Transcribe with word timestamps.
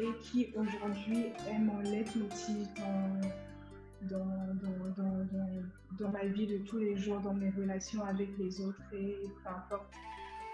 et 0.00 0.08
qui 0.22 0.52
aujourd'hui 0.56 1.26
est 1.48 1.58
mon 1.58 1.78
leitmotiv 1.80 2.66
dans, 2.78 4.16
dans, 4.16 4.24
dans, 4.96 5.26
dans, 5.98 6.10
ma 6.10 6.24
vie 6.24 6.46
de 6.46 6.58
tous 6.58 6.78
les 6.78 6.96
jours, 6.96 7.20
dans 7.20 7.34
mes 7.34 7.50
relations 7.50 8.04
avec 8.04 8.28
les 8.38 8.60
autres 8.60 8.82
et 8.92 9.16
peu 9.42 9.50
importe. 9.50 9.92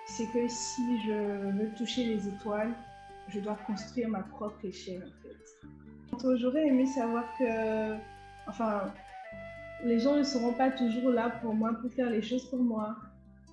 C'est 0.06 0.26
que 0.32 0.48
si 0.48 1.00
je 1.06 1.50
veux 1.52 1.74
toucher 1.76 2.04
les 2.04 2.28
étoiles, 2.28 2.74
je 3.28 3.40
dois 3.40 3.56
construire 3.66 4.08
ma 4.08 4.22
propre 4.22 4.64
échelle 4.64 5.04
en 5.04 5.22
fait. 5.22 6.36
J'aurais 6.36 6.66
aimé 6.66 6.86
savoir 6.86 7.24
que, 7.38 7.94
enfin, 8.48 8.92
les 9.84 10.00
gens 10.00 10.16
ne 10.16 10.22
seront 10.22 10.52
pas 10.52 10.70
toujours 10.70 11.10
là 11.10 11.30
pour 11.42 11.54
moi, 11.54 11.72
pour 11.80 11.92
faire 11.92 12.10
les 12.10 12.22
choses 12.22 12.44
pour 12.46 12.62
moi. 12.62 12.96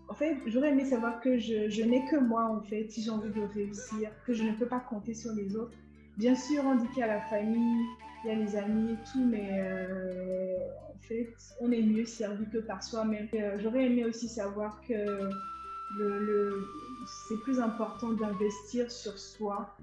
En 0.08 0.14
fait, 0.14 0.38
j'aurais 0.46 0.70
aimé 0.70 0.86
savoir 0.86 1.20
que 1.20 1.38
je, 1.38 1.84
n'ai 1.84 2.06
que 2.06 2.18
moi, 2.18 2.46
en 2.46 2.62
fait, 2.62 2.90
si 2.90 3.02
j'ai 3.02 3.10
envie 3.10 3.30
de 3.30 3.46
réussir, 3.54 4.10
que 4.26 4.34
je 4.34 4.44
ne 4.44 4.52
peux 4.52 4.68
pas 4.68 4.80
compter 4.80 5.14
sur 5.14 5.34
les 5.34 5.56
autres. 5.56 5.76
Bien 6.18 6.36
sûr, 6.36 6.64
on 6.66 6.76
dit 6.76 6.88
qu'il 6.90 7.00
y 7.00 7.04
a 7.04 7.08
la 7.08 7.22
famille, 7.22 7.86
il 8.24 8.28
y 8.28 8.32
a 8.32 8.36
les 8.36 8.56
amis 8.56 8.94
et 8.94 8.98
tout, 9.12 9.26
mais 9.26 9.50
euh, 9.52 10.58
en 10.94 11.00
fait, 11.02 11.34
on 11.60 11.72
est 11.72 11.82
mieux 11.82 12.06
servi 12.06 12.46
que 12.50 12.60
par 12.60 12.84
soi-même. 12.84 13.28
Euh, 13.34 13.58
j'aurais 13.62 13.86
aimé 13.86 14.06
aussi 14.06 14.30
savoir 14.30 14.80
que 14.88 15.30
le 15.98 16.66
c'est 17.08 17.40
plus 17.42 17.60
important 17.60 18.12
d'investir 18.14 18.92
sur 18.92 19.18
soi, 19.18 19.76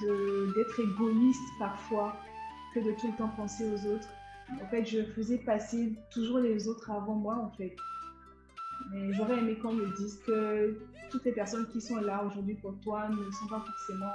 d'être 0.00 0.80
égoïste 0.80 1.48
parfois, 1.58 2.16
que 2.74 2.80
de 2.80 2.92
tout 2.92 3.08
le 3.08 3.16
temps 3.16 3.30
penser 3.36 3.64
aux 3.64 3.86
autres. 3.86 4.08
En 4.62 4.66
fait, 4.66 4.84
je 4.84 5.02
faisais 5.02 5.38
passer 5.38 5.92
toujours 6.10 6.38
les 6.38 6.68
autres 6.68 6.90
avant 6.90 7.14
moi, 7.14 7.36
en 7.36 7.50
fait. 7.56 7.74
Mais 8.90 9.12
j'aurais 9.12 9.38
aimé 9.38 9.56
qu'on 9.56 9.72
me 9.72 9.96
dise 9.96 10.18
que 10.26 10.78
toutes 11.10 11.24
les 11.24 11.32
personnes 11.32 11.66
qui 11.68 11.80
sont 11.80 12.00
là 12.00 12.24
aujourd'hui 12.24 12.54
pour 12.54 12.78
toi 12.80 13.08
ne 13.08 13.30
sont 13.30 13.46
pas 13.48 13.60
forcément 13.60 14.12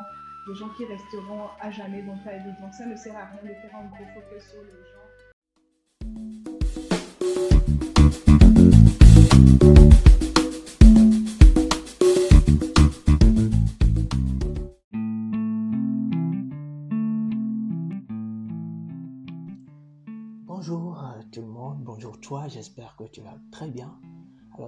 des 0.47 0.55
gens 0.55 0.69
qui 0.69 0.85
resteront 0.85 1.49
à 1.59 1.71
jamais 1.71 2.01
dans 2.03 2.17
ta 2.23 2.37
vie. 2.37 2.51
Donc 2.61 2.73
ça 2.73 2.85
ne 2.85 2.95
sert 2.95 3.15
à 3.15 3.25
rien 3.25 3.41
de 3.41 3.55
faire 3.55 3.75
un 3.75 3.85
gros 3.87 4.05
focus 4.13 4.49
sur 4.49 4.61
les 4.63 4.69
gens. 4.69 4.99
Bonjour 20.45 21.03
euh, 21.03 21.21
tout 21.31 21.41
le 21.41 21.47
monde, 21.47 21.83
bonjour 21.83 22.19
toi, 22.19 22.47
j'espère 22.49 22.95
que 22.97 23.05
tu 23.05 23.21
vas 23.21 23.37
très 23.51 23.69
bien. 23.69 23.97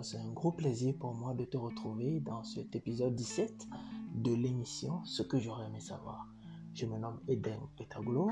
C'est 0.01 0.17
un 0.17 0.31
gros 0.31 0.53
plaisir 0.53 0.95
pour 0.97 1.13
moi 1.13 1.33
de 1.33 1.43
te 1.43 1.57
retrouver 1.57 2.21
dans 2.21 2.43
cet 2.43 2.75
épisode 2.75 3.13
17 3.13 3.67
de 4.15 4.33
l'émission 4.33 5.03
Ce 5.03 5.21
que 5.21 5.37
j'aurais 5.37 5.67
aimé 5.67 5.81
savoir. 5.81 6.27
Je 6.73 6.85
me 6.85 6.97
nomme 6.97 7.19
Eden 7.27 7.59
Petaglo, 7.77 8.31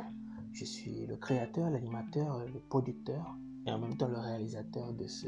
je 0.54 0.64
suis 0.64 1.06
le 1.06 1.18
créateur, 1.18 1.70
l'animateur, 1.70 2.46
le 2.46 2.60
producteur 2.60 3.36
et 3.68 3.72
en 3.72 3.78
même 3.78 3.98
temps 3.98 4.08
le 4.08 4.18
réalisateur 4.18 4.94
de 4.94 5.06
ce 5.06 5.28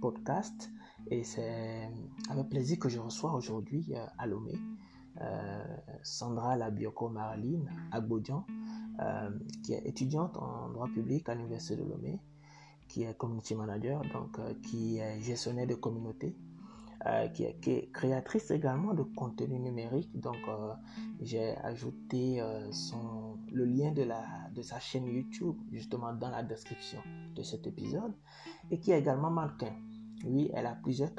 podcast. 0.00 0.70
Et 1.10 1.22
c'est 1.22 1.88
avec 2.28 2.48
plaisir 2.48 2.78
que 2.80 2.88
je 2.88 2.98
reçois 2.98 3.32
aujourd'hui 3.32 3.86
euh, 3.94 4.04
à 4.18 4.26
Lomé 4.26 4.58
euh, 5.20 5.64
Sandra 6.02 6.56
Labioko 6.56 7.08
Marilyn 7.08 7.64
Agbodian, 7.92 8.44
euh, 9.00 9.30
qui 9.62 9.72
est 9.72 9.86
étudiante 9.86 10.36
en 10.36 10.68
droit 10.70 10.88
public 10.88 11.28
à 11.28 11.36
l'Université 11.36 11.76
de 11.76 11.84
Lomé 11.88 12.20
qui 12.88 13.02
est 13.04 13.16
community 13.16 13.54
manager, 13.54 14.02
donc 14.12 14.38
euh, 14.38 14.54
qui 14.62 14.98
est 14.98 15.20
gestionnaire 15.20 15.66
de 15.66 15.74
communauté, 15.74 16.34
euh, 17.06 17.28
qui, 17.28 17.44
est, 17.44 17.92
créatrice 17.92 18.50
également 18.50 18.94
de 18.94 19.02
contenu 19.02 19.58
numérique. 19.60 20.10
Donc 20.18 20.38
euh, 20.48 20.72
j'ai 21.20 21.56
ajouté 21.58 22.42
son, 22.72 23.38
le 23.52 23.64
lien 23.64 23.92
de, 23.92 24.02
la, 24.02 24.24
de 24.54 24.62
sa 24.62 24.80
chaîne 24.80 25.06
YouTube 25.06 25.56
justement 25.70 26.12
dans 26.12 26.30
la 26.30 26.42
description 26.42 27.00
de 27.34 27.42
cet 27.42 27.66
épisode 27.66 28.14
et 28.70 28.80
qui 28.80 28.90
est 28.90 28.98
également 28.98 29.30
mannequin. 29.30 29.74
Oui, 30.24 30.50
elle 30.54 30.66
a 30.66 30.74
plusieurs 30.74 31.10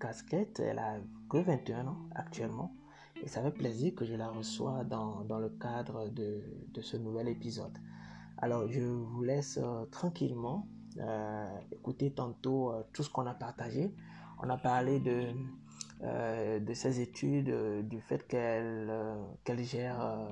casquettes, 0.00 0.60
elle 0.60 0.78
a 0.78 0.98
que 1.28 1.38
21 1.38 1.88
ans 1.88 1.98
actuellement. 2.14 2.74
Et 3.22 3.28
ça 3.28 3.42
fait 3.42 3.50
plaisir 3.50 3.94
que 3.94 4.04
je 4.04 4.14
la 4.14 4.28
reçois 4.28 4.84
dans, 4.84 5.24
dans 5.24 5.38
le 5.38 5.48
cadre 5.48 6.10
de, 6.10 6.42
de, 6.68 6.80
ce 6.82 6.98
nouvel 6.98 7.28
épisode. 7.28 7.76
Alors, 8.36 8.68
je 8.68 8.82
vous 8.82 9.22
laisse 9.22 9.58
tranquillement 9.90 10.68
euh, 10.98 11.58
écouter 11.72 12.10
tantôt 12.10 12.72
euh, 12.72 12.82
tout 12.92 13.02
ce 13.02 13.10
qu'on 13.10 13.26
a 13.26 13.34
partagé. 13.34 13.94
On 14.42 14.48
a 14.48 14.56
parlé 14.56 14.98
de, 14.98 15.26
euh, 16.02 16.58
de 16.58 16.74
ses 16.74 17.00
études, 17.00 17.52
du 17.86 18.00
fait 18.00 18.26
qu'elle 18.26 18.92
qu'elle 19.44 19.62
gère 19.62 20.28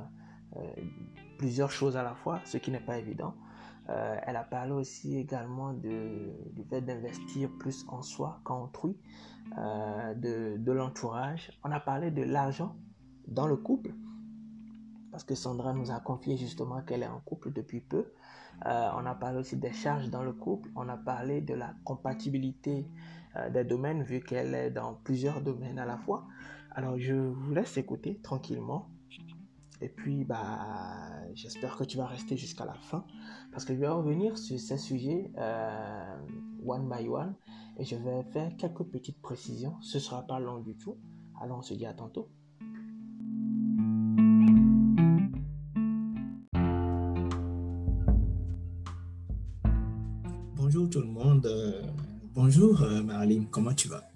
plusieurs 1.38 1.70
choses 1.70 1.96
à 1.96 2.02
la 2.02 2.14
fois, 2.14 2.40
ce 2.44 2.58
qui 2.58 2.70
n'est 2.70 2.80
pas 2.80 2.98
évident. 2.98 3.34
elle 3.88 4.36
a 4.36 4.44
parlé 4.44 4.72
aussi 4.72 5.18
également 5.18 5.72
du 5.72 6.64
fait 6.70 6.80
d'investir 6.80 7.50
plus 7.58 7.84
en 7.88 8.02
soi 8.02 8.40
qu'en 8.44 8.64
autrui, 8.64 8.96
de, 9.56 10.56
de 10.56 10.72
l'entourage. 10.72 11.50
On 11.64 11.72
a 11.72 11.80
parlé 11.80 12.10
de 12.10 12.22
l'argent 12.22 12.76
dans 13.26 13.46
le 13.48 13.56
couple, 13.56 13.94
parce 15.10 15.24
que 15.24 15.34
Sandra 15.34 15.72
nous 15.72 15.90
a 15.90 15.98
confié 16.00 16.36
justement 16.36 16.82
qu'elle 16.82 17.02
est 17.02 17.08
en 17.08 17.20
couple 17.20 17.52
depuis 17.52 17.80
peu. 17.80 18.06
Euh, 18.66 18.90
on 18.96 19.04
a 19.04 19.14
parlé 19.14 19.38
aussi 19.38 19.56
des 19.56 19.72
charges 19.72 20.08
dans 20.08 20.22
le 20.22 20.32
couple. 20.32 20.70
On 20.74 20.88
a 20.88 20.96
parlé 20.96 21.40
de 21.40 21.54
la 21.54 21.74
compatibilité 21.84 22.86
euh, 23.36 23.50
des 23.50 23.64
domaines 23.64 24.02
vu 24.02 24.20
qu'elle 24.20 24.54
est 24.54 24.70
dans 24.70 24.94
plusieurs 24.94 25.42
domaines 25.42 25.78
à 25.78 25.84
la 25.84 25.98
fois. 25.98 26.26
Alors 26.70 26.98
je 26.98 27.14
vous 27.14 27.52
laisse 27.52 27.76
écouter 27.76 28.20
tranquillement. 28.22 28.88
Et 29.80 29.88
puis 29.88 30.24
bah 30.24 31.10
j'espère 31.34 31.76
que 31.76 31.84
tu 31.84 31.98
vas 31.98 32.06
rester 32.06 32.36
jusqu'à 32.36 32.64
la 32.64 32.74
fin 32.74 33.04
parce 33.50 33.64
que 33.64 33.74
je 33.74 33.80
vais 33.80 33.88
revenir 33.88 34.38
sur 34.38 34.58
ces 34.58 34.78
sujets 34.78 35.30
euh, 35.36 36.16
one 36.64 36.88
by 36.88 37.08
one 37.08 37.34
et 37.76 37.84
je 37.84 37.96
vais 37.96 38.22
faire 38.32 38.56
quelques 38.56 38.84
petites 38.84 39.20
précisions. 39.20 39.74
Ce 39.82 39.98
sera 39.98 40.22
pas 40.22 40.38
long 40.38 40.60
du 40.60 40.76
tout. 40.76 40.96
Alors 41.40 41.58
on 41.58 41.62
se 41.62 41.74
dit 41.74 41.86
à 41.86 41.92
tantôt. 41.92 42.30
Bonjour 50.74 50.90
tout 50.90 51.02
le 51.02 51.06
monde. 51.06 51.46
Euh, 51.46 51.82
bonjour 52.34 52.82
euh, 52.82 53.00
Marilyn, 53.00 53.44
comment 53.48 53.72
tu 53.72 53.86
vas? 53.86 54.10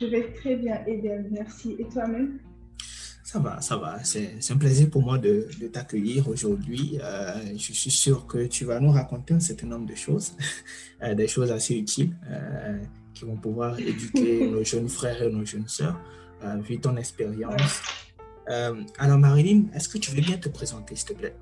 Je 0.00 0.06
vais 0.06 0.32
très 0.32 0.56
bien, 0.56 0.84
Eden, 0.88 1.28
merci. 1.30 1.76
Et 1.78 1.84
toi-même? 1.84 2.40
Ça 3.22 3.38
va, 3.38 3.60
ça 3.60 3.76
va. 3.76 4.02
C'est 4.02 4.40
un 4.50 4.56
plaisir 4.56 4.90
pour 4.90 5.02
moi 5.02 5.18
de, 5.18 5.46
t'accueillir 5.72 6.28
aujourd'hui. 6.28 6.98
Euh, 7.00 7.56
je 7.56 7.72
suis 7.72 7.92
sûr 7.92 8.26
que 8.26 8.46
tu 8.46 8.64
vas 8.64 8.80
nous 8.80 8.90
raconter 8.90 9.34
un 9.34 9.38
certain 9.38 9.68
nombre 9.68 9.86
de 9.86 9.94
choses, 9.94 10.32
des 11.16 11.28
choses 11.28 11.52
assez 11.52 11.76
utiles 11.76 12.16
qui 13.14 13.24
vont 13.24 13.36
pouvoir 13.36 13.78
éduquer 13.92 14.50
nos 14.50 14.64
jeunes 14.64 14.88
frères 14.88 15.22
et 15.22 15.30
nos 15.30 15.44
jeunes 15.44 15.68
sœurs, 15.68 16.00
vu 16.66 16.80
ton 16.80 16.96
expérience. 16.96 17.82
alors 18.48 19.18
Marilyn, 19.18 19.66
est-ce 19.74 19.88
que 19.88 19.98
tu 19.98 20.10
veux 20.10 20.22
bien 20.22 20.38
te 20.38 20.48
présenter, 20.48 20.96
s'il 20.96 21.10
te 21.10 21.14
plaît? 21.14 21.36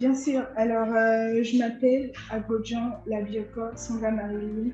Bien 0.00 0.14
sûr. 0.14 0.46
Alors, 0.56 0.88
euh, 0.94 1.42
je 1.42 1.58
m'appelle 1.58 2.12
Agodjan 2.30 3.02
Labioko 3.06 3.76
Sandra 3.76 4.10
Marie. 4.10 4.72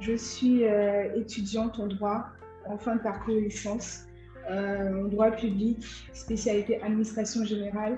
Je 0.00 0.14
suis 0.14 0.64
euh, 0.64 1.14
étudiante 1.14 1.80
en 1.80 1.86
droit 1.86 2.26
en 2.66 2.76
fin 2.76 2.96
de 2.96 3.00
parcours 3.00 3.36
licence, 3.36 4.04
euh, 4.50 5.02
en 5.02 5.08
droit 5.08 5.30
public, 5.30 5.82
spécialité 6.12 6.82
administration 6.82 7.42
générale. 7.46 7.96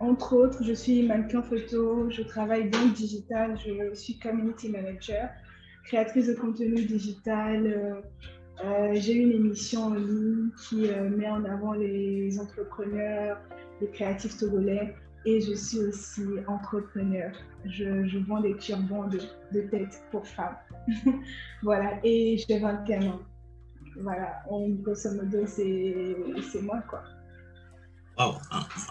entre 0.00 0.32
autres, 0.34 0.64
je 0.64 0.72
suis 0.72 1.06
mannequin 1.06 1.42
photo, 1.42 2.08
je 2.08 2.22
travaille 2.22 2.70
dans 2.70 2.80
le 2.80 2.92
digital, 2.92 3.58
je 3.58 3.94
suis 3.94 4.18
community 4.18 4.70
manager, 4.70 5.28
créatrice 5.84 6.28
de 6.28 6.34
contenu 6.34 6.76
digital. 6.86 8.02
J'ai 8.94 9.16
une 9.16 9.32
émission 9.32 9.82
en 9.82 9.94
ligne 9.94 10.48
qui 10.66 10.88
met 11.18 11.28
en 11.28 11.44
avant 11.44 11.74
les 11.74 12.38
entrepreneurs, 12.38 13.38
des 13.84 13.90
créatifs 13.90 14.36
togolais 14.38 14.94
et 15.26 15.40
je 15.40 15.54
suis 15.54 15.78
aussi 15.78 16.22
entrepreneur. 16.46 17.32
Je, 17.64 18.06
je 18.06 18.18
vends 18.18 18.40
des 18.40 18.56
turbans 18.56 19.06
de, 19.08 19.20
de 19.52 19.60
tête 19.68 20.02
pour 20.10 20.26
femmes. 20.26 20.56
voilà, 21.62 21.92
et 22.04 22.36
j'ai 22.46 22.58
21 22.58 23.08
ans. 23.08 23.20
Voilà, 24.00 24.42
en 24.50 24.68
grosso 24.68 25.10
modo, 25.12 25.46
c'est 25.46 26.62
moi, 26.62 26.82
quoi. 26.88 27.02
Wow. 28.18 28.34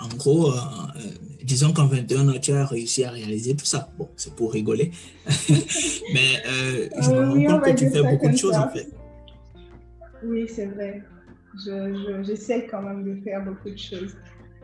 En, 0.01 0.07
gros, 0.17 0.51
euh, 0.51 0.57
euh, 0.97 0.99
disons 1.43 1.71
qu'en 1.71 1.85
21 1.85 2.27
ans, 2.27 2.39
tu 2.41 2.51
as 2.51 2.65
réussi 2.65 3.05
à 3.05 3.11
réaliser 3.11 3.55
tout 3.55 3.65
ça. 3.65 3.89
Bon, 3.97 4.09
c'est 4.17 4.35
pour 4.35 4.51
rigoler. 4.51 4.91
Mais 6.13 6.43
euh, 6.45 6.89
je 6.99 7.09
me 7.09 7.47
rends 7.47 7.59
compte 7.59 7.65
que 7.65 7.77
tu 7.77 7.89
fais 7.89 8.03
beaucoup 8.03 8.29
de 8.29 8.35
choses, 8.35 8.55
en 8.55 8.67
fait. 8.69 8.89
Oui, 10.25 10.45
c'est 10.49 10.65
vrai. 10.65 11.03
J'essaie 12.23 12.65
je, 12.65 12.71
quand 12.71 12.81
même 12.81 13.03
de 13.03 13.21
faire 13.21 13.45
beaucoup 13.45 13.69
de 13.69 13.77
choses 13.77 14.15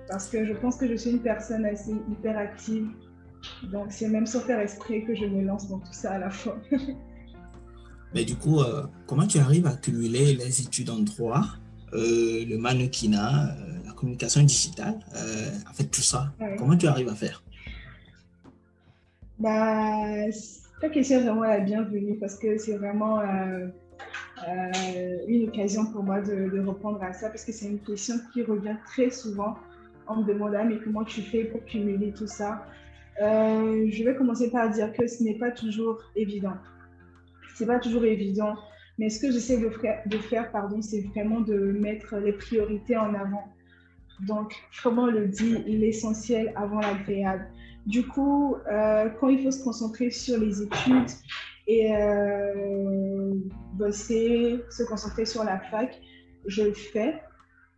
parce 0.09 0.27
que 0.27 0.45
je 0.45 0.53
pense 0.53 0.75
que 0.75 0.88
je 0.88 0.95
suis 0.95 1.11
une 1.11 1.21
personne 1.21 1.65
assez 1.65 1.91
hyperactive. 1.91 2.89
Donc, 3.71 3.91
c'est 3.91 4.09
même 4.09 4.25
sans 4.25 4.41
faire 4.41 4.59
esprit 4.59 5.06
que 5.06 5.15
je 5.15 5.25
me 5.25 5.44
lance 5.44 5.69
dans 5.69 5.79
tout 5.79 5.94
ça 5.94 6.13
à 6.13 6.17
la 6.17 6.29
fois. 6.29 6.57
Mais 8.13 8.25
du 8.25 8.35
coup, 8.35 8.59
comment 9.06 9.27
tu 9.27 9.38
arrives 9.38 9.67
à 9.67 9.75
cumuler 9.75 10.33
les 10.33 10.61
études 10.61 10.89
en 10.89 11.00
droit, 11.00 11.44
le 11.94 12.57
mannequinat, 12.57 13.56
la 13.85 13.91
communication 13.94 14.41
digitale, 14.41 15.00
en 15.69 15.73
fait 15.73 15.85
tout 15.85 16.01
ça? 16.01 16.33
Comment 16.57 16.75
tu 16.75 16.88
arrives 16.88 17.09
à 17.09 17.15
faire? 17.15 17.44
Bah, 19.38 20.25
ta 20.81 20.89
question 20.89 21.19
est 21.19 21.23
vraiment 21.23 21.44
la 21.44 21.59
bienvenue 21.59 22.17
parce 22.17 22.35
que 22.35 22.57
c'est 22.57 22.77
vraiment 22.77 23.19
euh, 23.19 23.67
une 25.27 25.47
occasion 25.47 25.85
pour 25.85 26.03
moi 26.03 26.19
de, 26.21 26.50
de, 26.50 26.59
reprendre 26.62 27.01
à 27.03 27.13
ça 27.13 27.29
parce 27.29 27.45
que 27.45 27.51
c'est 27.51 27.67
une 27.67 27.79
question 27.79 28.15
qui 28.33 28.44
revient 28.44 28.75
très 28.85 29.09
souvent. 29.09 29.55
On 30.09 30.17
me 30.17 30.25
demande 30.25 30.56
ah, 30.56 30.63
mais 30.63 30.79
comment 30.79 31.03
tu 31.03 31.21
fais 31.21 31.44
pour 31.44 31.63
cumuler 31.65 32.11
tout 32.11 32.25
ça 32.25 32.65
euh, 33.21 33.88
Je 33.91 34.03
vais 34.03 34.15
commencer 34.15 34.50
par 34.50 34.69
dire 34.71 34.91
que 34.91 35.06
ce 35.06 35.23
n'est 35.23 35.38
pas 35.38 35.51
toujours 35.51 36.01
évident. 36.15 36.56
C'est 37.56 37.67
pas 37.67 37.77
toujours 37.77 38.03
évident, 38.06 38.56
mais 38.97 39.09
ce 39.09 39.21
que 39.21 39.31
j'essaie 39.31 39.57
de, 39.57 39.69
de, 40.07 40.17
faire, 40.17 40.51
pardon, 40.51 40.81
c'est 40.81 41.01
vraiment 41.01 41.41
de 41.41 41.56
mettre 41.56 42.15
les 42.17 42.33
priorités 42.33 42.97
en 42.97 43.13
avant. 43.13 43.53
Donc, 44.25 44.56
comment 44.81 45.06
le 45.06 45.27
dit, 45.27 45.59
l'essentiel 45.67 46.53
avant 46.55 46.79
l'agréable. 46.79 47.47
Du 47.85 48.07
coup, 48.07 48.55
euh, 48.71 49.09
quand 49.19 49.29
il 49.29 49.44
faut 49.44 49.51
se 49.51 49.63
concentrer 49.63 50.09
sur 50.09 50.39
les 50.39 50.63
études 50.63 51.12
et 51.67 51.95
euh, 51.95 53.33
bosser, 53.73 54.59
se 54.71 54.83
concentrer 54.83 55.25
sur 55.25 55.44
la 55.44 55.59
fac, 55.59 56.01
je 56.45 56.63
le 56.63 56.73
fais 56.73 57.21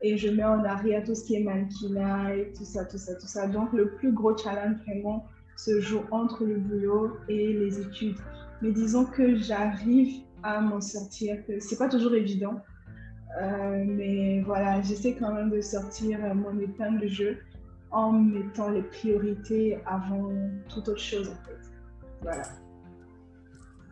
et 0.01 0.17
je 0.17 0.29
mets 0.29 0.43
en 0.43 0.63
arrière 0.63 1.03
tout 1.03 1.15
ce 1.15 1.25
qui 1.25 1.35
est 1.35 1.43
mannequinat 1.43 2.35
et 2.35 2.51
tout 2.53 2.65
ça, 2.65 2.85
tout 2.85 2.97
ça, 2.97 3.15
tout 3.15 3.27
ça. 3.27 3.47
Donc, 3.47 3.71
le 3.73 3.91
plus 3.91 4.11
gros 4.11 4.35
challenge 4.35 4.77
vraiment 4.85 5.25
se 5.55 5.79
joue 5.79 6.01
entre 6.11 6.43
le 6.43 6.55
boulot 6.55 7.17
et 7.29 7.53
les 7.53 7.79
études. 7.79 8.17
Mais 8.61 8.71
disons 8.71 9.05
que 9.05 9.35
j'arrive 9.35 10.23
à 10.43 10.59
m'en 10.61 10.81
sortir, 10.81 11.45
que 11.45 11.59
c'est 11.59 11.77
pas 11.77 11.89
toujours 11.89 12.15
évident. 12.15 12.61
Euh, 13.39 13.83
mais 13.85 14.41
voilà, 14.41 14.81
j'essaie 14.81 15.15
quand 15.15 15.33
même 15.33 15.51
de 15.51 15.61
sortir 15.61 16.19
mon 16.35 16.59
épingle 16.59 17.01
de 17.01 17.07
jeu 17.07 17.37
en 17.91 18.11
mettant 18.11 18.69
les 18.69 18.81
priorités 18.81 19.79
avant 19.85 20.31
toute 20.69 20.87
autre 20.87 20.99
chose 20.99 21.29
en 21.29 21.45
fait. 21.45 21.59
Voilà. 22.21 22.43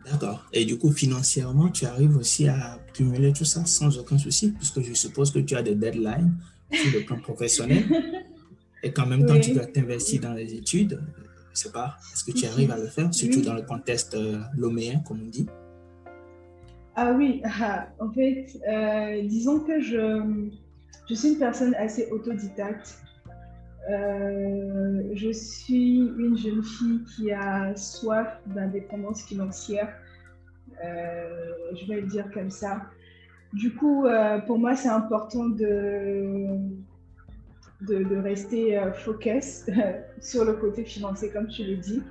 D'accord. 0.04 0.46
Et 0.52 0.64
du 0.64 0.78
coup, 0.78 0.90
financièrement, 0.90 1.68
tu 1.68 1.84
arrives 1.84 2.16
aussi 2.16 2.48
à 2.48 2.78
cumuler 2.94 3.32
tout 3.32 3.44
ça 3.44 3.64
sans 3.64 3.98
aucun 3.98 4.18
souci, 4.18 4.52
puisque 4.52 4.80
je 4.82 4.94
suppose 4.94 5.30
que 5.30 5.40
tu 5.40 5.54
as 5.54 5.62
des 5.62 5.74
deadlines 5.74 6.34
sur 6.72 6.92
le 6.92 7.04
plan 7.04 7.18
professionnel 7.18 7.84
et 8.82 8.92
qu'en 8.92 9.06
même 9.06 9.26
temps, 9.26 9.38
tu 9.38 9.52
dois 9.52 9.66
t'investir 9.66 10.22
dans 10.22 10.32
les 10.32 10.54
études. 10.54 11.00
Je 11.52 11.60
ne 11.60 11.64
sais 11.64 11.72
pas, 11.72 11.96
est-ce 12.12 12.24
que 12.24 12.32
tu 12.32 12.46
arrives 12.46 12.70
à 12.70 12.78
le 12.78 12.86
faire, 12.86 13.12
surtout 13.12 13.40
dans 13.40 13.54
le 13.54 13.62
contexte 13.62 14.14
euh, 14.14 14.38
loméen, 14.56 15.00
comme 15.06 15.20
on 15.20 15.28
dit? 15.28 15.46
Ah 16.94 17.12
oui, 17.12 17.42
ah, 17.44 17.88
en 17.98 18.10
fait, 18.12 18.46
euh, 18.68 19.22
disons 19.26 19.60
que 19.60 19.80
je, 19.80 20.22
je 21.08 21.14
suis 21.14 21.30
une 21.30 21.38
personne 21.38 21.74
assez 21.74 22.06
autodidacte. 22.10 22.98
Euh, 23.88 25.02
je 25.14 25.30
suis 25.32 25.98
une 25.98 26.36
jeune 26.36 26.62
fille 26.62 27.02
qui 27.04 27.32
a 27.32 27.74
soif 27.76 28.40
d'indépendance 28.46 29.24
financière. 29.24 29.94
Euh, 30.84 31.52
je 31.74 31.86
vais 31.86 32.00
le 32.00 32.06
dire 32.06 32.30
comme 32.32 32.50
ça. 32.50 32.82
Du 33.52 33.74
coup, 33.74 34.06
euh, 34.06 34.38
pour 34.40 34.58
moi, 34.58 34.76
c'est 34.76 34.88
important 34.88 35.48
de, 35.48 36.56
de, 37.80 38.16
rester 38.16 38.80
focus 38.94 39.66
sur 40.20 40.44
le 40.44 40.52
côté 40.54 40.84
financier, 40.84 41.30
comme 41.30 41.48
tu 41.48 41.64
le 41.64 41.76
dis, 41.76 42.02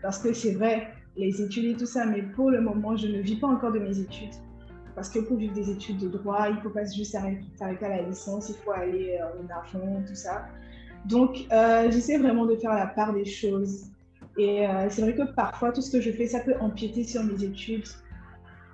parce 0.00 0.18
que 0.18 0.32
c'est 0.32 0.54
vrai, 0.54 0.88
les 1.16 1.42
études 1.42 1.64
et 1.64 1.74
tout 1.74 1.86
ça, 1.86 2.06
mais 2.06 2.22
pour 2.22 2.50
le 2.50 2.60
moment, 2.60 2.96
je 2.96 3.08
ne 3.08 3.18
vis 3.18 3.36
pas 3.36 3.48
encore 3.48 3.72
de 3.72 3.78
mes 3.78 3.98
études. 3.98 4.34
Parce 4.94 5.10
que 5.10 5.18
pour 5.18 5.36
vivre 5.36 5.52
des 5.52 5.70
études 5.70 5.98
de 5.98 6.08
droit, 6.08 6.46
il 6.48 6.54
ne 6.54 6.60
faut 6.60 6.70
pas 6.70 6.86
juste 6.86 7.12
s'arrêter 7.12 7.84
à 7.84 7.88
la 7.88 8.02
licence, 8.02 8.48
il 8.48 8.54
faut 8.64 8.72
aller 8.72 9.18
en 9.20 9.78
avant, 9.78 10.02
tout 10.08 10.14
ça. 10.14 10.46
Donc, 11.08 11.46
euh, 11.52 11.90
j'essaie 11.90 12.18
vraiment 12.18 12.46
de 12.46 12.56
faire 12.56 12.74
la 12.74 12.86
part 12.86 13.12
des 13.12 13.24
choses. 13.24 13.86
Et 14.36 14.66
euh, 14.66 14.88
c'est 14.90 15.02
vrai 15.02 15.14
que 15.14 15.22
parfois, 15.22 15.72
tout 15.72 15.80
ce 15.80 15.90
que 15.90 16.00
je 16.00 16.10
fais, 16.10 16.26
ça 16.26 16.40
peut 16.40 16.54
empiéter 16.60 17.04
sur 17.04 17.22
mes 17.22 17.44
études. 17.44 17.86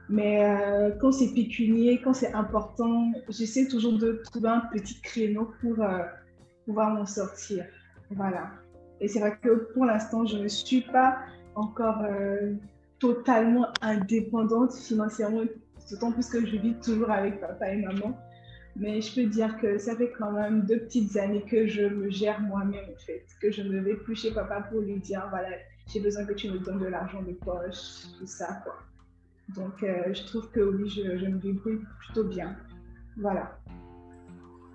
Mais 0.09 0.45
euh, 0.45 0.91
quand 1.01 1.13
c'est 1.13 1.33
pécunier, 1.33 2.01
quand 2.03 2.15
c'est 2.15 2.33
important, 2.33 3.13
j'essaie 3.29 3.67
toujours 3.67 3.99
de 3.99 4.23
trouver 4.25 4.49
un 4.49 4.63
petit 4.73 5.01
créneau 5.01 5.53
pour 5.61 5.77
pouvoir 6.67 6.95
m'en 6.95 7.07
sortir. 7.07 7.67
Voilà. 8.11 8.51
Et 9.01 9.09
c'est 9.09 9.21
vrai 9.21 9.37
que 9.41 9.73
pour 9.75 9.85
l'instant, 9.85 10.25
je 10.27 10.39
ne 10.39 10.49
suis 10.49 10.83
pas 10.83 11.19
encore 11.55 12.03
totalement 12.99 13.67
indépendante 13.81 14.75
financièrement, 14.75 15.43
d'autant 15.91 16.13
plus 16.13 16.29
que 16.29 16.45
je 16.47 16.57
vis 16.57 16.75
toujours 16.83 17.11
avec 17.11 17.41
papa 17.41 17.73
et 17.73 17.77
maman. 17.77 18.17
Mais 18.77 19.01
je 19.01 19.15
peux 19.15 19.29
dire 19.29 19.59
que 19.61 19.79
ça 19.79 19.95
fait 19.97 20.13
quand 20.19 20.33
même 20.33 20.65
deux 20.65 20.79
petites 20.79 21.17
années 21.17 21.45
que 21.49 21.67
je 21.67 21.83
me 21.83 22.11
gère 22.11 22.41
moi-même, 22.41 22.87
en 22.91 22.99
fait. 22.99 23.25
Que 23.41 23.51
je 23.51 23.63
ne 23.63 23.81
vais 23.81 23.97
plus 23.97 24.17
chez 24.17 24.33
papa 24.33 24.63
pour 24.71 24.81
lui 24.81 24.99
dire, 24.99 25.27
voilà, 25.31 25.51
j'ai 25.93 26.01
besoin 26.01 26.25
que 26.25 26.33
tu 26.33 26.51
me 26.51 26.59
donnes 26.59 26.81
de 26.81 26.87
l'argent 26.87 27.23
de 27.23 27.33
poche, 27.33 28.07
tout 28.19 28.27
ça, 28.27 28.63
quoi. 28.65 28.79
Donc, 29.55 29.83
euh, 29.83 30.15
je 30.15 30.23
trouve 30.25 30.51
que 30.51 30.61
oui, 30.61 30.89
je, 30.89 31.27
me 31.27 31.39
débrouille 31.39 31.81
plutôt 32.01 32.25
bien. 32.25 32.57
Voilà. 33.19 33.59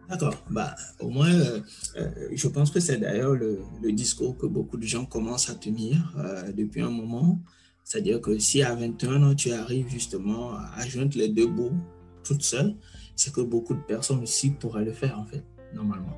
D'accord. 0.08 0.36
Bah, 0.52 0.76
au 1.00 1.10
moins, 1.10 1.34
euh, 1.34 1.60
euh, 1.98 2.30
je 2.34 2.48
pense 2.48 2.70
que 2.70 2.80
c'est 2.80 2.98
d'ailleurs 2.98 3.34
le, 3.34 3.60
le, 3.82 3.92
discours 3.92 4.38
que 4.38 4.46
beaucoup 4.46 4.78
de 4.78 4.86
gens 4.86 5.06
commencent 5.06 5.50
à 5.50 5.56
tenir 5.56 6.16
depuis 6.56 6.82
un 6.82 6.92
moment. 6.92 7.40
C'est-à-dire 7.84 8.22
que 8.22 8.38
si 8.38 8.62
à 8.62 8.76
21 8.76 9.24
ans, 9.24 9.36
tu 9.36 9.52
arrives 9.52 9.90
justement 9.90 10.56
à 10.56 10.86
joindre 10.86 11.18
les 11.18 11.30
deux 11.30 11.48
bouts 11.48 11.78
toute 12.24 12.44
seule, 12.44 12.76
c'est 13.18 13.34
que 13.34 13.42
beaucoup 13.42 13.74
de 13.74 13.82
personnes 13.82 14.22
aussi 14.22 14.52
pourraient 14.52 14.86
le 14.86 14.94
faire, 14.94 15.20
en 15.20 15.26
fait, 15.26 15.44
normalement. 15.74 16.18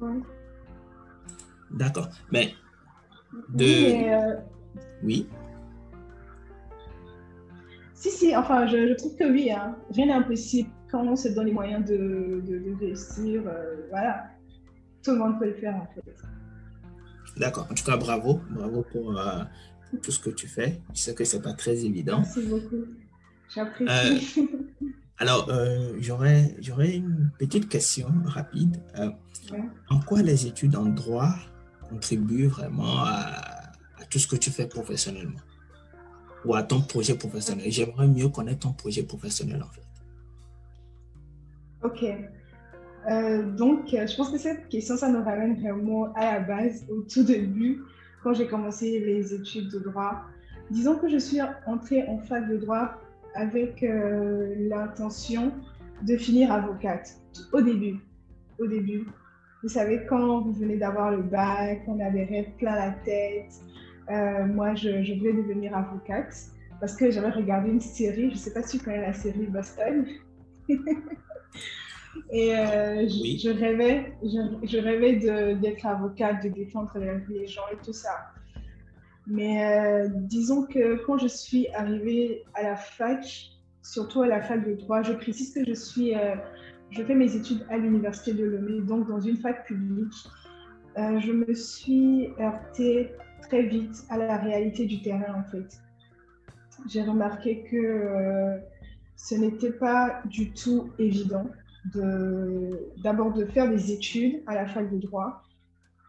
Oui. 0.00 0.22
D'accord. 1.72 2.08
Mais. 2.30 2.54
De... 3.48 3.64
Euh, 3.64 4.36
oui, 5.02 5.28
Si, 7.94 8.10
si, 8.10 8.36
enfin, 8.36 8.66
je, 8.66 8.94
trouve 8.94 9.16
que 9.16 9.30
oui, 9.30 9.50
hein. 9.50 9.76
rien 9.90 10.06
n'est 10.06 10.12
impossible 10.12 10.68
quand 10.90 11.06
on 11.06 11.16
se 11.16 11.28
donne 11.28 11.46
les 11.46 11.52
moyens 11.52 11.84
de, 11.88 12.42
de, 12.46 12.78
réussir. 12.78 13.42
Euh, 13.46 13.86
voilà, 13.88 14.26
tout 15.02 15.12
le 15.12 15.18
monde 15.18 15.38
peut 15.38 15.46
le 15.46 15.54
faire, 15.54 15.76
en 15.76 15.86
fait. 15.94 16.16
D'accord. 17.36 17.66
En 17.70 17.74
tout 17.74 17.84
cas, 17.84 17.96
bravo. 17.96 18.40
Bravo 18.50 18.84
pour 18.92 19.18
euh, 19.18 19.42
tout 20.02 20.10
ce 20.10 20.18
que 20.18 20.30
tu 20.30 20.48
fais. 20.48 20.80
Je 20.92 21.00
sais 21.00 21.14
que 21.14 21.24
ce 21.24 21.36
n'est 21.36 21.42
pas 21.42 21.54
très 21.54 21.84
évident. 21.84 22.18
Merci 22.18 22.42
beaucoup. 22.42 22.84
J'apprécie. 23.54 24.48
Alors, 25.20 25.50
euh, 25.50 25.92
j'aurais, 26.00 26.56
une 26.96 27.30
petite 27.38 27.68
question 27.68 28.08
rapide. 28.24 28.82
Euh, 28.98 29.10
en 29.90 30.00
quoi 30.00 30.22
les 30.22 30.46
études 30.46 30.76
en 30.76 30.86
droit 30.86 31.34
contribuent 31.90 32.46
vraiment 32.46 33.04
à, 33.04 33.34
tout 34.08 34.18
ce 34.18 34.26
que 34.26 34.36
tu 34.36 34.50
fais 34.50 34.66
professionnellement? 34.66 35.40
Ou 36.46 36.54
à 36.54 36.62
ton 36.62 36.80
projet 36.80 37.14
professionnel? 37.16 37.70
J'aimerais 37.70 38.08
mieux 38.08 38.30
connaître 38.30 38.60
ton 38.60 38.72
projet 38.72 39.02
professionnel 39.02 39.62
en 39.62 39.68
fait. 39.68 39.82
Ok. 41.82 42.02
Euh, 43.10 43.52
donc, 43.52 43.88
je 43.90 44.16
pense 44.16 44.30
que 44.30 44.38
cette 44.38 44.70
question, 44.70 44.96
ça 44.96 45.10
nous 45.10 45.22
ramène 45.22 45.60
vraiment 45.60 46.14
à 46.14 46.32
la 46.32 46.40
base, 46.40 46.86
au 46.88 47.02
tout 47.02 47.24
début, 47.24 47.82
quand 48.22 48.32
j'ai 48.32 48.46
commencé 48.46 48.98
les 49.00 49.34
études 49.34 49.70
de 49.70 49.80
droit. 49.80 50.22
Disons 50.70 50.96
que 50.96 51.10
je 51.10 51.18
suis 51.18 51.40
entrée 51.66 52.08
en 52.08 52.20
fac 52.20 52.48
de 52.48 52.56
droit 52.56 52.94
avec 53.34 53.82
euh, 53.82 54.54
l'intention 54.68 55.52
de 56.02 56.16
finir 56.16 56.52
avocate 56.52 57.16
au 57.52 57.60
début. 57.60 57.98
Au 58.58 58.66
début. 58.66 59.06
Vous 59.62 59.68
savez, 59.68 60.06
quand 60.08 60.40
vous 60.40 60.52
venez 60.52 60.76
d'avoir 60.76 61.10
le 61.10 61.22
bac, 61.22 61.82
on 61.86 62.00
a 62.00 62.10
des 62.10 62.24
rêves 62.24 62.50
plein 62.58 62.74
la 62.74 62.90
tête. 63.04 63.52
Euh, 64.10 64.46
moi, 64.46 64.74
je, 64.74 65.02
je, 65.02 65.14
voulais 65.14 65.34
devenir 65.34 65.76
avocate 65.76 66.34
parce 66.80 66.96
que 66.96 67.10
j'avais 67.10 67.30
regardé 67.30 67.70
une 67.70 67.80
série, 67.80 68.30
je 68.30 68.34
ne 68.34 68.38
sais 68.38 68.52
pas 68.52 68.62
si 68.62 68.78
tu 68.78 68.84
connais 68.84 69.02
la 69.02 69.12
série 69.12 69.46
Boston. 69.46 70.06
Et 72.32 72.56
euh, 72.56 73.06
je, 73.06 73.38
je, 73.38 73.50
rêvais, 73.50 74.12
je, 74.22 74.66
je 74.66 74.78
rêvais 74.78 75.16
d'être 75.56 75.86
avocate, 75.86 76.42
de 76.42 76.48
défendre 76.48 76.92
les 77.28 77.46
gens 77.46 77.62
et 77.72 77.76
tout 77.84 77.92
ça. 77.92 78.32
Mais 79.30 79.64
euh, 79.64 80.08
disons 80.12 80.66
que 80.66 80.96
quand 81.06 81.16
je 81.16 81.28
suis 81.28 81.68
arrivée 81.68 82.42
à 82.54 82.64
la 82.64 82.74
fac, 82.74 83.52
surtout 83.80 84.22
à 84.22 84.26
la 84.26 84.42
fac 84.42 84.66
de 84.66 84.74
droit, 84.74 85.02
je 85.02 85.12
précise 85.12 85.54
que 85.54 85.64
je 85.64 85.72
suis, 85.72 86.16
euh, 86.16 86.34
je 86.90 87.00
fais 87.04 87.14
mes 87.14 87.36
études 87.36 87.64
à 87.70 87.78
l'université 87.78 88.32
de 88.32 88.44
Lomé, 88.44 88.80
donc 88.80 89.06
dans 89.06 89.20
une 89.20 89.36
fac 89.36 89.64
publique. 89.66 90.14
Euh, 90.98 91.20
je 91.20 91.32
me 91.32 91.54
suis 91.54 92.30
heurtée 92.40 93.12
très 93.42 93.62
vite 93.62 94.02
à 94.10 94.18
la 94.18 94.36
réalité 94.36 94.86
du 94.86 95.00
terrain 95.00 95.32
en 95.38 95.44
fait. 95.44 95.80
J'ai 96.88 97.02
remarqué 97.02 97.62
que 97.70 98.58
ce 99.14 99.36
n'était 99.36 99.70
pas 99.70 100.22
du 100.24 100.52
tout 100.52 100.90
évident 100.98 101.46
d'abord 102.96 103.32
de, 103.32 103.44
de 103.44 103.50
faire 103.50 103.70
des 103.70 103.92
études 103.92 104.42
à 104.48 104.54
la 104.54 104.66
fac 104.66 104.90
de 104.90 104.98
droit 104.98 105.44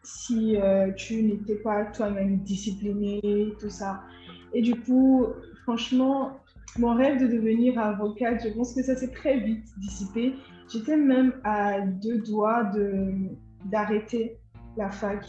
si 0.04 0.58
euh, 0.58 0.92
tu 0.94 1.24
n'étais 1.24 1.56
pas 1.56 1.86
toi-même 1.86 2.40
discipliné, 2.40 3.54
tout 3.60 3.70
ça. 3.70 4.02
Et 4.54 4.62
du 4.62 4.76
coup, 4.76 5.28
franchement, 5.64 6.40
mon 6.78 6.96
rêve 6.96 7.22
de 7.22 7.28
devenir 7.28 7.80
avocate, 7.80 8.42
je 8.44 8.50
pense 8.54 8.74
que 8.74 8.82
ça 8.82 8.96
s'est 8.96 9.12
très 9.12 9.40
vite 9.40 9.68
dissipé. 9.78 10.34
J'étais 10.72 10.98
même 10.98 11.34
à 11.44 11.82
deux 11.82 12.20
doigts 12.20 12.64
de, 12.64 13.14
d'arrêter 13.66 14.38
la 14.78 14.90
fac. 14.90 15.26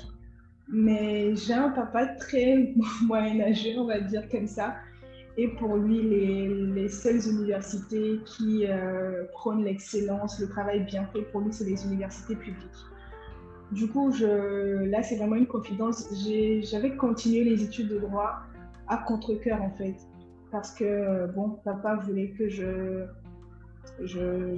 Mais 0.69 1.35
j'ai 1.35 1.55
un 1.55 1.71
papa 1.71 2.07
très 2.07 2.73
moyenâgeux, 3.03 3.79
on 3.79 3.87
va 3.87 4.01
dire 4.01 4.29
comme 4.31 4.47
ça. 4.47 4.77
Et 5.37 5.49
pour 5.49 5.77
lui, 5.77 6.03
les, 6.03 6.49
les 6.49 6.89
seules 6.89 7.27
universités 7.27 8.21
qui 8.25 8.67
euh, 8.67 9.25
prônent 9.33 9.65
l'excellence, 9.65 10.39
le 10.41 10.49
travail 10.49 10.85
bien 10.85 11.07
fait, 11.07 11.23
pour 11.23 11.41
lui, 11.41 11.53
c'est 11.53 11.65
les 11.65 11.85
universités 11.87 12.37
publiques. 12.37 12.92
Du 13.73 13.89
coup, 13.89 14.13
je, 14.13 14.85
là, 14.85 15.03
c'est 15.03 15.17
vraiment 15.17 15.37
une 15.37 15.47
confidence. 15.47 16.09
J'avais 16.71 16.97
continué 16.97 17.45
les 17.45 17.63
études 17.63 17.89
de 17.89 17.99
droit 17.99 18.41
à 18.89 18.99
contre-coeur, 18.99 19.61
en 19.63 19.71
fait. 19.71 19.97
Parce 20.51 20.73
que, 20.73 21.27
bon, 21.35 21.59
papa 21.65 21.97
voulait 21.97 22.31
que 22.31 22.49
je 22.49 23.07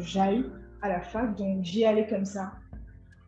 j'aille 0.00 0.44
à 0.82 0.88
la 0.88 1.00
fac, 1.00 1.36
donc 1.36 1.64
j'y 1.64 1.84
allais 1.84 2.06
comme 2.06 2.24
ça. 2.24 2.52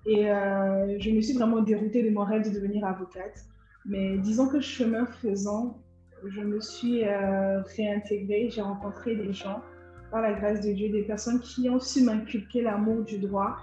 Et 0.06 0.30
euh, 0.30 0.98
je 1.00 1.10
me 1.10 1.20
suis 1.20 1.34
vraiment 1.34 1.60
déroutée 1.62 2.02
de 2.02 2.10
mon 2.10 2.24
rêve 2.24 2.48
de 2.48 2.54
devenir 2.54 2.84
avocate. 2.84 3.44
Mais 3.84 4.18
disons 4.18 4.48
que 4.48 4.60
chemin 4.60 5.06
faisant, 5.06 5.78
je 6.24 6.40
me 6.40 6.60
suis 6.60 7.04
euh, 7.04 7.62
réintégrée, 7.76 8.48
j'ai 8.50 8.60
rencontré 8.60 9.16
des 9.16 9.32
gens, 9.32 9.62
par 10.10 10.22
la 10.22 10.32
grâce 10.34 10.60
de 10.60 10.72
Dieu, 10.72 10.90
des 10.90 11.02
personnes 11.02 11.40
qui 11.40 11.68
ont 11.68 11.80
su 11.80 12.02
m'inculquer 12.02 12.62
l'amour 12.62 13.04
du 13.04 13.18
droit. 13.18 13.56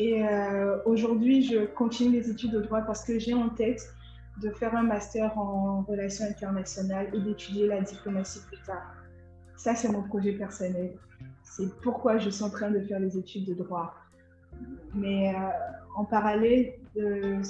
Et 0.00 0.24
euh, 0.24 0.78
aujourd'hui, 0.86 1.42
je 1.42 1.66
continue 1.66 2.12
les 2.12 2.30
études 2.30 2.52
de 2.52 2.60
droit 2.62 2.80
parce 2.80 3.04
que 3.04 3.18
j'ai 3.18 3.34
en 3.34 3.50
tête 3.50 3.82
de 4.40 4.48
faire 4.48 4.74
un 4.74 4.82
master 4.82 5.38
en 5.38 5.82
relations 5.82 6.24
internationales 6.24 7.08
et 7.12 7.20
d'étudier 7.20 7.66
la 7.66 7.82
diplomatie 7.82 8.40
plus 8.46 8.56
tard. 8.62 8.94
Ça, 9.58 9.74
c'est 9.74 9.92
mon 9.92 10.02
projet 10.02 10.32
personnel. 10.32 10.92
C'est 11.42 11.70
pourquoi 11.82 12.16
je 12.16 12.30
suis 12.30 12.42
en 12.42 12.48
train 12.48 12.70
de 12.70 12.80
faire 12.80 12.98
les 12.98 13.18
études 13.18 13.44
de 13.44 13.52
droit. 13.52 13.94
Mais 14.94 15.34
euh, 15.34 15.38
en 15.96 16.06
parallèle 16.06 16.72
de, 16.96 17.42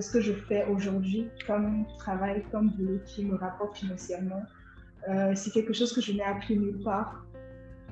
ce 0.00 0.10
que 0.10 0.22
je 0.22 0.32
fais 0.32 0.64
aujourd'hui 0.64 1.28
comme 1.46 1.84
travail, 1.98 2.42
comme 2.50 2.70
boulot 2.70 3.00
qui 3.04 3.26
me 3.26 3.34
rapporte 3.34 3.76
financièrement, 3.76 4.44
euh, 5.10 5.34
c'est 5.34 5.50
quelque 5.50 5.74
chose 5.74 5.92
que 5.92 6.00
je 6.00 6.12
n'ai 6.12 6.24
appris 6.24 6.56
nulle 6.56 6.82
part. 6.82 7.26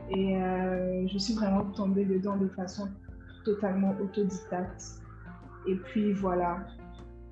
Et 0.08 0.38
je 1.08 1.18
suis 1.18 1.34
vraiment 1.34 1.64
tombée 1.64 2.04
dedans 2.04 2.36
de 2.36 2.46
façon 2.48 2.88
totalement 3.46 3.96
autodidacte. 4.02 4.82
Et 5.66 5.76
puis 5.76 6.12
voilà, 6.12 6.66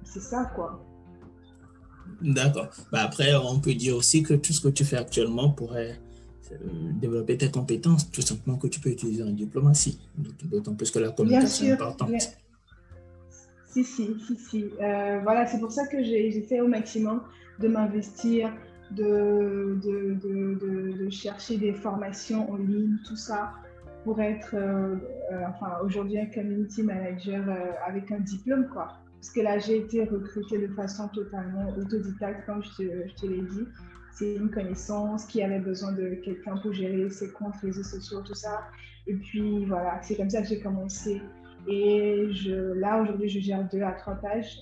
c'est 0.04 0.20
ça 0.22 0.50
quoi. 0.54 0.82
D'accord. 2.22 2.68
Bah 2.92 3.02
après, 3.02 3.34
on 3.34 3.58
peut 3.60 3.74
dire 3.74 3.96
aussi 3.96 4.22
que 4.22 4.34
tout 4.34 4.52
ce 4.52 4.60
que 4.60 4.68
tu 4.68 4.84
fais 4.84 4.96
actuellement 4.96 5.50
pourrait 5.50 5.98
euh, 6.52 6.56
développer 7.00 7.36
tes 7.36 7.50
compétences, 7.50 8.10
tout 8.10 8.22
simplement 8.22 8.58
que 8.58 8.68
tu 8.68 8.80
peux 8.80 8.90
utiliser 8.90 9.22
en 9.22 9.30
diplomatie, 9.30 9.98
d'autant 10.44 10.74
plus 10.74 10.90
que 10.90 10.98
la 10.98 11.10
communication 11.10 11.66
est 11.66 11.72
importante. 11.72 12.10
Si, 13.66 13.82
si, 13.82 14.14
si, 14.26 14.36
si. 14.36 14.64
Euh, 14.80 15.20
voilà, 15.22 15.46
c'est 15.46 15.58
pour 15.58 15.72
ça 15.72 15.86
que 15.86 16.02
j'ai 16.02 16.42
fait 16.42 16.60
au 16.60 16.68
maximum 16.68 17.22
de 17.58 17.68
m'investir, 17.68 18.52
de 18.92 19.78
de, 19.82 20.14
de, 20.22 21.04
de, 21.04 21.10
chercher 21.10 21.56
des 21.56 21.72
formations 21.72 22.50
en 22.52 22.56
ligne, 22.56 22.96
tout 23.06 23.16
ça, 23.16 23.52
pour 24.04 24.20
être, 24.20 24.54
euh, 24.54 24.96
enfin, 25.48 25.78
aujourd'hui 25.82 26.18
un 26.18 26.26
community 26.26 26.82
manager 26.82 27.44
avec 27.86 28.12
un 28.12 28.20
diplôme, 28.20 28.68
quoi. 28.68 28.88
Parce 29.20 29.32
que 29.32 29.40
là, 29.40 29.58
j'ai 29.58 29.78
été 29.78 30.04
recrutée 30.04 30.58
de 30.58 30.72
façon 30.74 31.08
totalement 31.08 31.70
autodidacte, 31.78 32.44
comme 32.46 32.62
je 32.62 32.68
te, 32.76 33.08
je 33.08 33.14
te 33.14 33.26
l'ai 33.26 33.40
dit 33.40 33.66
c'est 34.14 34.36
une 34.36 34.50
connaissance 34.50 35.26
qui 35.26 35.42
avait 35.42 35.58
besoin 35.58 35.92
de 35.92 36.14
quelqu'un 36.24 36.56
pour 36.56 36.72
gérer 36.72 37.10
ses 37.10 37.30
comptes 37.32 37.56
réseaux 37.56 37.82
sociaux, 37.82 38.20
tout 38.22 38.34
ça. 38.34 38.62
Et 39.06 39.14
puis 39.14 39.64
voilà, 39.64 40.00
c'est 40.02 40.16
comme 40.16 40.30
ça 40.30 40.40
que 40.40 40.48
j'ai 40.48 40.60
commencé. 40.60 41.20
Et 41.66 42.28
je, 42.30 42.74
là, 42.74 43.02
aujourd'hui, 43.02 43.28
je 43.28 43.40
gère 43.40 43.68
deux 43.68 43.82
à 43.82 43.92
trois 43.92 44.14
pages, 44.14 44.56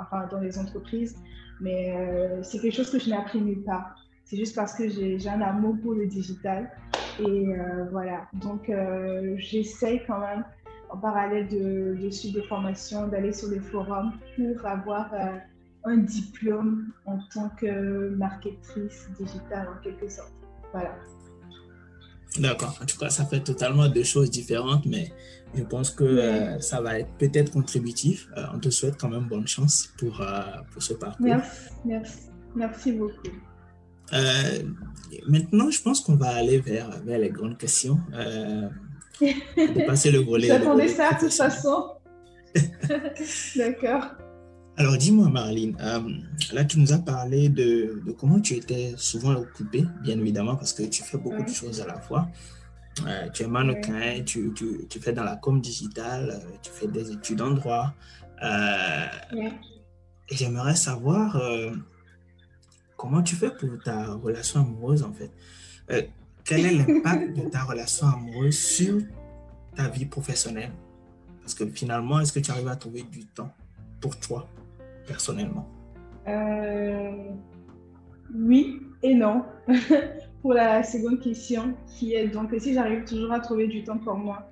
enfin, 0.00 0.26
dans 0.30 0.40
les 0.40 0.58
entreprises. 0.58 1.16
Mais 1.60 1.94
euh, 1.94 2.42
c'est 2.42 2.58
quelque 2.58 2.74
chose 2.74 2.90
que 2.90 2.98
je 2.98 3.10
n'ai 3.10 3.16
appris 3.16 3.40
nulle 3.40 3.62
part. 3.62 3.94
C'est 4.24 4.38
juste 4.38 4.56
parce 4.56 4.74
que 4.74 4.88
j'ai 4.88 5.28
un 5.28 5.42
amour 5.42 5.76
pour 5.82 5.92
le 5.92 6.06
digital. 6.06 6.70
Et 7.20 7.48
euh, 7.48 7.84
voilà. 7.90 8.28
Donc, 8.34 8.68
euh, 8.68 9.34
j'essaye 9.38 10.02
quand 10.06 10.20
même, 10.20 10.44
en 10.90 10.98
parallèle 10.98 11.48
de, 11.48 11.96
de 12.00 12.10
suivre 12.10 12.40
des 12.40 12.46
formations, 12.46 13.08
d'aller 13.08 13.32
sur 13.32 13.48
des 13.48 13.60
forums 13.60 14.12
pour 14.36 14.66
avoir 14.66 15.12
un 15.84 15.96
diplôme 15.98 16.92
en 17.06 17.18
tant 17.32 17.50
que 17.50 18.10
marketrice 18.16 19.08
digitale 19.18 19.68
en 19.68 19.82
quelque 19.82 20.08
sorte. 20.08 20.32
Voilà. 20.72 20.94
D'accord. 22.38 22.76
En 22.82 22.86
tout 22.86 22.98
cas, 22.98 23.10
ça 23.10 23.24
fait 23.24 23.40
totalement 23.40 23.88
deux 23.88 24.02
choses 24.02 24.30
différentes, 24.30 24.86
mais 24.86 25.12
je 25.54 25.62
pense 25.62 25.90
que 25.90 26.04
euh, 26.04 26.58
ça 26.60 26.80
va 26.80 26.98
être 26.98 27.10
peut-être 27.18 27.52
contributif. 27.52 28.28
Euh, 28.36 28.44
on 28.54 28.58
te 28.58 28.70
souhaite 28.70 28.96
quand 28.98 29.08
même 29.08 29.28
bonne 29.28 29.46
chance 29.46 29.92
pour, 29.98 30.20
euh, 30.20 30.42
pour 30.72 30.82
ce 30.82 30.94
parcours. 30.94 31.24
Merci, 31.24 31.70
merci, 31.84 32.18
merci 32.56 32.92
beaucoup. 32.92 33.30
Maintenant, 35.28 35.70
je 35.70 35.82
pense 35.82 36.00
qu'on 36.00 36.16
va 36.16 36.34
aller 36.34 36.58
vers, 36.58 36.90
vers 37.04 37.18
les 37.18 37.30
grandes 37.30 37.58
questions. 37.58 37.98
de 39.20 39.86
passer 39.86 40.10
le 40.10 40.18
volet. 40.20 40.48
J'attendais 40.48 40.88
ça 40.88 41.12
de 41.12 41.20
toute 41.20 41.32
façon. 41.32 41.94
D'accord. 43.56 44.04
Alors 44.76 44.96
dis-moi 44.96 45.28
Marlene, 45.28 45.76
euh, 45.80 46.00
là 46.52 46.64
tu 46.64 46.80
nous 46.80 46.92
as 46.92 46.98
parlé 46.98 47.48
de, 47.48 48.02
comment 48.18 48.40
tu 48.40 48.54
étais 48.54 48.94
souvent 48.96 49.34
occupée, 49.34 49.84
bien 50.02 50.18
évidemment, 50.18 50.56
parce 50.56 50.72
que 50.72 50.82
tu 50.82 51.04
fais 51.04 51.16
beaucoup 51.16 51.44
de 51.44 51.48
choses 51.48 51.80
à 51.80 51.86
la 51.86 52.00
fois. 52.00 52.28
Euh, 53.06 53.28
tu 53.30 53.44
es 53.44 53.46
mannequin, 53.46 54.22
tu, 54.24 54.52
tu, 54.52 54.86
tu, 54.88 55.00
fais 55.00 55.12
dans 55.12 55.22
la 55.22 55.36
com 55.36 55.60
digitale, 55.60 56.30
euh, 56.30 56.56
tu 56.60 56.70
fais 56.72 56.88
des 56.88 57.12
études 57.12 57.40
en 57.40 57.52
droit. 57.52 57.94
Et 60.28 60.36
j'aimerais 60.36 60.74
savoir 60.74 61.40
comment 62.96 63.22
tu 63.22 63.34
fais 63.36 63.50
pour 63.50 63.82
ta 63.82 64.14
relation 64.14 64.60
amoureuse 64.60 65.02
en 65.02 65.12
fait? 65.12 65.30
quel 66.44 66.66
est 66.66 66.74
l'impact 66.74 67.36
de 67.36 67.48
ta 67.48 67.62
relation 67.62 68.06
amoureuse 68.06 68.58
sur 68.58 69.00
ta 69.74 69.88
vie 69.88 70.06
professionnelle? 70.06 70.72
Parce 71.40 71.54
que 71.54 71.66
finalement, 71.66 72.20
est-ce 72.20 72.32
que 72.32 72.40
tu 72.40 72.50
arrives 72.50 72.68
à 72.68 72.76
trouver 72.76 73.02
du 73.02 73.26
temps 73.26 73.50
pour 74.00 74.18
toi 74.18 74.46
personnellement? 75.06 75.68
Euh, 76.28 77.12
Oui 78.34 78.80
et 79.02 79.14
non. 79.14 79.44
pour 80.42 80.52
la 80.52 80.82
seconde 80.82 81.20
question, 81.20 81.74
qui 81.86 82.14
est 82.14 82.28
donc 82.28 82.54
si 82.58 82.74
j'arrive 82.74 83.04
toujours 83.04 83.32
à 83.32 83.40
trouver 83.40 83.66
du 83.66 83.82
temps 83.82 83.96
pour 83.96 84.14
moi? 84.14 84.50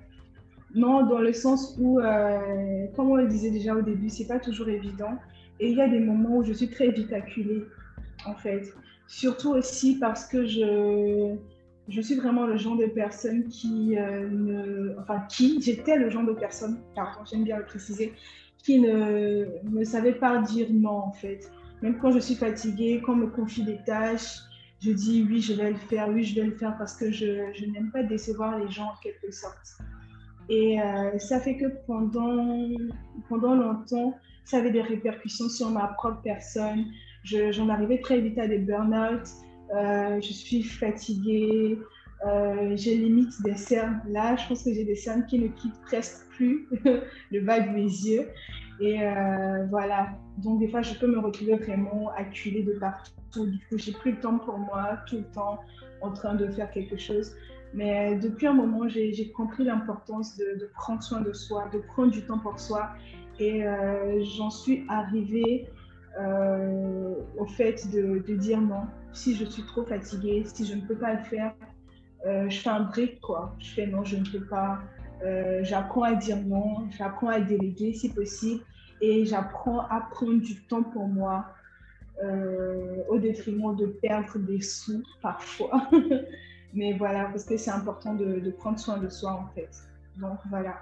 Non, 0.73 1.05
dans 1.05 1.19
le 1.19 1.33
sens 1.33 1.75
où, 1.79 1.99
euh, 1.99 2.87
comme 2.95 3.11
on 3.11 3.15
le 3.15 3.27
disait 3.27 3.51
déjà 3.51 3.75
au 3.75 3.81
début, 3.83 4.09
c'est 4.09 4.25
pas 4.25 4.39
toujours 4.39 4.69
évident. 4.69 5.19
Et 5.59 5.69
il 5.69 5.77
y 5.77 5.81
a 5.81 5.87
des 5.87 5.99
moments 5.99 6.37
où 6.37 6.43
je 6.43 6.53
suis 6.53 6.67
très 6.67 6.89
vite 6.89 7.13
acculée, 7.13 7.63
en 8.25 8.35
fait. 8.35 8.73
Surtout 9.07 9.51
aussi 9.51 9.97
parce 9.99 10.25
que 10.25 10.45
je, 10.45 11.35
je 11.89 12.01
suis 12.01 12.15
vraiment 12.15 12.45
le 12.45 12.57
genre 12.57 12.77
de 12.77 12.85
personne 12.85 13.47
qui 13.47 13.97
euh, 13.97 14.29
ne. 14.29 14.95
Enfin, 14.99 15.23
qui, 15.29 15.61
j'étais 15.61 15.97
le 15.97 16.09
genre 16.09 16.25
de 16.25 16.33
personne, 16.33 16.79
pardon, 16.95 17.19
j'aime 17.29 17.43
bien 17.43 17.57
le 17.57 17.65
préciser, 17.65 18.13
qui 18.57 18.79
ne, 18.79 19.45
ne 19.63 19.83
savait 19.83 20.13
pas 20.13 20.41
dire 20.41 20.67
non, 20.71 20.89
en 20.89 21.11
fait. 21.11 21.51
Même 21.81 21.97
quand 21.99 22.11
je 22.11 22.19
suis 22.19 22.35
fatiguée, 22.35 23.01
quand 23.05 23.13
on 23.13 23.17
me 23.17 23.27
confie 23.27 23.63
des 23.63 23.77
tâches, 23.85 24.39
je 24.79 24.91
dis 24.91 25.25
oui, 25.29 25.41
je 25.41 25.53
vais 25.53 25.71
le 25.71 25.77
faire, 25.77 26.09
oui, 26.09 26.23
je 26.23 26.35
vais 26.35 26.47
le 26.47 26.55
faire 26.55 26.75
parce 26.77 26.95
que 26.95 27.11
je, 27.11 27.51
je 27.53 27.65
n'aime 27.65 27.91
pas 27.91 28.03
décevoir 28.03 28.57
les 28.59 28.69
gens 28.69 28.85
en 28.85 29.01
quelque 29.01 29.31
sorte. 29.31 29.77
Et 30.49 30.81
euh, 30.81 31.17
ça 31.19 31.39
fait 31.39 31.57
que 31.57 31.67
pendant, 31.87 32.69
pendant 33.29 33.55
longtemps, 33.55 34.17
ça 34.45 34.57
avait 34.57 34.71
des 34.71 34.81
répercussions 34.81 35.49
sur 35.49 35.69
ma 35.69 35.87
propre 35.87 36.21
personne. 36.21 36.85
J'en 37.23 37.69
arrivais 37.69 37.99
très 37.99 38.19
vite 38.19 38.37
à 38.37 38.47
des 38.47 38.59
burn-out. 38.59 39.27
Euh, 39.73 40.19
je 40.21 40.33
suis 40.33 40.63
fatiguée. 40.63 41.79
Euh, 42.25 42.73
j'ai 42.75 42.95
limite 42.95 43.33
des 43.43 43.55
cernes. 43.55 44.01
Là, 44.09 44.35
je 44.35 44.47
pense 44.47 44.63
que 44.63 44.73
j'ai 44.73 44.83
des 44.83 44.95
cernes 44.95 45.25
qui 45.25 45.39
ne 45.39 45.47
quittent 45.47 45.81
presque 45.85 46.27
plus 46.31 46.67
le 47.31 47.41
bas 47.41 47.59
de 47.61 47.69
mes 47.69 47.83
yeux. 47.83 48.27
Et 48.79 49.01
euh, 49.01 49.65
voilà. 49.69 50.09
Donc, 50.39 50.59
des 50.59 50.67
fois, 50.67 50.81
je 50.81 50.93
peux 50.95 51.07
me 51.07 51.19
retrouver 51.19 51.55
vraiment 51.55 52.11
acculée 52.17 52.63
de 52.63 52.73
partout. 52.73 53.11
Du 53.35 53.59
coup, 53.67 53.77
j'ai 53.77 53.93
plus 53.93 54.11
le 54.11 54.19
temps 54.19 54.37
pour 54.39 54.57
moi, 54.57 54.99
tout 55.07 55.17
le 55.17 55.31
temps 55.33 55.59
en 56.01 56.11
train 56.11 56.35
de 56.35 56.47
faire 56.49 56.69
quelque 56.71 56.97
chose. 56.97 57.35
Mais 57.73 58.17
depuis 58.17 58.47
un 58.47 58.53
moment, 58.53 58.87
j'ai 58.87 59.31
compris 59.31 59.63
l'importance 59.63 60.37
de, 60.37 60.69
prendre 60.75 61.01
soin 61.01 61.21
de 61.21 61.33
soi, 61.33 61.69
de 61.73 61.79
prendre 61.79 62.11
du 62.11 62.21
temps 62.21 62.37
pour 62.37 62.59
soi. 62.59 62.89
Et 63.39 63.63
j'en 64.37 64.51
suis 64.51 64.85
arrivée 64.89 65.67
euh, 66.19 67.15
au 67.37 67.45
fait 67.45 67.89
de, 67.91 68.19
dire 68.35 68.61
non. 68.61 68.87
Si 69.13 69.35
je 69.35 69.45
suis 69.45 69.63
trop 69.63 69.83
fatiguée, 69.83 70.43
si 70.45 70.65
je 70.65 70.75
ne 70.75 70.81
peux 70.81 70.95
pas 70.95 71.13
le 71.13 71.23
faire, 71.23 71.53
euh, 72.25 72.49
je 72.49 72.59
fais 72.59 72.69
un 72.69 72.81
break, 72.81 73.19
quoi. 73.21 73.55
Je 73.59 73.73
fais 73.73 73.87
non, 73.87 74.03
je 74.03 74.17
ne 74.17 74.25
peux 74.25 74.45
pas. 74.45 74.79
Euh, 75.23 75.59
j'apprends 75.63 76.03
à 76.03 76.15
dire 76.15 76.37
non, 76.37 76.89
j'apprends 76.97 77.29
à 77.29 77.39
déléguer 77.39 77.93
si 77.93 78.09
possible 78.09 78.63
et 79.01 79.25
j'apprends 79.25 79.81
à 79.87 80.01
prendre 80.11 80.41
du 80.41 80.61
temps 80.63 80.83
pour 80.83 81.07
moi 81.07 81.45
au 83.09 83.17
détriment 83.17 83.75
de 83.75 83.87
perdre 83.87 84.37
des 84.39 84.61
sous 84.61 85.03
parfois. 85.21 85.89
mais 86.73 86.93
voilà, 86.93 87.25
parce 87.25 87.43
que 87.43 87.57
c'est 87.57 87.71
important 87.71 88.13
de, 88.13 88.49
prendre 88.51 88.79
soin 88.79 88.97
de 88.97 89.09
soi 89.09 89.33
en 89.33 89.47
fait. 89.53 89.69
Donc 90.17 90.37
voilà. 90.49 90.75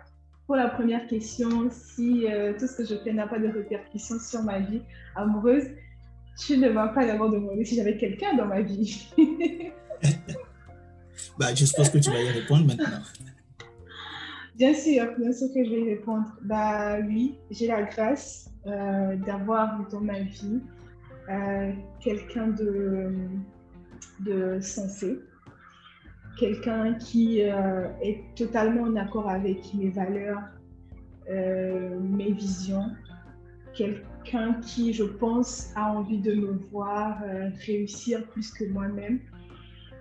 Pour 0.51 0.57
la 0.57 0.67
première 0.67 1.07
question, 1.07 1.69
si 1.71 2.27
euh, 2.27 2.51
tout 2.59 2.67
ce 2.67 2.75
que 2.75 2.83
je 2.83 2.95
fais 3.01 3.13
n'a 3.13 3.25
pas 3.25 3.39
de 3.39 3.47
répercussions 3.47 4.19
sur 4.19 4.43
ma 4.43 4.59
vie 4.59 4.81
amoureuse, 5.15 5.63
tu 6.37 6.57
ne 6.57 6.67
vas 6.67 6.89
pas 6.89 7.05
d'abord 7.05 7.29
demander 7.29 7.63
si 7.63 7.77
j'avais 7.77 7.95
quelqu'un 7.95 8.35
dans 8.35 8.47
ma 8.47 8.59
vie. 8.59 9.07
bah, 11.39 11.55
je 11.55 11.63
suppose 11.63 11.89
que 11.89 11.99
tu 11.99 12.09
vas 12.09 12.21
y 12.21 12.31
répondre 12.31 12.67
maintenant. 12.67 12.99
Bien 14.57 14.73
sûr, 14.73 15.05
bien 15.17 15.31
sûr 15.31 15.47
que 15.53 15.63
je 15.63 15.69
vais 15.69 15.81
y 15.83 15.89
répondre. 15.91 16.25
Bah 16.41 16.99
oui, 16.99 17.37
j'ai 17.49 17.67
la 17.67 17.83
grâce 17.83 18.51
euh, 18.67 19.15
d'avoir 19.25 19.87
dans 19.89 20.01
ma 20.01 20.19
vie 20.19 20.59
euh, 21.29 21.71
quelqu'un 22.01 22.47
de, 22.49 23.15
de 24.19 24.59
sensé, 24.59 25.17
quelqu'un 26.37 26.93
qui 26.95 27.41
euh, 27.41 27.87
est 28.01 28.23
totalement 28.35 28.83
en 28.83 28.95
accord 28.95 29.29
avec 29.29 29.73
mes 29.73 29.89
valeurs, 29.89 30.41
mes 31.29 32.33
visions, 32.33 32.91
quelqu'un 33.73 34.55
qui, 34.55 34.91
je 34.91 35.05
pense, 35.05 35.71
a 35.75 35.93
envie 35.93 36.19
de 36.19 36.33
me 36.33 36.51
voir 36.71 37.19
réussir 37.65 38.27
plus 38.27 38.51
que 38.51 38.65
moi-même. 38.65 39.19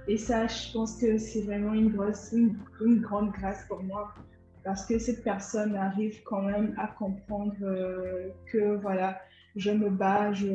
Et 0.08 0.16
ça, 0.16 0.48
je 0.48 0.72
pense 0.72 0.96
que 0.96 1.18
c'est 1.18 1.42
vraiment 1.42 1.72
une, 1.72 1.90
grosse, 1.90 2.32
une 2.32 3.00
grande 3.00 3.30
grâce 3.30 3.64
pour 3.68 3.80
moi 3.84 4.12
parce 4.64 4.86
que 4.86 4.98
cette 4.98 5.22
personne 5.22 5.74
arrive 5.74 6.22
quand 6.24 6.42
même 6.42 6.74
à 6.78 6.86
comprendre 6.86 7.54
euh, 7.62 8.28
que 8.52 8.76
voilà, 8.76 9.20
je 9.56 9.70
me 9.70 9.88
bats, 9.88 10.32
je, 10.32 10.46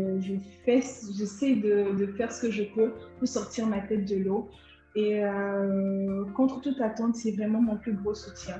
fais, 0.63 0.81
j'essaie 1.17 1.55
de, 1.55 2.05
faire 2.17 2.31
ce 2.31 2.43
que 2.43 2.51
je 2.51 2.63
peux 2.63 2.93
pour 3.17 3.27
sortir 3.27 3.67
ma 3.67 3.79
tête 3.81 4.05
de 4.05 4.17
l'eau. 4.17 4.49
Et 4.95 5.23
euh, 5.23 6.23
contre 6.35 6.61
toute 6.61 6.79
attente, 6.79 7.15
c'est 7.15 7.31
vraiment 7.31 7.61
mon 7.61 7.77
plus 7.77 7.93
gros 7.93 8.13
soutien, 8.13 8.55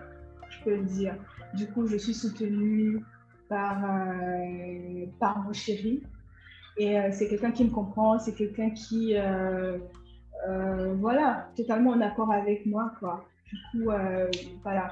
je 0.50 0.64
peux 0.64 0.76
le 0.76 0.84
dire. 0.84 1.16
Du 1.54 1.68
coup, 1.68 1.88
je 1.88 1.96
suis 1.98 2.14
soutenue 2.14 3.02
par, 3.48 3.84
euh, 3.84 5.06
par 5.20 5.40
mon 5.40 5.54
chéri. 5.54 6.04
Et 6.78 6.98
c'est 7.14 7.30
quelqu'un 7.30 7.52
qui 7.52 7.64
me 7.64 7.70
comprend, 7.70 8.20
c'est 8.20 8.34
quelqu'un 8.34 8.72
qui, 8.72 9.16
voilà, 11.00 11.48
totalement 11.56 11.92
en 11.92 12.02
accord 12.02 12.34
avec 12.34 12.66
moi, 12.66 12.92
quoi. 13.00 13.26
Du 13.46 13.56
coup, 13.72 13.92
voilà 14.62 14.92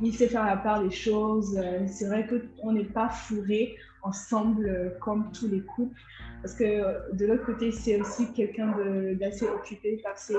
il 0.00 0.14
sait 0.14 0.28
faire 0.28 0.44
la 0.44 0.56
part 0.56 0.82
des 0.82 0.90
choses. 0.90 1.56
Euh, 1.56 1.86
c'est 1.86 2.06
vrai 2.06 2.26
qu'on 2.26 2.72
n'est 2.72 2.84
pas 2.84 3.08
fourré 3.08 3.76
ensemble 4.02 4.66
euh, 4.66 4.90
comme 5.00 5.30
tous 5.32 5.48
les 5.48 5.60
couples. 5.60 6.00
Parce 6.42 6.54
que 6.54 6.64
euh, 6.64 6.98
de 7.12 7.26
l'autre 7.26 7.46
côté, 7.46 7.70
c'est 7.70 8.00
aussi 8.00 8.32
quelqu'un 8.32 8.74
d'assez 9.14 9.46
occupé 9.46 10.00
par, 10.02 10.18
ses, 10.18 10.36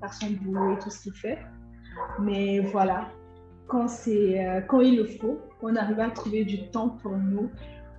par 0.00 0.12
son 0.12 0.30
boulot 0.30 0.74
et 0.74 0.78
tout 0.78 0.90
ce 0.90 1.02
qu'il 1.02 1.14
fait. 1.14 1.38
Mais 2.20 2.60
voilà, 2.60 3.08
quand, 3.68 3.86
quand 4.68 4.80
il 4.80 4.96
le 4.96 5.04
faut, 5.04 5.40
on 5.62 5.76
arrive 5.76 6.00
à 6.00 6.10
trouver 6.10 6.44
du 6.44 6.70
temps 6.70 6.90
pour 7.02 7.16
nous. 7.16 7.50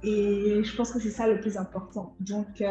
Et 0.04 0.64
je 0.64 0.76
pense 0.76 0.92
que 0.92 1.00
c'est 1.00 1.12
ça 1.12 1.28
le 1.28 1.40
plus 1.40 1.58
important. 1.58 2.16
Donc, 2.20 2.64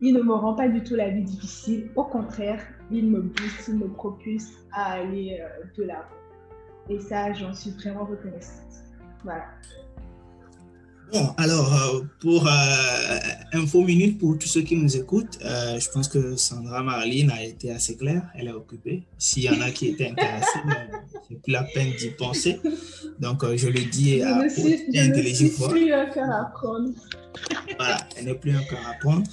il 0.00 0.14
ne 0.14 0.22
me 0.22 0.32
rend 0.32 0.54
pas 0.54 0.68
du 0.68 0.82
tout 0.82 0.94
la 0.94 1.10
vie 1.10 1.22
difficile. 1.22 1.90
Au 1.94 2.04
contraire, 2.04 2.62
il 2.90 3.10
me 3.10 3.20
booste, 3.20 3.68
il 3.68 3.76
me 3.76 3.88
propulse 3.88 4.50
à 4.72 4.92
aller 4.94 5.42
de 5.76 5.84
l'avant. 5.84 6.08
Et 6.88 6.98
ça, 6.98 7.32
j'en 7.32 7.52
suis 7.52 7.70
vraiment 7.72 8.04
reconnaissante. 8.04 8.70
Voilà. 9.22 9.44
Bon, 11.12 11.34
alors, 11.38 11.74
euh, 11.74 12.00
pour 12.20 12.46
euh, 12.46 13.18
info 13.52 13.82
minute 13.82 14.18
pour 14.18 14.38
tous 14.38 14.46
ceux 14.46 14.62
qui 14.62 14.76
nous 14.76 14.96
écoutent, 14.96 15.38
euh, 15.44 15.78
je 15.78 15.90
pense 15.90 16.06
que 16.06 16.36
Sandra 16.36 16.82
Marlene 16.82 17.30
a 17.30 17.42
été 17.42 17.72
assez 17.72 17.96
claire, 17.96 18.22
elle 18.34 18.48
est 18.48 18.52
occupée. 18.52 19.02
S'il 19.18 19.42
y 19.44 19.50
en 19.50 19.60
a 19.60 19.70
qui 19.70 19.88
étaient 19.88 20.10
intéressés, 20.10 20.60
c'est 21.28 21.42
plus 21.42 21.52
la 21.52 21.64
peine 21.64 21.92
d'y 21.98 22.10
penser. 22.10 22.60
Donc, 23.18 23.44
je 23.56 23.68
le 23.68 23.90
dis 23.90 24.22
à 24.22 24.46
je 24.48 24.60
ne 24.60 25.68
plus 25.68 25.92
un 25.92 26.06
cœur 26.06 26.30
à 26.30 26.42
apprendre. 26.42 26.90
Voilà, 27.76 27.98
elle 28.16 28.26
n'est 28.26 28.34
plus 28.34 28.52
un 28.52 28.62
cœur 28.62 28.80
à 28.86 28.90
apprendre. 28.90 29.24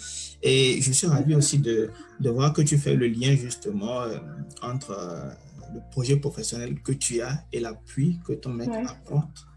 Et 0.41 0.81
je 0.81 0.91
suis 0.91 1.07
ravi 1.07 1.35
aussi 1.35 1.59
de, 1.59 1.91
de 2.19 2.29
voir 2.29 2.53
que 2.53 2.61
tu 2.61 2.77
fais 2.77 2.95
le 2.95 3.07
lien 3.07 3.35
justement 3.35 4.01
entre 4.61 5.35
le 5.73 5.81
projet 5.91 6.17
professionnel 6.17 6.75
que 6.81 6.91
tu 6.91 7.21
as 7.21 7.43
et 7.51 7.59
l'appui 7.59 8.19
que 8.25 8.33
ton 8.33 8.49
mec 8.49 8.69
apporte, 8.69 9.45
euh, 9.55 9.56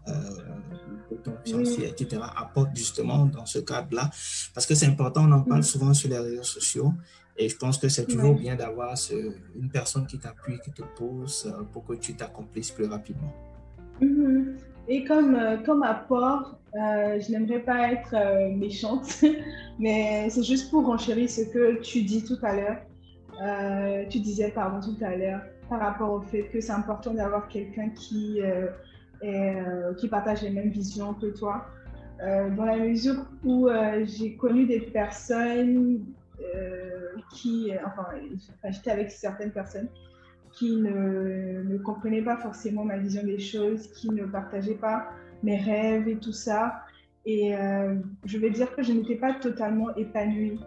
ton 1.23 1.33
fiancé, 1.43 1.87
etc., 1.87 2.21
apporte 2.35 2.75
justement 2.75 3.25
dans 3.25 3.45
ce 3.45 3.59
cadre-là. 3.59 4.09
Parce 4.53 4.65
que 4.65 4.75
c'est 4.75 4.87
important, 4.87 5.25
on 5.27 5.31
en 5.31 5.41
parle 5.41 5.63
souvent 5.63 5.93
sur 5.93 6.09
les 6.09 6.17
réseaux 6.17 6.43
sociaux. 6.43 6.93
Et 7.37 7.49
je 7.49 7.57
pense 7.57 7.77
que 7.77 7.87
c'est 7.87 8.05
toujours 8.05 8.35
bien 8.35 8.55
d'avoir 8.55 8.95
une 9.55 9.69
personne 9.69 10.05
qui 10.05 10.19
t'appuie, 10.19 10.59
qui 10.63 10.71
te 10.71 10.83
pousse 10.95 11.45
euh, 11.47 11.63
pour 11.71 11.85
que 11.85 11.93
tu 11.93 12.13
t'accomplisses 12.13 12.71
plus 12.71 12.85
rapidement. 12.85 13.33
Mm-hmm. 14.01 14.57
Et 14.89 15.05
comme, 15.05 15.35
euh, 15.35 15.57
comme 15.57 15.81
apport, 15.83 16.57
je 16.73 17.31
n'aimerais 17.31 17.59
pas 17.59 17.91
être 17.91 18.15
méchante, 18.55 19.23
mais 19.79 20.29
c'est 20.29 20.43
juste 20.43 20.69
pour 20.69 20.85
renchérir 20.85 21.29
ce 21.29 21.41
que 21.41 21.81
tu 21.81 22.03
dis 22.03 22.23
tout 22.23 22.37
à 22.43 22.53
l'heure. 22.55 24.07
tu 24.09 24.19
disais, 24.19 24.51
pardon, 24.51 24.79
tout 24.79 25.03
à 25.03 25.15
l'heure 25.15 25.41
par 25.69 25.79
rapport 25.79 26.11
au 26.11 26.21
fait 26.21 26.43
que 26.49 26.59
c'est 26.59 26.73
important 26.73 27.13
d'avoir 27.13 27.47
quelqu'un 27.47 27.89
qui, 27.89 28.41
euh, 29.23 29.27
euh, 29.27 29.93
qui 29.95 30.07
partage 30.07 30.41
les 30.41 30.49
mêmes 30.49 30.69
visions 30.69 31.13
que 31.13 31.27
toi. 31.27 31.65
Euh, 32.23 32.49
dans 32.51 32.65
la 32.65 32.77
mesure 32.77 33.25
où 33.43 33.67
j'ai 34.03 34.35
connu 34.35 34.65
des 34.65 34.79
personnes 34.79 36.05
qui, 37.31 37.71
enfin, 37.85 38.05
j'étais 38.69 38.91
avec 38.91 39.11
certaines 39.11 39.51
personnes 39.51 39.87
qui 40.51 40.75
ne, 40.75 41.77
comprenaient 41.77 42.21
pas 42.21 42.37
forcément 42.37 42.83
ma 42.83 42.97
vision 42.97 43.23
des 43.23 43.39
choses, 43.39 43.87
qui 43.93 44.09
ne 44.09 44.25
partageaient 44.25 44.75
pas 44.75 45.09
mes 45.43 45.57
rêves 45.57 46.07
et 46.07 46.17
tout 46.17 46.33
ça. 46.33 46.83
Et 47.25 47.55
je 48.25 48.37
vais 48.37 48.51
dire 48.51 48.75
que 48.75 48.83
je 48.83 48.93
n'étais 48.93 49.15
pas 49.15 49.33
totalement 49.33 49.95
épanouie 49.95 50.59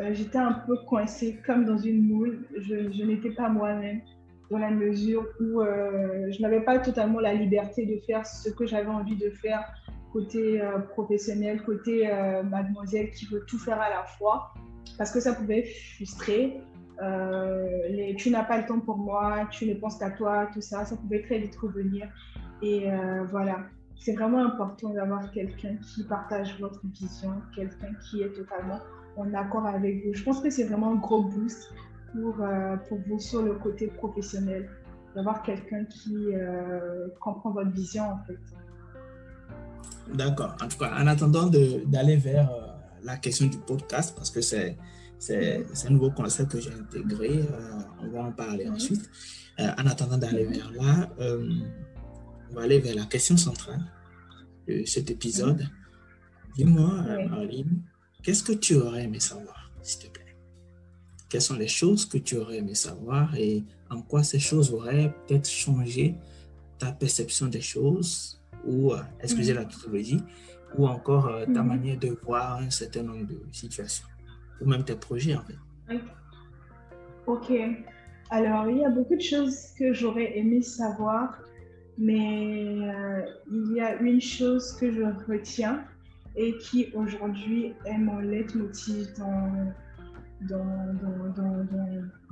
euh, 0.00 0.14
j'étais 0.14 0.38
un 0.38 0.52
peu 0.52 0.76
coincée 0.76 1.38
comme 1.44 1.64
dans 1.64 1.76
une 1.76 2.06
moule. 2.06 2.46
Je 2.56 3.04
n'étais 3.04 3.30
pas 3.30 3.48
moi-même 3.48 4.00
dans 4.50 4.58
la 4.58 4.70
mesure 4.70 5.26
où 5.40 5.60
euh, 5.60 6.30
je 6.30 6.42
n'avais 6.42 6.60
pas 6.60 6.78
totalement 6.78 7.20
la 7.20 7.34
liberté 7.34 7.86
de 7.86 7.98
faire 8.04 8.26
ce 8.26 8.50
que 8.50 8.66
j'avais 8.66 8.88
envie 8.88 9.16
de 9.16 9.30
faire 9.30 9.64
côté 10.12 10.60
euh, 10.60 10.78
professionnel, 10.78 11.62
côté 11.62 12.10
mademoiselle 12.44 13.10
qui 13.10 13.26
veut 13.26 13.44
tout 13.46 13.58
faire 13.58 13.80
à 13.80 13.88
la 13.88 14.04
fois, 14.04 14.52
parce 14.98 15.10
que 15.10 15.20
ça 15.20 15.32
pouvait 15.32 15.64
frustrer. 15.94 16.60
Tu 18.18 18.30
n'as 18.30 18.44
pas 18.44 18.58
le 18.58 18.66
temps 18.66 18.80
pour 18.80 18.98
moi, 18.98 19.48
tu 19.50 19.66
ne 19.66 19.74
penses 19.74 19.98
qu'à 19.98 20.10
toi, 20.10 20.48
tout 20.52 20.60
ça, 20.60 20.84
ça 20.84 20.96
pouvait 20.96 21.22
très 21.22 21.38
vite 21.38 21.56
revenir. 21.56 22.08
Et 22.60 22.88
voilà, 23.30 23.60
c'est 23.96 24.12
vraiment 24.12 24.44
important 24.44 24.90
d'avoir 24.90 25.30
quelqu'un 25.30 25.76
qui 25.76 26.04
partage 26.04 26.60
votre 26.60 26.80
vision, 26.88 27.32
quelqu'un 27.56 27.94
qui 28.04 28.22
est 28.22 28.32
totalement 28.32 28.80
en 29.16 29.32
accord 29.34 29.66
avec 29.66 30.04
vous. 30.04 30.14
Je 30.14 30.22
pense 30.22 30.40
que 30.40 30.50
c'est 30.50 30.64
vraiment 30.64 30.92
un 30.92 30.96
gros 30.96 31.22
boost 31.22 31.72
pour, 32.12 32.34
euh, 32.40 32.76
pour 32.88 32.98
vous 33.06 33.18
sur 33.18 33.42
le 33.42 33.54
côté 33.54 33.86
professionnel, 33.88 34.68
d'avoir 35.14 35.42
quelqu'un 35.42 35.84
qui 35.84 36.34
euh, 36.34 37.08
comprend 37.20 37.50
votre 37.50 37.70
vision 37.70 38.04
en 38.04 38.18
fait. 38.26 38.38
D'accord. 40.14 40.56
En 40.62 40.68
tout 40.68 40.78
cas, 40.78 40.92
en 40.94 41.06
attendant 41.06 41.46
d'aller 41.46 42.16
vers 42.16 42.50
euh, 42.50 42.66
la 43.02 43.16
question 43.16 43.46
du 43.46 43.58
podcast, 43.58 44.14
parce 44.16 44.30
que 44.30 44.40
c'est 44.40 44.76
un 45.28 45.90
nouveau 45.90 46.10
concept 46.10 46.52
que 46.52 46.60
j'ai 46.60 46.72
intégré, 46.72 47.40
on 48.02 48.10
va 48.10 48.24
en 48.24 48.32
parler 48.32 48.66
mhm. 48.66 48.74
ensuite. 48.74 49.10
en 49.58 49.86
attendant 49.86 50.18
d'aller 50.18 50.46
mhm. 50.46 50.52
vers 50.52 50.72
là, 50.72 51.10
on 52.50 52.54
va 52.54 52.62
aller 52.62 52.80
vers 52.80 52.96
la 52.96 53.04
question 53.04 53.36
centrale 53.36 53.80
de 54.68 54.84
cet 54.84 55.10
épisode. 55.10 55.60
Mhm. 55.60 55.68
Dis-moi, 56.56 56.90
Marlene, 57.30 57.82
Qu'est-ce 58.22 58.44
que 58.44 58.52
tu 58.52 58.76
aurais 58.76 59.04
aimé 59.04 59.18
savoir, 59.18 59.72
s'il 59.82 60.06
te 60.06 60.12
plaît? 60.12 60.21
Quelles 61.32 61.40
sont 61.40 61.56
les 61.56 61.66
choses 61.66 62.04
que 62.04 62.18
tu 62.18 62.36
aurais 62.36 62.58
aimé 62.58 62.74
savoir 62.74 63.34
et 63.36 63.64
en 63.88 64.02
quoi 64.02 64.22
ces 64.22 64.38
choses 64.38 64.70
auraient 64.70 65.14
peut-être 65.26 65.48
changé 65.48 66.14
ta 66.78 66.92
perception 66.92 67.46
des 67.46 67.62
choses 67.62 68.38
ou, 68.66 68.92
euh, 68.92 68.98
excusez 69.18 69.54
la 69.54 69.64
tautologie, 69.64 70.20
ou 70.76 70.86
encore 70.86 71.28
euh, 71.28 71.46
ta 71.46 71.62
mhm. 71.62 71.68
manière 71.68 71.98
de 71.98 72.18
voir 72.22 72.58
un 72.58 72.68
certain 72.68 73.04
nombre 73.04 73.26
de 73.28 73.40
situations 73.50 74.04
ou 74.60 74.66
même 74.66 74.84
tes 74.84 74.94
projets 74.94 75.34
en 75.34 75.40
fait? 75.40 76.00
Ok. 77.26 77.50
Alors, 78.28 78.68
il 78.68 78.76
y 78.80 78.84
a 78.84 78.90
beaucoup 78.90 79.16
de 79.16 79.22
choses 79.22 79.68
que 79.78 79.94
j'aurais 79.94 80.36
aimé 80.36 80.60
savoir, 80.60 81.38
mais 81.96 82.76
euh, 82.76 83.22
il 83.50 83.72
y 83.74 83.80
a 83.80 83.98
une 84.02 84.20
chose 84.20 84.72
que 84.72 84.92
je 84.92 85.04
retiens 85.26 85.82
et 86.36 86.58
qui 86.58 86.90
aujourd'hui 86.94 87.72
est 87.86 87.96
mon 87.96 88.18
leitmotiv 88.18 89.14
dans, 89.16 89.72
dans, 90.48 90.64
dans, 91.02 91.32
dans, 91.34 91.66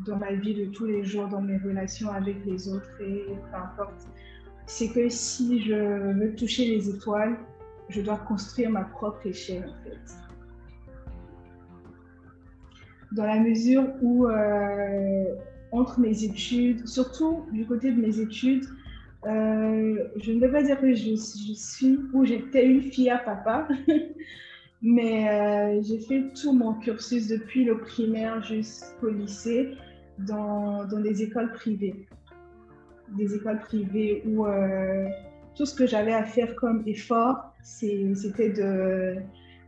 dans, 0.07 0.16
ma 0.16 0.33
vie 0.33 0.55
de 0.55 0.66
tous 0.66 0.87
les 0.87 1.05
jours, 1.05 1.29
dans 1.29 1.42
mes 1.42 1.59
relations 1.59 2.11
avec 2.11 2.44
les 2.44 2.68
autres 2.68 2.90
et 3.01 3.27
peu 3.51 3.57
importe. 3.57 4.07
C'est 4.66 4.88
que 4.88 5.09
si 5.09 5.62
je 5.62 6.12
veux 6.12 6.35
toucher 6.35 6.66
les 6.66 6.88
étoiles, 6.88 7.37
je 7.88 8.01
dois 8.01 8.18
construire 8.18 8.70
ma 8.70 8.85
propre 8.85 9.27
échelle 9.27 9.68
en 9.68 9.85
fait. 9.85 10.14
Dans 13.12 13.27
la 13.27 13.40
mesure 13.40 13.85
où 14.01 14.29
euh, 14.29 15.25
entre 15.73 15.99
mes 15.99 16.23
études, 16.23 16.87
surtout 16.87 17.46
du 17.53 17.66
côté 17.66 17.90
de 17.90 18.01
mes 18.01 18.20
études, 18.20 18.64
euh, 19.27 20.05
je 20.16 20.33
ne 20.33 20.40
vais 20.40 20.51
pas 20.51 20.62
dire 20.62 20.81
que 20.81 20.94
je, 20.94 21.11
je 21.11 21.53
suis 21.55 21.99
ou 22.12 22.25
j'étais 22.25 22.64
une 22.64 22.81
fille 22.81 23.11
à 23.11 23.18
papa, 23.18 23.68
mais 24.83 25.29
euh, 25.29 25.83
j'ai 25.83 25.99
fait 25.99 26.33
tout 26.40 26.53
mon 26.53 26.75
cursus 26.75 27.29
depuis 27.29 27.64
le 27.64 27.79
primaire 27.79 28.43
jusqu'au 28.43 29.11
lycée 29.11 29.75
dans, 30.19 30.85
dans, 30.85 31.01
des 31.01 31.23
écoles 31.23 31.53
privées. 31.53 32.07
Des 33.16 33.35
écoles 33.35 33.59
privées 33.59 34.23
où 34.27 34.47
euh, 34.47 35.09
tout 35.55 35.66
ce 35.66 35.75
que 35.75 35.87
j'avais 35.87 36.14
à 36.14 36.25
faire 36.25 36.55
comme 36.57 36.83
effort, 36.87 37.55
c'était 37.62 38.55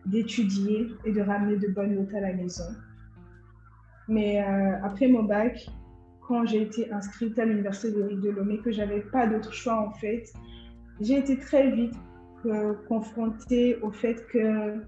d'étudier 0.07 0.88
et 1.05 1.12
de 1.12 1.20
ramener 1.20 1.57
de 1.57 1.68
bonnes 1.68 1.94
notes 1.94 2.14
à 2.14 2.20
la 2.20 2.33
maison. 2.33 2.64
Mais 4.09 4.38
après 4.83 5.09
mon 5.09 5.25
bac, 5.25 5.66
quand 6.27 6.46
j'ai 6.46 6.62
été 6.62 6.90
inscrite 6.92 7.38
à 7.38 7.44
l'université 7.44 7.92
de 7.92 8.09
de 8.14 8.31
Lomé, 8.31 8.59
que 8.59 8.70
j'avais 8.72 9.01
pas 9.01 9.27
d'autre 9.27 9.53
choix 9.53 9.81
en 9.81 9.90
fait, 9.90 10.33
j'ai 11.01 11.18
été 11.18 11.38
très 11.38 11.70
vite 11.70 11.94
euh, 12.46 12.75
confrontée 12.88 13.77
au 13.83 13.90
fait 13.90 14.27
que 14.27 14.83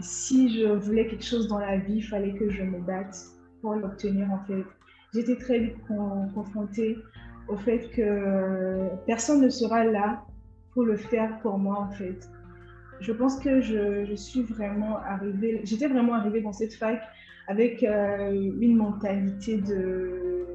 si 0.00 0.60
je 0.60 0.66
voulais 0.68 1.06
quelque 1.06 1.24
chose 1.24 1.48
dans 1.48 1.58
la 1.58 1.78
vie, 1.78 1.96
il 1.96 2.02
fallait 2.02 2.32
que 2.32 2.50
je 2.50 2.62
me 2.62 2.78
batte 2.80 3.16
pour 3.60 3.74
l'obtenir 3.74 4.30
en 4.30 4.38
fait. 4.46 4.64
J'étais 5.14 5.36
très 5.36 5.58
vite 5.58 5.76
confrontée 6.34 6.98
au 7.48 7.56
fait 7.56 7.88
que 7.90 8.88
personne 9.06 9.40
ne 9.40 9.48
sera 9.48 9.84
là 9.84 10.24
pour 10.72 10.84
le 10.84 10.96
faire 10.96 11.38
pour 11.40 11.58
moi 11.58 11.78
en 11.80 11.90
fait. 11.90 12.28
Je 13.00 13.12
pense 13.12 13.38
que 13.38 13.60
je, 13.60 14.14
suis 14.14 14.42
vraiment 14.42 14.98
arrivée, 14.98 15.60
j'étais 15.64 15.86
vraiment 15.86 16.14
arrivée 16.14 16.40
dans 16.40 16.52
cette 16.52 16.74
fac 16.74 17.00
avec 17.48 17.82
euh, 17.82 18.50
une 18.60 18.76
mentalité 18.76 19.58
de, 19.58 20.46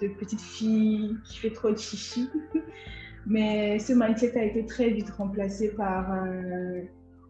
de, 0.00 0.08
petite 0.08 0.40
fille 0.40 1.16
qui 1.24 1.38
fait 1.38 1.50
trop 1.50 1.70
de 1.70 1.78
chichi. 1.78 2.28
Mais 3.26 3.78
ce 3.78 3.92
mindset 3.92 4.36
a 4.36 4.44
été 4.44 4.66
très 4.66 4.90
vite 4.90 5.10
remplacé 5.10 5.68
par, 5.68 6.12
euh, 6.12 6.82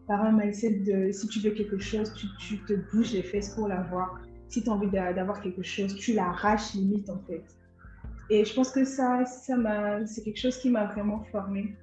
par 0.07 0.23
un 0.23 0.31
mindset 0.31 0.79
de 0.79 1.11
si 1.11 1.27
tu 1.27 1.39
veux 1.39 1.51
quelque 1.51 1.79
chose, 1.79 2.13
tu, 2.13 2.27
tu 2.39 2.59
te 2.65 2.73
bouges 2.91 3.13
les 3.13 3.23
fesses 3.23 3.49
pour 3.55 3.67
l'avoir. 3.67 4.19
Si 4.49 4.63
tu 4.63 4.69
as 4.69 4.73
envie 4.73 4.89
d'avoir 4.89 5.41
quelque 5.41 5.63
chose, 5.63 5.95
tu 5.95 6.13
l'arraches 6.13 6.73
limite 6.73 7.09
en 7.09 7.19
fait. 7.27 7.43
Et 8.29 8.45
je 8.45 8.53
pense 8.53 8.71
que 8.71 8.85
ça, 8.85 9.25
ça 9.25 9.55
c'est 10.05 10.23
quelque 10.23 10.39
chose 10.39 10.57
qui 10.57 10.69
m'a 10.69 10.85
vraiment 10.85 11.23
formée. 11.31 11.75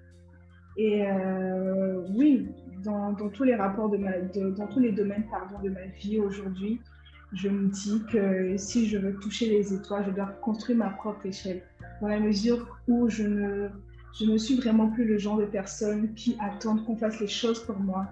Et 0.76 1.06
euh, 1.06 2.06
oui, 2.14 2.48
dans, 2.83 3.12
dans, 3.12 3.28
tous 3.28 3.44
les 3.44 3.54
rapports 3.54 3.90
de 3.90 3.98
ma, 3.98 4.18
dans 4.18 4.66
tous 4.68 4.80
les 4.80 4.92
domaines 4.92 5.24
pardon, 5.30 5.59
de 5.62 5.68
ma 5.68 5.87
vie 5.87 6.18
aujourd'hui, 6.18 6.80
je 7.33 7.48
me 7.48 7.68
dis 7.68 8.02
que 8.11 8.56
si 8.56 8.87
je 8.87 8.98
veux 8.98 9.14
toucher 9.16 9.48
les 9.48 9.74
étoiles, 9.74 10.04
je 10.06 10.11
dois 10.12 10.26
construire 10.42 10.78
ma 10.78 10.90
propre 10.90 11.26
échelle. 11.26 11.62
Dans 12.00 12.09
la 12.09 12.18
mesure 12.18 12.78
où 12.88 13.09
je 13.09 13.24
ne, 13.24 13.68
je 14.18 14.25
ne 14.25 14.37
suis 14.38 14.57
vraiment 14.57 14.88
plus 14.88 15.05
le 15.05 15.18
genre 15.18 15.38
de 15.38 15.44
personne 15.44 16.14
qui 16.14 16.37
attend 16.40 16.79
qu'on 16.79 16.96
fasse 16.96 17.20
les 17.20 17.29
choses 17.29 17.64
pour 17.64 17.79
moi. 17.79 18.07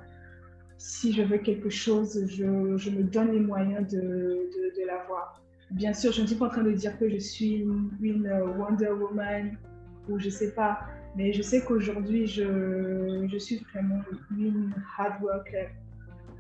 Si 0.78 1.12
je 1.12 1.22
veux 1.22 1.38
quelque 1.38 1.70
chose, 1.70 2.24
je, 2.28 2.44
me 2.44 3.02
donne 3.02 3.32
les 3.32 3.40
moyens 3.40 3.86
de, 3.88 4.48
l'avoir. 4.86 5.42
Bien 5.70 5.92
sûr, 5.92 6.12
je 6.12 6.22
ne 6.22 6.26
suis 6.26 6.36
pas 6.36 6.46
en 6.46 6.50
train 6.50 6.62
de 6.62 6.72
dire 6.72 6.98
que 6.98 7.08
je 7.08 7.18
suis 7.18 7.66
une, 8.00 8.30
Wonder 8.58 8.90
Woman 8.90 9.56
ou 10.08 10.18
je 10.18 10.30
sais 10.30 10.52
pas, 10.52 10.80
mais 11.16 11.32
je 11.32 11.42
sais 11.42 11.62
qu'aujourd'hui, 11.62 12.26
je, 12.26 13.26
je 13.30 13.38
suis 13.38 13.58
vraiment 13.72 14.00
une 14.38 14.72
hard 14.96 15.22
worker 15.22 15.68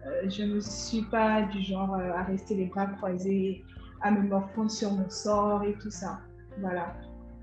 euh, 0.06 0.28
je 0.28 0.42
ne 0.42 0.60
suis 0.60 1.02
pas 1.02 1.42
du 1.42 1.62
genre 1.62 1.94
euh, 1.94 2.12
à 2.12 2.22
rester 2.22 2.54
les 2.54 2.66
bras 2.66 2.86
croisés, 2.86 3.64
à 4.00 4.10
me 4.10 4.28
morfondre 4.28 4.70
sur 4.70 4.92
mon 4.92 5.08
sort 5.10 5.64
et 5.64 5.74
tout 5.74 5.90
ça. 5.90 6.20
Voilà. 6.60 6.94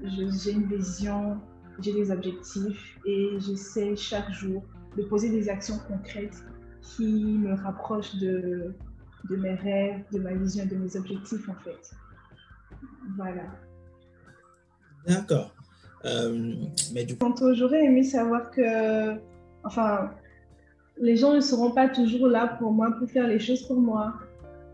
J'ai 0.03 0.51
une 0.51 0.65
vision, 0.65 1.39
j'ai 1.79 1.93
des 1.93 2.11
objectifs 2.11 2.97
et 3.05 3.31
j'essaie 3.39 3.95
chaque 3.95 4.31
jour 4.31 4.63
de 4.97 5.03
poser 5.03 5.29
des 5.29 5.49
actions 5.49 5.79
concrètes 5.87 6.43
qui 6.81 7.37
me 7.37 7.53
rapprochent 7.55 8.15
de, 8.15 8.73
de 9.29 9.35
mes 9.35 9.55
rêves, 9.55 10.03
de 10.11 10.19
ma 10.19 10.33
vision, 10.33 10.65
de 10.65 10.75
mes 10.75 10.95
objectifs 10.95 11.49
en 11.49 11.55
fait. 11.63 11.95
Voilà. 13.17 13.43
D'accord. 15.07 15.53
Euh, 16.05 16.55
mais 16.93 17.03
du 17.03 17.17
coup... 17.17 17.33
J'aurais 17.53 17.83
aimé 17.85 18.03
savoir 18.03 18.51
que, 18.51 19.15
enfin, 19.63 20.11
les 20.97 21.17
gens 21.17 21.33
ne 21.33 21.41
seront 21.41 21.71
pas 21.71 21.89
toujours 21.89 22.27
là 22.27 22.47
pour 22.59 22.71
moi, 22.71 22.91
pour 22.91 23.09
faire 23.09 23.27
les 23.27 23.39
choses 23.39 23.63
pour 23.63 23.79
moi. 23.79 24.13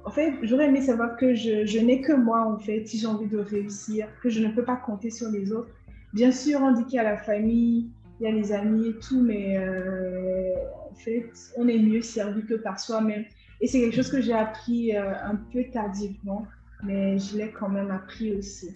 En 0.04 0.10
fait, 0.10 0.34
j'aurais 0.44 0.66
aimé 0.66 0.82
savoir 0.82 1.16
que 1.16 1.34
je, 1.36 1.80
n'ai 1.80 2.02
que 2.02 2.14
moi, 2.14 2.46
en 2.46 2.58
fait, 2.58 2.86
si 2.86 2.98
j'ai 2.98 3.08
envie 3.08 3.28
de 3.28 3.38
réussir, 3.38 4.08
que 4.22 4.30
je 4.30 4.40
ne 4.40 4.52
peux 4.52 4.64
pas 4.64 4.76
compter 4.76 5.10
sur 5.10 5.30
les 5.30 5.52
autres. 5.52 5.70
Bien 6.14 6.32
sûr, 6.32 6.60
on 6.62 6.72
dit 6.72 6.86
qu'il 6.86 7.00
y 7.00 7.04
la 7.04 7.18
famille, 7.18 7.90
il 8.20 8.26
y 8.26 8.28
a 8.28 8.32
les 8.32 8.52
amis 8.52 8.90
et 8.90 9.00
tout, 9.00 9.22
mais 9.22 9.58
euh, 9.58 10.54
en 10.92 10.96
fait, 10.96 11.32
on 11.58 11.68
est 11.68 11.80
mieux 11.80 12.02
servi 12.02 12.46
que 12.46 12.54
par 12.54 12.80
soi-même. 12.80 13.24
Et 13.62 13.68
c'est 13.68 13.80
quelque 13.80 13.96
chose 13.96 14.12
que 14.12 14.22
j'ai 14.22 14.34
appris 14.34 14.96
euh, 14.96 15.14
un 15.24 15.36
peu 15.36 15.64
tardivement, 15.72 16.46
mais 16.84 17.18
je 17.18 17.38
l'ai 17.38 17.52
quand 17.52 17.70
même 17.70 17.90
appris 17.90 18.36
aussi. 18.36 18.76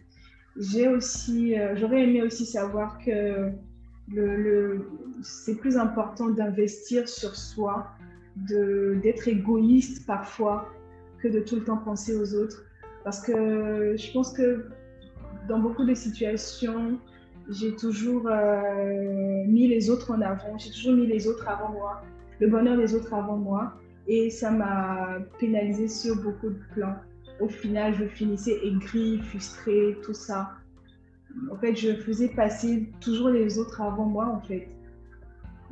J'ai 0.58 0.88
aussi, 0.88 1.60
euh, 1.60 1.76
j'aurais 1.76 2.04
aimé 2.04 2.24
aussi 2.24 2.46
savoir 2.46 2.98
que 3.06 3.52
le, 4.12 4.90
c'est 5.22 5.56
plus 5.56 5.78
important 5.78 6.30
d'investir 6.30 7.08
sur 7.10 7.36
soi, 7.36 7.92
d'être 8.36 9.28
égoïste 9.28 10.06
parfois 10.06 10.70
que 11.22 11.28
de 11.28 11.40
tout 11.40 11.56
le 11.58 11.64
temps 11.64 11.78
penser 11.78 12.16
aux 12.16 12.34
autres. 12.34 12.64
Parce 13.04 13.22
que 13.22 13.96
je 13.98 14.12
pense 14.12 14.34
que 14.34 14.66
dans 15.48 15.60
beaucoup 15.60 15.86
de 15.86 15.94
situations, 15.94 17.00
j'ai 17.50 17.76
toujours 17.76 18.28
euh, 18.28 19.44
mis 19.48 19.68
les 19.68 19.90
autres 19.90 20.12
en 20.12 20.22
avant, 20.22 20.58
j'ai 20.58 20.72
toujours 20.72 20.94
mis 20.94 21.08
les 21.08 21.28
autres 21.28 21.48
avant 21.48 21.72
moi, 21.72 22.02
le 22.40 22.48
bonheur 22.48 22.78
des 22.78 22.96
autres 22.96 23.14
avant 23.14 23.38
moi. 23.38 23.74
Et 24.08 24.30
ça 24.30 24.52
m'a 24.52 25.18
pénalisé 25.40 25.88
sur 25.88 26.16
beaucoup 26.22 26.50
de 26.50 26.60
plans. 26.76 26.96
Au 27.40 27.50
final, 27.50 27.96
je 27.96 28.06
finissais 28.06 28.56
aigrie, 28.64 29.20
frustrée, 29.20 29.98
tout 30.04 30.14
ça 30.14 30.52
en 31.52 31.58
fait, 31.58 31.76
je 31.76 31.94
faisais 31.96 32.30
passer 32.30 32.90
toujours 33.02 33.30
les 33.30 33.60
autres 33.60 33.82
avant 33.82 34.06
moi, 34.06 34.26
en 34.26 34.42
fait. 34.42 34.68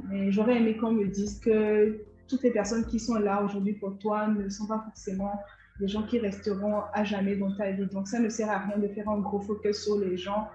Mais 0.09 0.31
j'aurais 0.31 0.57
aimé 0.57 0.77
qu'on 0.77 0.91
me 0.91 1.07
dise 1.07 1.39
que 1.39 2.01
toutes 2.27 2.43
les 2.43 2.51
personnes 2.51 2.85
qui 2.85 2.99
sont 2.99 3.15
là 3.15 3.43
aujourd'hui 3.43 3.73
pour 3.73 3.97
toi 3.99 4.27
ne 4.27 4.49
sont 4.49 4.67
pas 4.67 4.83
forcément 4.85 5.39
des 5.79 5.87
gens 5.87 6.03
qui 6.03 6.19
resteront 6.19 6.81
à 6.93 7.03
jamais 7.03 7.35
dans 7.35 7.55
ta 7.55 7.71
vie. 7.71 7.85
Donc, 7.87 8.07
ça 8.07 8.19
ne 8.19 8.29
sert 8.29 8.49
à 8.49 8.59
rien 8.59 8.77
de 8.77 8.87
faire 8.89 9.09
un 9.09 9.19
gros 9.19 9.39
focus 9.39 9.83
sur 9.83 9.97
les 9.99 10.17
gens 10.17 10.47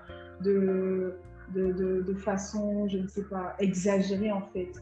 de, 0.43 1.15
de, 1.55 2.03
de, 2.03 2.15
façon, 2.15 2.89
je 2.89 2.99
ne 2.99 3.09
sais 3.09 3.25
pas, 3.25 3.55
exagérée, 3.59 4.33
en 4.33 4.43
fait. 4.53 4.73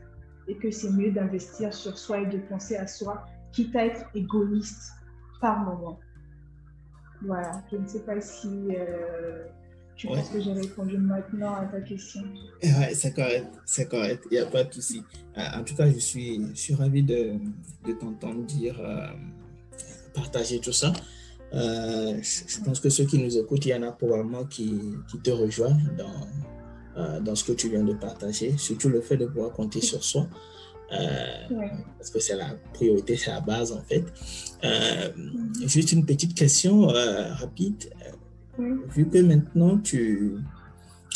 Et 0.48 0.56
que 0.56 0.70
c'est 0.70 0.90
mieux 0.90 1.10
d'investir 1.10 1.72
sur 1.74 1.98
soi 1.98 2.20
et 2.20 2.26
de 2.26 2.38
penser 2.38 2.76
à 2.76 2.86
soi, 2.86 3.26
quitte 3.52 3.74
à 3.74 3.86
être 3.86 4.04
égoïste 4.14 4.92
par 5.40 5.58
moment. 5.60 5.98
Voilà, 7.22 7.62
je 7.70 7.76
ne 7.76 7.86
sais 7.86 8.00
pas 8.00 8.20
si... 8.20 8.68
Euh, 8.70 9.44
tu 9.96 10.08
penses 10.08 10.28
que 10.28 10.40
j'ai 10.42 10.52
répondu 10.52 10.98
maintenant 10.98 11.54
à 11.54 11.64
ta 11.64 11.80
question 11.80 12.22
Oui, 12.62 12.70
c'est 12.92 13.14
correct, 13.14 13.46
c'est 13.64 13.88
correct, 13.88 14.24
il 14.30 14.34
n'y 14.34 14.44
a 14.44 14.46
pas 14.46 14.64
de 14.64 14.74
souci. 14.74 15.02
Euh, 15.38 15.40
en 15.54 15.64
tout 15.64 15.74
cas, 15.74 15.90
je 15.90 15.98
suis, 15.98 16.46
je 16.50 16.60
suis 16.60 16.74
ravi 16.74 17.02
de, 17.02 17.32
de 17.86 17.92
t'entendre 17.94 18.44
dire, 18.44 18.78
euh, 18.78 19.06
partager 20.14 20.60
tout 20.60 20.72
ça. 20.72 20.92
Euh, 21.54 22.18
je 22.22 22.60
pense 22.64 22.80
que 22.80 22.90
ceux 22.90 23.04
qui 23.04 23.18
nous 23.18 23.36
écoutent, 23.38 23.64
il 23.66 23.70
y 23.70 23.74
en 23.74 23.82
a 23.82 23.92
probablement 23.92 24.44
qui, 24.44 24.78
qui 25.10 25.18
te 25.18 25.30
rejoignent 25.30 25.90
dans, 25.96 27.20
dans 27.20 27.34
ce 27.34 27.44
que 27.44 27.52
tu 27.52 27.68
viens 27.68 27.84
de 27.84 27.94
partager, 27.94 28.56
surtout 28.58 28.88
le 28.88 29.00
fait 29.00 29.16
de 29.16 29.26
pouvoir 29.26 29.52
compter 29.52 29.80
sur 29.80 30.02
soi. 30.02 30.28
Parce 30.88 32.10
que 32.10 32.20
c'est 32.20 32.36
la 32.36 32.54
priorité, 32.74 33.16
c'est 33.16 33.30
la 33.30 33.40
base 33.40 33.72
en 33.72 33.82
fait. 33.82 34.04
Mm-hmm. 34.62 35.68
Juste 35.68 35.92
une 35.92 36.04
petite 36.04 36.34
question 36.34 36.86
rapide. 36.86 37.90
Vu 38.58 39.08
que 39.08 39.18
maintenant 39.18 39.78
tu, 39.78 40.38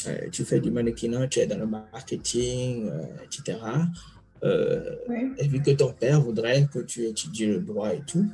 euh, 0.06 0.28
tu 0.30 0.44
fais 0.44 0.60
du 0.60 0.70
mannequinat, 0.70 1.28
tu 1.28 1.40
es 1.40 1.46
dans 1.46 1.58
le 1.58 1.66
marketing, 1.66 2.88
euh, 2.88 3.04
etc. 3.24 3.58
Euh, 4.42 4.96
et 5.38 5.48
vu 5.48 5.60
que 5.60 5.70
ton 5.72 5.92
père 5.92 6.20
voudrait 6.20 6.66
que 6.72 6.78
tu 6.80 7.04
étudies 7.04 7.46
le 7.46 7.60
droit 7.60 7.92
et 7.92 8.02
tout, 8.06 8.26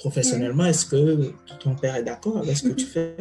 professionnellement, 0.00 0.64
est-ce 0.64 0.86
que 0.86 1.32
ton 1.60 1.76
père 1.76 1.94
est 1.94 2.02
d'accord 2.02 2.38
avec 2.38 2.56
ce 2.56 2.68
que 2.68 2.74
tu 2.74 2.86
fais? 2.86 3.16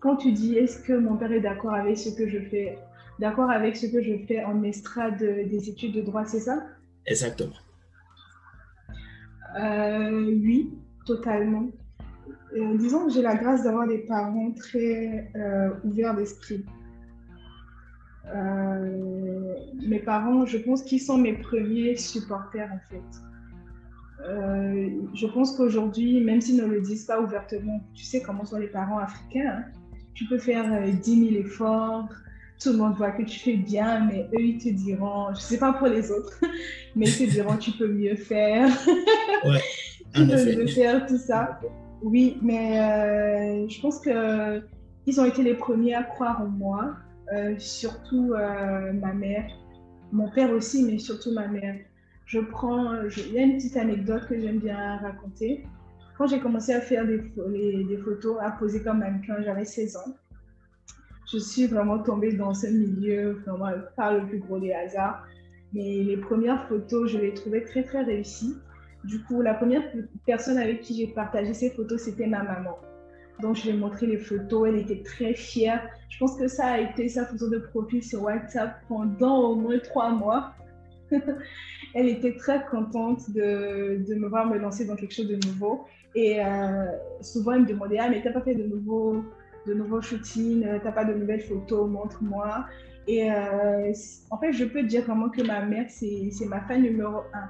Quand 0.00 0.16
tu 0.16 0.32
dis 0.32 0.56
est-ce 0.56 0.78
que 0.78 0.92
mon 0.92 1.16
père 1.16 1.32
est 1.32 1.40
d'accord 1.40 1.74
avec 1.74 1.98
ce 1.98 2.10
que 2.10 2.28
je 2.28 2.38
fais, 2.38 2.78
d'accord 3.18 3.50
avec 3.50 3.76
ce 3.76 3.86
que 3.86 4.00
je 4.00 4.14
fais 4.26 4.44
en 4.44 4.62
estrade 4.62 5.18
des 5.18 5.68
études 5.68 5.94
de 5.94 6.02
droit, 6.02 6.24
c'est 6.24 6.40
ça? 6.40 6.62
Exactement. 7.06 7.56
oui, 9.58 10.70
totalement. 11.04 11.68
Euh, 12.56 12.76
disons 12.78 13.06
que 13.06 13.12
j'ai 13.12 13.22
la 13.22 13.34
grâce 13.34 13.64
d'avoir 13.64 13.86
des 13.86 13.98
parents 13.98 14.52
très 14.52 15.30
euh, 15.36 15.70
ouverts 15.84 16.14
d'esprit. 16.14 16.64
Euh, 18.34 19.54
mes 19.86 19.98
parents, 19.98 20.46
je 20.46 20.58
pense 20.58 20.82
qu'ils 20.82 21.00
sont 21.00 21.18
mes 21.18 21.34
premiers 21.34 21.96
supporters 21.96 22.70
en 22.72 22.80
fait. 22.90 23.35
Euh, 24.24 24.88
je 25.14 25.26
pense 25.26 25.56
qu'aujourd'hui, 25.56 26.20
même 26.20 26.40
s'ils 26.40 26.56
ne 26.56 26.66
le 26.66 26.80
disent 26.80 27.04
pas 27.04 27.20
ouvertement, 27.20 27.80
tu 27.94 28.04
sais 28.04 28.22
comment 28.22 28.44
sont 28.44 28.58
les 28.58 28.68
parents 28.68 28.98
africains. 28.98 29.58
Hein. 29.58 29.64
Tu 30.14 30.24
peux 30.24 30.38
faire 30.38 30.82
10 30.90 31.30
000 31.30 31.40
efforts, 31.40 32.08
tout 32.62 32.70
le 32.70 32.78
monde 32.78 32.94
voit 32.94 33.10
que 33.10 33.22
tu 33.22 33.38
fais 33.38 33.56
bien, 33.56 34.06
mais 34.06 34.28
eux, 34.32 34.40
ils 34.40 34.58
te 34.58 34.68
diront, 34.70 35.26
je 35.28 35.38
ne 35.38 35.42
sais 35.42 35.58
pas 35.58 35.72
pour 35.74 35.88
les 35.88 36.10
autres, 36.10 36.40
mais 36.96 37.06
ils 37.06 37.26
te 37.26 37.30
diront, 37.30 37.56
tu 37.56 37.72
peux 37.72 37.88
mieux 37.88 38.16
faire. 38.16 38.68
Ouais, 39.44 39.60
tu 40.14 40.26
peux 40.26 40.56
mieux 40.56 40.66
faire, 40.66 41.06
tout 41.06 41.18
ça. 41.18 41.60
Oui, 42.02 42.38
mais 42.42 42.80
euh, 42.80 43.68
je 43.68 43.80
pense 43.80 44.00
qu'ils 44.00 45.20
ont 45.20 45.24
été 45.24 45.42
les 45.42 45.54
premiers 45.54 45.94
à 45.94 46.02
croire 46.02 46.40
en 46.40 46.46
moi, 46.46 46.96
euh, 47.32 47.54
surtout 47.58 48.32
euh, 48.32 48.92
ma 48.92 49.12
mère, 49.12 49.50
mon 50.12 50.30
père 50.30 50.50
aussi, 50.52 50.84
mais 50.84 50.98
surtout 50.98 51.32
ma 51.32 51.48
mère. 51.48 51.76
Je 52.26 52.40
prends, 52.40 52.94
il 53.04 53.32
y 53.32 53.38
a 53.38 53.42
une 53.42 53.56
petite 53.56 53.76
anecdote 53.76 54.26
que 54.28 54.38
j'aime 54.38 54.58
bien 54.58 54.98
raconter. 54.98 55.64
Quand 56.18 56.26
j'ai 56.26 56.40
commencé 56.40 56.72
à 56.72 56.80
faire 56.80 57.06
des, 57.06 57.18
des 57.84 57.96
photos, 57.98 58.36
à 58.40 58.50
poser 58.50 58.82
comme 58.82 58.98
mannequin, 58.98 59.42
j'avais 59.42 59.64
16 59.64 59.96
ans 59.96 60.14
je 61.32 61.38
suis 61.38 61.66
vraiment 61.66 61.98
tombée 61.98 62.32
dans 62.32 62.54
ce 62.54 62.68
milieu, 62.68 63.32
vraiment 63.44 63.70
par 63.96 64.14
le 64.14 64.26
plus 64.26 64.38
gros 64.38 64.58
des 64.58 64.72
hasards. 64.72 65.26
Mais 65.72 66.02
les 66.02 66.16
premières 66.16 66.66
photos, 66.68 67.10
je 67.10 67.18
les 67.18 67.34
trouvais 67.34 67.62
très, 67.62 67.82
très 67.82 68.02
réussies. 68.02 68.56
Du 69.04 69.22
coup, 69.24 69.42
la 69.42 69.54
première 69.54 69.82
personne 70.24 70.58
avec 70.58 70.80
qui 70.80 70.96
j'ai 70.96 71.08
partagé 71.08 71.52
ces 71.52 71.70
photos, 71.70 72.00
c'était 72.02 72.26
ma 72.26 72.42
maman. 72.42 72.78
Donc, 73.40 73.56
je 73.56 73.64
lui 73.64 73.70
ai 73.70 73.72
montré 73.76 74.06
les 74.06 74.18
photos. 74.18 74.68
Elle 74.68 74.76
était 74.76 75.02
très 75.02 75.34
fière. 75.34 75.86
Je 76.08 76.18
pense 76.18 76.36
que 76.36 76.48
ça 76.48 76.66
a 76.66 76.78
été 76.78 77.08
sa 77.08 77.26
photo 77.26 77.50
de 77.50 77.58
profil 77.58 78.02
sur 78.02 78.22
WhatsApp 78.22 78.80
pendant 78.88 79.50
au 79.50 79.54
moins 79.56 79.78
trois 79.80 80.10
mois. 80.10 80.54
elle 81.94 82.08
était 82.08 82.34
très 82.36 82.64
contente 82.66 83.30
de, 83.30 84.02
de, 84.06 84.14
me 84.14 84.28
voir 84.28 84.46
me 84.46 84.58
lancer 84.58 84.84
dans 84.84 84.96
quelque 84.96 85.14
chose 85.14 85.28
de 85.28 85.38
nouveau. 85.46 85.84
Et 86.14 86.44
euh, 86.44 86.86
souvent, 87.20 87.52
elle 87.52 87.62
me 87.62 87.66
demandait 87.66 87.98
Ah, 87.98 88.08
mais 88.08 88.22
t'as 88.22 88.32
pas 88.32 88.40
fait 88.40 88.54
de 88.54 88.64
nouveau 88.64 89.22
de 89.66 89.74
nouveaux 89.74 90.00
shootings, 90.00 90.64
euh, 90.64 90.78
t'as 90.82 90.92
pas 90.92 91.04
de 91.04 91.12
nouvelles 91.12 91.42
photos, 91.42 91.88
montre-moi. 91.90 92.66
Et 93.08 93.30
euh, 93.30 93.92
en 94.30 94.38
fait, 94.38 94.52
je 94.52 94.64
peux 94.64 94.82
dire 94.82 95.02
vraiment 95.04 95.28
que 95.28 95.42
ma 95.42 95.64
mère, 95.64 95.86
c'est 95.88 96.46
ma 96.46 96.60
fan 96.62 96.82
numéro 96.82 97.18
un. 97.34 97.48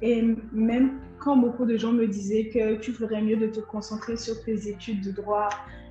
Et 0.00 0.22
même 0.52 1.00
quand 1.18 1.36
beaucoup 1.36 1.64
de 1.64 1.76
gens 1.76 1.92
me 1.92 2.06
disaient 2.06 2.48
que 2.48 2.76
tu 2.76 2.92
ferais 2.92 3.20
mieux 3.20 3.36
de 3.36 3.48
te 3.48 3.60
concentrer 3.60 4.16
sur 4.16 4.42
tes 4.44 4.68
études 4.68 5.04
de 5.04 5.10
droit, 5.10 5.48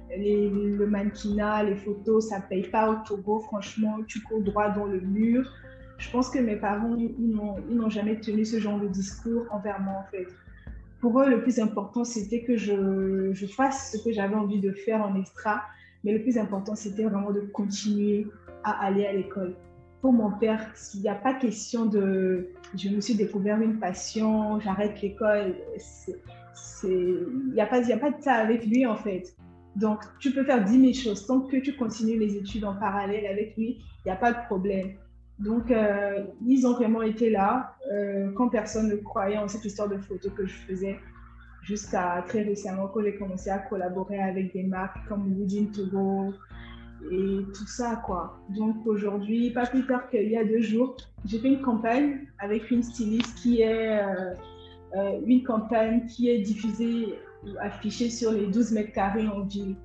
les, 0.09 0.49
le 0.49 0.87
mannequinat, 0.87 1.63
les 1.63 1.75
photos, 1.75 2.29
ça 2.29 2.39
paye 2.39 2.69
pas 2.69 2.89
au 2.89 2.95
Togo, 3.05 3.39
franchement, 3.39 3.97
tu 4.07 4.21
cours 4.21 4.41
droit 4.41 4.69
dans 4.69 4.85
le 4.85 5.01
mur. 5.01 5.51
Je 5.97 6.09
pense 6.11 6.29
que 6.29 6.39
mes 6.39 6.55
parents, 6.55 6.95
ils 6.95 7.75
n'ont 7.75 7.89
jamais 7.89 8.19
tenu 8.19 8.45
ce 8.45 8.59
genre 8.59 8.79
de 8.79 8.87
discours 8.87 9.45
envers 9.51 9.79
moi, 9.79 10.03
en 10.07 10.11
fait 10.11 10.27
pour 10.99 11.21
eux, 11.21 11.29
le 11.29 11.41
plus 11.41 11.59
important, 11.59 12.03
c'était 12.03 12.41
que 12.41 12.57
je, 12.57 13.45
fasse 13.55 13.91
ce 13.91 14.03
que 14.03 14.11
j'avais 14.11 14.35
envie 14.35 14.59
de 14.59 14.71
faire 14.71 15.01
en 15.05 15.15
extra. 15.15 15.61
Mais 16.03 16.13
le 16.13 16.21
plus 16.21 16.37
important, 16.37 16.75
c'était 16.75 17.03
vraiment 17.03 17.31
de 17.31 17.41
continuer 17.41 18.27
à 18.63 18.85
aller 18.85 19.05
à 19.05 19.13
l'école. 19.13 19.55
Pour 20.01 20.13
mon 20.13 20.31
père, 20.31 20.73
il 20.93 21.01
n'y 21.01 21.09
a 21.09 21.15
pas 21.15 21.33
question 21.33 21.85
de 21.85 22.49
je 22.75 22.89
me 22.89 23.01
suis 23.01 23.15
découvert 23.15 23.59
une 23.61 23.79
passion, 23.79 24.59
j'arrête 24.59 25.01
l'école. 25.01 25.55
Il 26.83 27.53
n'y 27.53 27.61
a, 27.61 27.63
a 27.63 27.67
pas 27.67 27.81
de 27.81 28.21
ça 28.21 28.33
avec 28.33 28.65
lui, 28.65 28.85
en 28.85 28.95
fait. 28.95 29.35
Donc, 29.75 30.01
tu 30.19 30.31
peux 30.31 30.43
faire 30.43 30.63
10 30.63 30.93
000 30.93 30.93
choses. 30.93 31.27
Tant 31.27 31.41
que 31.41 31.57
tu 31.57 31.75
continues 31.75 32.17
les 32.17 32.35
études 32.35 32.65
en 32.65 32.75
parallèle 32.75 33.25
avec 33.27 33.55
lui, 33.57 33.77
il 33.79 34.07
n'y 34.07 34.11
a 34.11 34.15
pas 34.15 34.33
de 34.33 34.45
problème. 34.45 34.93
Donc, 35.39 35.69
euh, 35.69 36.23
ils 36.45 36.65
ont 36.65 36.73
vraiment 36.73 37.03
été 37.03 37.29
là 37.29 37.75
euh, 37.91 38.31
quand 38.35 38.49
personne 38.49 38.89
ne 38.89 38.95
croyait 38.95 39.37
en 39.37 39.47
cette 39.47 39.65
histoire 39.65 39.87
de 39.87 39.97
photos 39.97 40.31
que 40.33 40.45
je 40.45 40.55
faisais 40.67 40.99
jusqu'à 41.61 42.23
très 42.27 42.43
récemment 42.43 42.87
quand 42.87 43.03
j'ai 43.03 43.15
commencé 43.17 43.49
à 43.49 43.59
collaborer 43.59 44.19
avec 44.19 44.53
des 44.53 44.63
marques 44.63 45.07
comme 45.07 45.33
Woodin 45.37 45.65
Togo 45.65 46.33
et 47.11 47.39
tout 47.53 47.67
ça, 47.67 48.01
quoi. 48.05 48.39
Donc, 48.49 48.77
aujourd'hui, 48.87 49.51
pas 49.51 49.67
plus 49.67 49.85
tard 49.85 50.09
qu'il 50.09 50.27
y 50.29 50.37
a 50.37 50.43
deux 50.43 50.61
jours, 50.61 50.97
j'ai 51.25 51.37
fait 51.37 51.49
une 51.49 51.61
campagne 51.61 52.27
avec 52.39 52.71
une 52.71 52.81
styliste 52.81 53.37
qui 53.37 53.61
est 53.61 54.01
euh, 54.95 55.19
une 55.25 55.43
campagne 55.43 56.07
qui 56.07 56.29
est 56.29 56.39
diffusée, 56.39 57.19
affichée 57.59 58.09
sur 58.09 58.31
les 58.31 58.47
12 58.47 58.71
mètres 58.71 58.93
carrés 58.93 59.27
en 59.27 59.41
ville. 59.41 59.75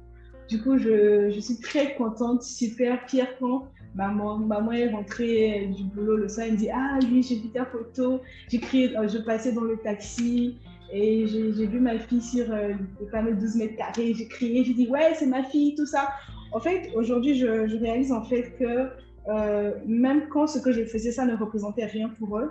Du 0.48 0.62
coup, 0.62 0.78
je, 0.78 1.30
je 1.30 1.40
suis 1.40 1.58
très 1.60 1.94
contente, 1.94 2.42
super 2.42 3.02
fière 3.08 3.28
quand 3.38 3.68
Maman, 3.94 4.38
maman 4.38 4.72
est 4.72 4.88
rentrée 4.88 5.70
du 5.76 5.84
boulot 5.84 6.16
le 6.16 6.28
soir, 6.28 6.46
elle 6.46 6.54
me 6.54 6.58
dit 6.58 6.70
Ah 6.72 6.98
oui, 7.02 7.22
j'ai 7.22 7.36
vu 7.36 7.50
ta 7.50 7.66
photo. 7.66 8.22
J'ai 8.48 8.58
crié, 8.58 8.96
euh, 8.96 9.06
je 9.06 9.18
passais 9.18 9.52
dans 9.52 9.64
le 9.64 9.76
taxi 9.76 10.56
et 10.90 11.26
j'ai 11.26 11.66
vu 11.66 11.78
ma 11.78 11.98
fille 11.98 12.22
sur 12.22 12.50
euh, 12.50 12.72
le 13.00 13.06
panneau 13.10 13.32
12 13.32 13.56
mètres 13.56 13.76
carrés. 13.76 14.14
J'ai 14.14 14.28
crié, 14.28 14.64
j'ai 14.64 14.72
dit 14.72 14.88
Ouais, 14.88 15.12
c'est 15.14 15.26
ma 15.26 15.44
fille, 15.44 15.74
tout 15.74 15.86
ça. 15.86 16.08
En 16.52 16.60
fait, 16.60 16.90
aujourd'hui, 16.94 17.34
je, 17.34 17.46
réalise 17.78 18.12
en 18.12 18.22
fait 18.22 18.54
que 18.58 18.88
euh, 19.28 19.72
même 19.86 20.28
quand 20.28 20.46
ce 20.46 20.58
que 20.58 20.72
je 20.72 20.84
faisais, 20.84 21.12
ça 21.12 21.26
ne 21.26 21.36
représentait 21.36 21.86
rien 21.86 22.08
pour 22.08 22.38
eux, 22.38 22.50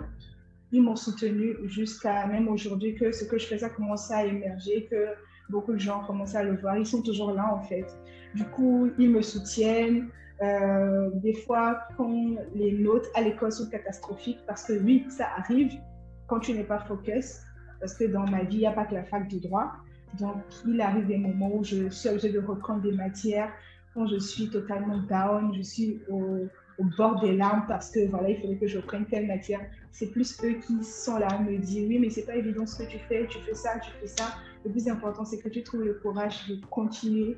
ils 0.70 0.82
m'ont 0.82 0.96
soutenu 0.96 1.56
jusqu'à 1.64 2.26
même 2.26 2.48
aujourd'hui 2.48 2.94
que 2.94 3.10
ce 3.10 3.24
que 3.24 3.36
je 3.38 3.46
faisais 3.46 3.66
a 3.66 3.68
commencé 3.68 4.14
à 4.14 4.24
émerger, 4.24 4.86
que 4.90 5.08
beaucoup 5.50 5.72
de 5.72 5.78
gens 5.78 6.04
commencent 6.06 6.36
à 6.36 6.44
le 6.44 6.56
voir. 6.56 6.78
Ils 6.78 6.86
sont 6.86 7.02
toujours 7.02 7.32
là 7.32 7.52
en 7.52 7.62
fait. 7.62 7.86
Du 8.34 8.44
coup, 8.44 8.90
ils 8.98 9.10
me 9.10 9.22
soutiennent. 9.22 10.08
Euh, 10.40 11.10
des 11.14 11.34
fois, 11.34 11.80
quand 11.96 12.36
les 12.54 12.72
notes 12.72 13.06
à 13.14 13.20
l'école 13.20 13.52
sont 13.52 13.68
catastrophiques, 13.68 14.40
parce 14.46 14.64
que 14.64 14.72
oui, 14.72 15.06
ça 15.08 15.26
arrive 15.36 15.72
quand 16.26 16.40
tu 16.40 16.52
n'es 16.54 16.64
pas 16.64 16.78
focus, 16.80 17.40
parce 17.80 17.94
que 17.94 18.04
dans 18.04 18.24
ma 18.26 18.42
vie, 18.44 18.56
il 18.56 18.60
n'y 18.60 18.66
a 18.66 18.72
pas 18.72 18.86
que 18.86 18.94
la 18.94 19.04
fac 19.04 19.28
de 19.28 19.38
droit. 19.38 19.72
Donc, 20.18 20.36
il 20.66 20.80
arrive 20.80 21.06
des 21.06 21.18
moments 21.18 21.54
où 21.54 21.64
je 21.64 21.88
suis 21.88 22.08
obligée 22.08 22.30
de 22.30 22.40
reprendre 22.40 22.82
des 22.82 22.92
matières 22.92 23.50
quand 23.94 24.06
je 24.06 24.18
suis 24.18 24.48
totalement 24.48 24.98
down, 25.08 25.52
je 25.54 25.62
suis 25.62 26.00
au, 26.08 26.48
bord 26.96 27.20
des 27.20 27.36
larmes 27.36 27.64
parce 27.68 27.92
que 27.92 28.08
voilà, 28.08 28.30
il 28.30 28.40
faudrait 28.40 28.56
que 28.56 28.66
je 28.66 28.78
reprenne 28.78 29.06
telle 29.06 29.28
matière. 29.28 29.60
C'est 29.92 30.10
plus 30.10 30.36
eux 30.42 30.54
qui 30.54 30.82
sont 30.82 31.16
là 31.16 31.28
à 31.28 31.38
me 31.38 31.56
dire 31.58 31.86
oui, 31.88 31.98
mais 32.00 32.10
c'est 32.10 32.24
pas 32.24 32.34
évident 32.34 32.66
ce 32.66 32.82
que 32.82 32.88
tu 32.88 32.98
fais, 32.98 33.26
tu 33.28 33.38
fais 33.40 33.54
ça, 33.54 33.78
tu 33.78 33.90
fais 34.00 34.08
ça. 34.08 34.34
Le 34.64 34.70
plus 34.72 34.88
important, 34.88 35.24
c'est 35.24 35.38
que 35.38 35.48
tu 35.48 35.62
trouves 35.62 35.84
le 35.84 35.94
courage 35.94 36.48
de 36.48 36.56
continuer 36.66 37.36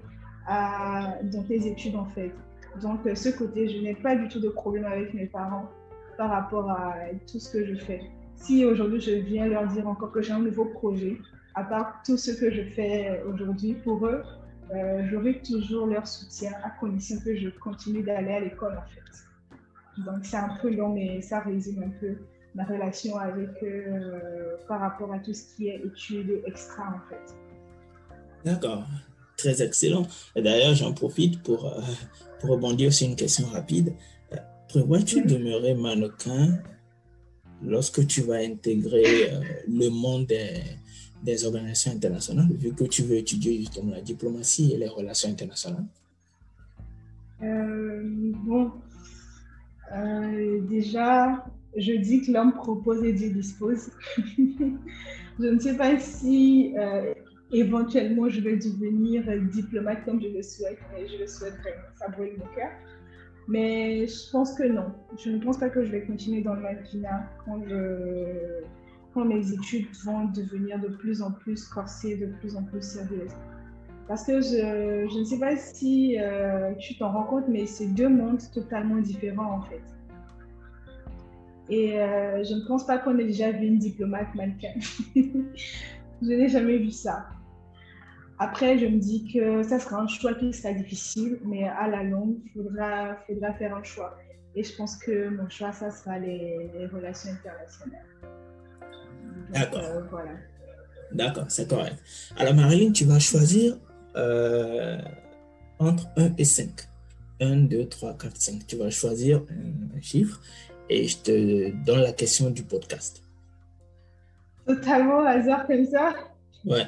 dans 0.49 1.43
tes 1.47 1.67
études 1.67 1.97
en 1.97 2.07
fait. 2.07 2.33
Donc, 2.83 3.01
ce 3.15 3.29
côté, 3.29 3.69
je 3.69 3.83
n'ai 3.83 3.95
pas 3.95 4.17
du 4.17 4.29
tout 4.29 4.41
de 4.41 4.49
problème 4.49 4.85
avec 4.85 5.15
mes 5.15 5.27
parents 5.27 5.71
par 6.17 6.31
rapport 6.31 6.71
à 6.71 6.95
tout 7.31 7.39
ce 7.39 7.51
que 7.51 7.65
je 7.65 7.75
fais. 7.75 8.03
Si 8.37 8.65
aujourd'hui 8.65 9.01
je 9.01 9.13
viens 9.13 9.47
leur 9.47 9.67
dire 9.69 9.89
encore 9.89 10.13
que 10.13 10.23
j'ai 10.23 10.33
un 10.33 10.41
nouveau 10.41 10.67
projet, 10.67 11.19
à 11.55 11.65
part 11.65 12.03
tout 12.05 12.17
ce 12.17 12.33
que 12.33 12.51
je 12.51 12.63
fais 12.63 13.23
aujourd'hui 13.33 13.75
pour 13.75 14.07
eux, 14.07 14.23
euh, 14.75 15.07
j'aurai 15.11 15.41
toujours 15.41 15.87
leur 15.87 16.07
soutien 16.07 16.53
à 16.63 16.71
condition 16.71 17.17
que 17.25 17.37
je 17.37 17.49
continue 17.49 18.03
d'aller 18.03 18.33
à 18.33 18.41
l'école 18.41 18.77
en 18.77 18.89
fait. 18.93 20.03
Donc 20.03 20.25
c'est 20.25 20.37
un 20.37 20.57
peu 20.61 20.75
long, 20.75 20.95
mais 20.95 21.21
ça 21.23 21.41
résume 21.41 21.83
un 21.83 22.01
peu 22.01 22.17
ma 22.55 22.65
relation 22.65 23.17
avec 23.19 23.51
eux 23.63 23.85
euh, 23.87 24.57
par 24.69 24.81
rapport 24.81 25.13
à 25.13 25.19
tout 25.19 25.35
ce 25.35 25.55
qui 25.55 25.69
est 25.69 25.81
études 25.85 26.43
extra 26.47 26.83
en 26.85 27.09
fait. 27.09 27.35
D'accord, 28.45 28.85
très 29.37 29.63
excellent. 29.63 30.07
D'ailleurs, 30.37 30.75
j'en 30.75 30.93
profite 30.93 31.43
pour, 31.43 31.67
euh, 31.67 31.81
pour 32.45 32.57
rebondir 32.57 32.93
sur 32.93 33.09
une 33.09 33.17
question 33.17 33.47
rapide. 33.47 33.95
Euh, 34.33 34.37
prévois-tu 34.69 35.23
de 35.23 35.35
demeurer 35.35 35.75
mannequin 35.75 36.59
lorsque 37.63 38.07
tu 38.07 38.21
vas 38.23 38.37
intégrer 38.37 39.33
euh, 39.33 39.41
le 39.67 39.89
monde 39.89 40.27
des, 40.27 40.61
des, 41.23 41.45
organisations 41.47 41.93
internationales, 41.93 42.49
vu 42.53 42.75
que 42.75 42.85
tu 42.85 43.03
veux 43.03 43.17
étudier 43.17 43.59
justement 43.59 43.93
la 43.93 44.03
diplomatie 44.03 44.73
et 44.73 44.79
les 44.79 44.89
relations 44.89 45.31
internationales? 45.31 45.87
Bon, 47.41 48.71
déjà, 50.69 51.45
je 51.77 51.93
dis 51.93 52.23
que 52.23 52.33
l'homme 52.33 52.53
propose 52.55 53.05
et 53.05 53.13
Dieu 53.13 53.31
dispose. 53.31 53.91
je 55.39 55.47
ne 55.47 55.59
sais 55.59 55.77
pas 55.77 55.99
si 55.99 56.75
éventuellement 57.59 58.29
je 58.29 58.41
vais 58.41 58.57
devenir 58.57 59.25
diplomate 59.53 60.05
comme 60.05 60.21
je 60.21 60.29
le 60.29 60.43
souhaite, 60.43 60.79
mais 60.93 61.07
je 61.07 61.19
le 61.19 61.27
souhaite 61.27 61.55
vraiment, 61.55 61.85
ça 61.97 62.09
brûle 62.09 62.33
mon 62.39 62.47
cœur. 62.55 62.71
Mais 63.47 64.07
je 64.07 64.31
pense 64.31 64.55
que 64.55 64.65
non. 64.65 64.93
Je 65.23 65.31
ne 65.31 65.39
pense 65.39 65.59
pas 65.59 65.69
que 65.69 65.85
je 65.85 65.91
vais 65.91 66.03
continuer 66.03 66.41
dans 66.41 66.55
le 66.55 66.63
mannequinat 66.63 67.29
quand, 67.45 67.61
quand 69.13 69.25
mes 69.27 69.53
études 69.53 69.87
vont 70.05 70.25
devenir 70.27 70.81
de 70.81 70.89
plus 70.89 71.21
en 71.21 71.31
plus 71.31 71.67
corsées, 71.67 72.17
de 72.17 72.27
plus 72.41 72.57
en 72.57 72.63
plus 72.63 72.83
sérieuses. 72.83 73.35
Parce 74.09 74.25
que 74.27 74.41
je, 74.41 75.09
je 75.11 75.19
ne 75.19 75.25
sais 75.25 75.39
pas 75.39 75.57
si 75.57 76.19
euh, 76.19 76.75
tu 76.75 76.97
t'en 76.97 77.11
rends 77.11 77.25
compte, 77.25 77.49
mais 77.49 77.67
c'est 77.67 77.87
deux 77.87 78.09
mondes 78.09 78.41
totalement 78.53 78.97
différents 78.97 79.59
en 79.59 79.63
fait. 79.63 79.83
Et 81.71 81.99
euh, 81.99 82.45
je 82.45 82.55
ne 82.55 82.67
pense 82.67 82.87
pas 82.87 82.99
qu'on 82.99 83.19
ait 83.19 83.25
déjà 83.25 83.51
vu 83.51 83.67
une 83.67 83.79
diplomate 83.79 84.35
mannequin. 84.35 84.75
je 85.17 86.29
n'ai 86.29 86.49
jamais 86.49 86.77
vu 86.77 86.91
ça. 86.91 87.27
Après, 88.39 88.79
je 88.79 88.87
me 88.87 88.99
dis 88.99 89.33
que 89.33 89.63
ça 89.63 89.79
sera 89.79 90.01
un 90.01 90.09
choix 90.09 90.35
qui 90.35 90.53
sera 90.53 90.73
difficile, 90.73 91.39
mais 91.45 91.69
à 91.69 91.87
la 91.89 92.03
longue, 92.03 92.37
il 92.45 92.63
faudra, 92.63 93.17
faudra 93.27 93.53
faire 93.55 93.77
un 93.77 93.83
choix. 93.83 94.17
Et 94.57 94.63
je 94.63 94.75
pense 94.77 94.97
que 94.97 95.29
mon 95.29 95.49
choix, 95.49 95.73
ça 95.73 95.91
sera 95.91 96.19
les, 96.19 96.71
relations 96.93 97.31
internationales. 97.31 98.07
D'accord. 99.53 99.83
voilà. 100.11 100.31
D'accord, 101.13 101.45
c'est 101.49 101.69
correct. 101.69 101.97
Alors, 102.37 102.55
Marilyn, 102.55 102.93
tu 102.93 103.05
vas 103.05 103.19
choisir 103.19 103.77
entre 105.79 106.07
1 106.17 106.35
et 106.37 106.45
5. 106.45 106.71
1, 107.41 107.57
2, 107.57 107.89
3, 107.89 108.15
4, 108.15 108.37
5. 108.37 108.67
Tu 108.67 108.77
vas 108.77 108.91
choisir 108.91 109.43
un 109.97 110.01
chiffre 110.01 110.41
et 110.89 111.07
je 111.07 111.19
te 111.19 111.71
donne 111.85 112.01
la 112.01 112.13
question 112.13 112.51
du 112.51 112.63
podcast. 112.63 113.23
Totalement 114.67 115.25
hasard 115.25 115.67
comme 115.67 115.85
ça 115.85 116.15
Ouais. 116.65 116.87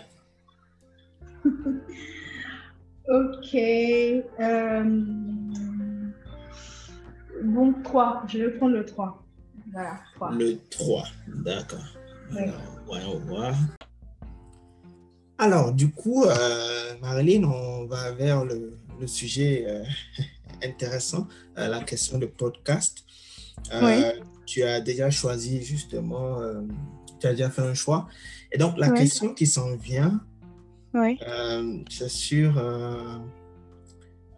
ok. 3.08 3.54
Euh, 4.40 4.84
bon, 7.42 7.74
3. 7.82 8.24
Je 8.28 8.38
vais 8.38 8.50
prendre 8.50 8.74
le 8.74 8.84
3. 8.84 9.22
Voilà, 9.72 10.00
3. 10.14 10.32
Le 10.32 10.58
3, 10.70 11.04
d'accord. 11.44 11.84
Alors, 12.36 12.54
voyons 12.86 13.18
voir. 13.20 13.54
Alors, 15.38 15.72
du 15.72 15.90
coup, 15.90 16.24
euh, 16.24 16.94
Marilyn, 17.02 17.44
on 17.44 17.86
va 17.86 18.12
vers 18.12 18.44
le, 18.44 18.76
le 19.00 19.06
sujet 19.06 19.64
euh, 19.68 19.84
intéressant, 20.62 21.28
euh, 21.58 21.68
la 21.68 21.80
question 21.80 22.18
de 22.18 22.26
podcast. 22.26 23.04
Euh, 23.72 24.12
tu 24.46 24.62
as 24.62 24.80
déjà 24.80 25.10
choisi 25.10 25.62
justement, 25.62 26.40
tu 27.18 27.26
as 27.26 27.32
déjà 27.32 27.50
fait 27.50 27.62
un 27.62 27.74
choix. 27.74 28.06
Et 28.52 28.58
donc, 28.58 28.78
la 28.78 28.90
question 28.90 29.34
qui 29.34 29.46
s'en 29.46 29.74
vient, 29.74 30.20
c'est 31.88 32.08
sur 32.08 32.52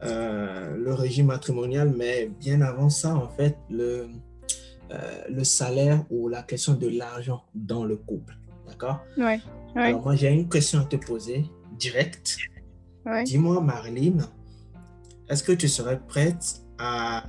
le 0.03 0.93
régime 0.93 1.27
matrimonial, 1.27 1.93
mais 1.97 2.31
bien 2.41 2.61
avant 2.61 2.91
ça, 2.91 3.15
en 3.15 3.29
fait, 3.29 3.57
le, 3.71 4.09
le 5.29 5.45
salaire 5.45 6.05
ou 6.11 6.29
la 6.29 6.43
question 6.43 6.75
de 6.75 6.89
l'argent 6.89 7.45
dans 7.55 7.85
le 7.85 7.97
couple. 7.97 8.37
D'accord? 8.67 9.01
Oui. 9.17 9.41
Alors, 9.75 10.03
moi, 10.03 10.15
j'ai 10.15 10.31
une 10.31 10.49
question 10.49 10.81
à 10.81 10.85
te 10.85 10.97
poser, 10.97 11.47
directe. 11.79 12.37
Dis-moi, 13.25 13.61
Marilyn, 13.61 14.19
est-ce 15.29 15.43
que 15.43 15.53
tu 15.53 15.69
serais 15.69 15.99
prête 15.99 16.63
à 16.79 17.25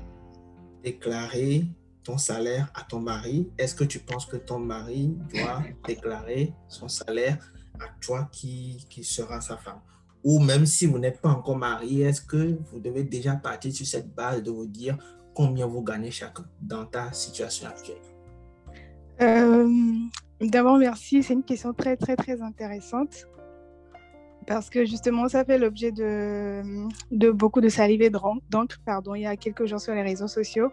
déclarer 0.83 1.65
ton 2.03 2.17
salaire 2.17 2.71
à 2.75 2.83
ton 2.83 2.99
mari? 2.99 3.49
Est-ce 3.57 3.75
que 3.75 3.83
tu 3.83 3.99
penses 3.99 4.25
que 4.25 4.37
ton 4.37 4.59
mari 4.59 5.17
doit 5.33 5.63
déclarer 5.87 6.53
son 6.67 6.87
salaire 6.87 7.53
à 7.79 7.87
toi 8.01 8.27
qui, 8.31 8.85
qui 8.89 9.03
sera 9.03 9.41
sa 9.41 9.57
femme? 9.57 9.79
Ou 10.23 10.39
même 10.39 10.65
si 10.65 10.85
vous 10.85 10.99
n'êtes 10.99 11.21
pas 11.21 11.29
encore 11.29 11.57
marié, 11.57 12.03
est-ce 12.03 12.21
que 12.21 12.57
vous 12.71 12.79
devez 12.79 13.03
déjà 13.03 13.35
partir 13.35 13.71
sur 13.71 13.85
cette 13.85 14.13
base 14.13 14.43
de 14.43 14.51
vous 14.51 14.65
dire 14.65 14.97
combien 15.33 15.65
vous 15.65 15.81
gagnez 15.81 16.11
chacun 16.11 16.45
dans 16.61 16.85
ta 16.85 17.13
situation 17.13 17.67
actuelle? 17.69 17.97
Euh, 19.21 19.69
d'abord, 20.41 20.77
merci. 20.77 21.23
C'est 21.23 21.33
une 21.33 21.43
question 21.43 21.73
très, 21.73 21.95
très, 21.95 22.15
très 22.15 22.41
intéressante 22.41 23.27
parce 24.47 24.69
que 24.69 24.83
justement, 24.83 25.29
ça 25.29 25.45
fait 25.45 25.59
l'objet 25.59 25.91
de, 25.91 26.63
de 27.11 27.29
beaucoup 27.29 27.61
de 27.61 27.69
salive 27.69 28.01
et 28.01 28.09
d'encre 28.09 28.77
pardon, 28.83 29.13
il 29.13 29.21
y 29.21 29.27
a 29.27 29.37
quelques 29.37 29.65
jours 29.65 29.79
sur 29.79 29.93
les 29.93 30.01
réseaux 30.01 30.27
sociaux. 30.27 30.71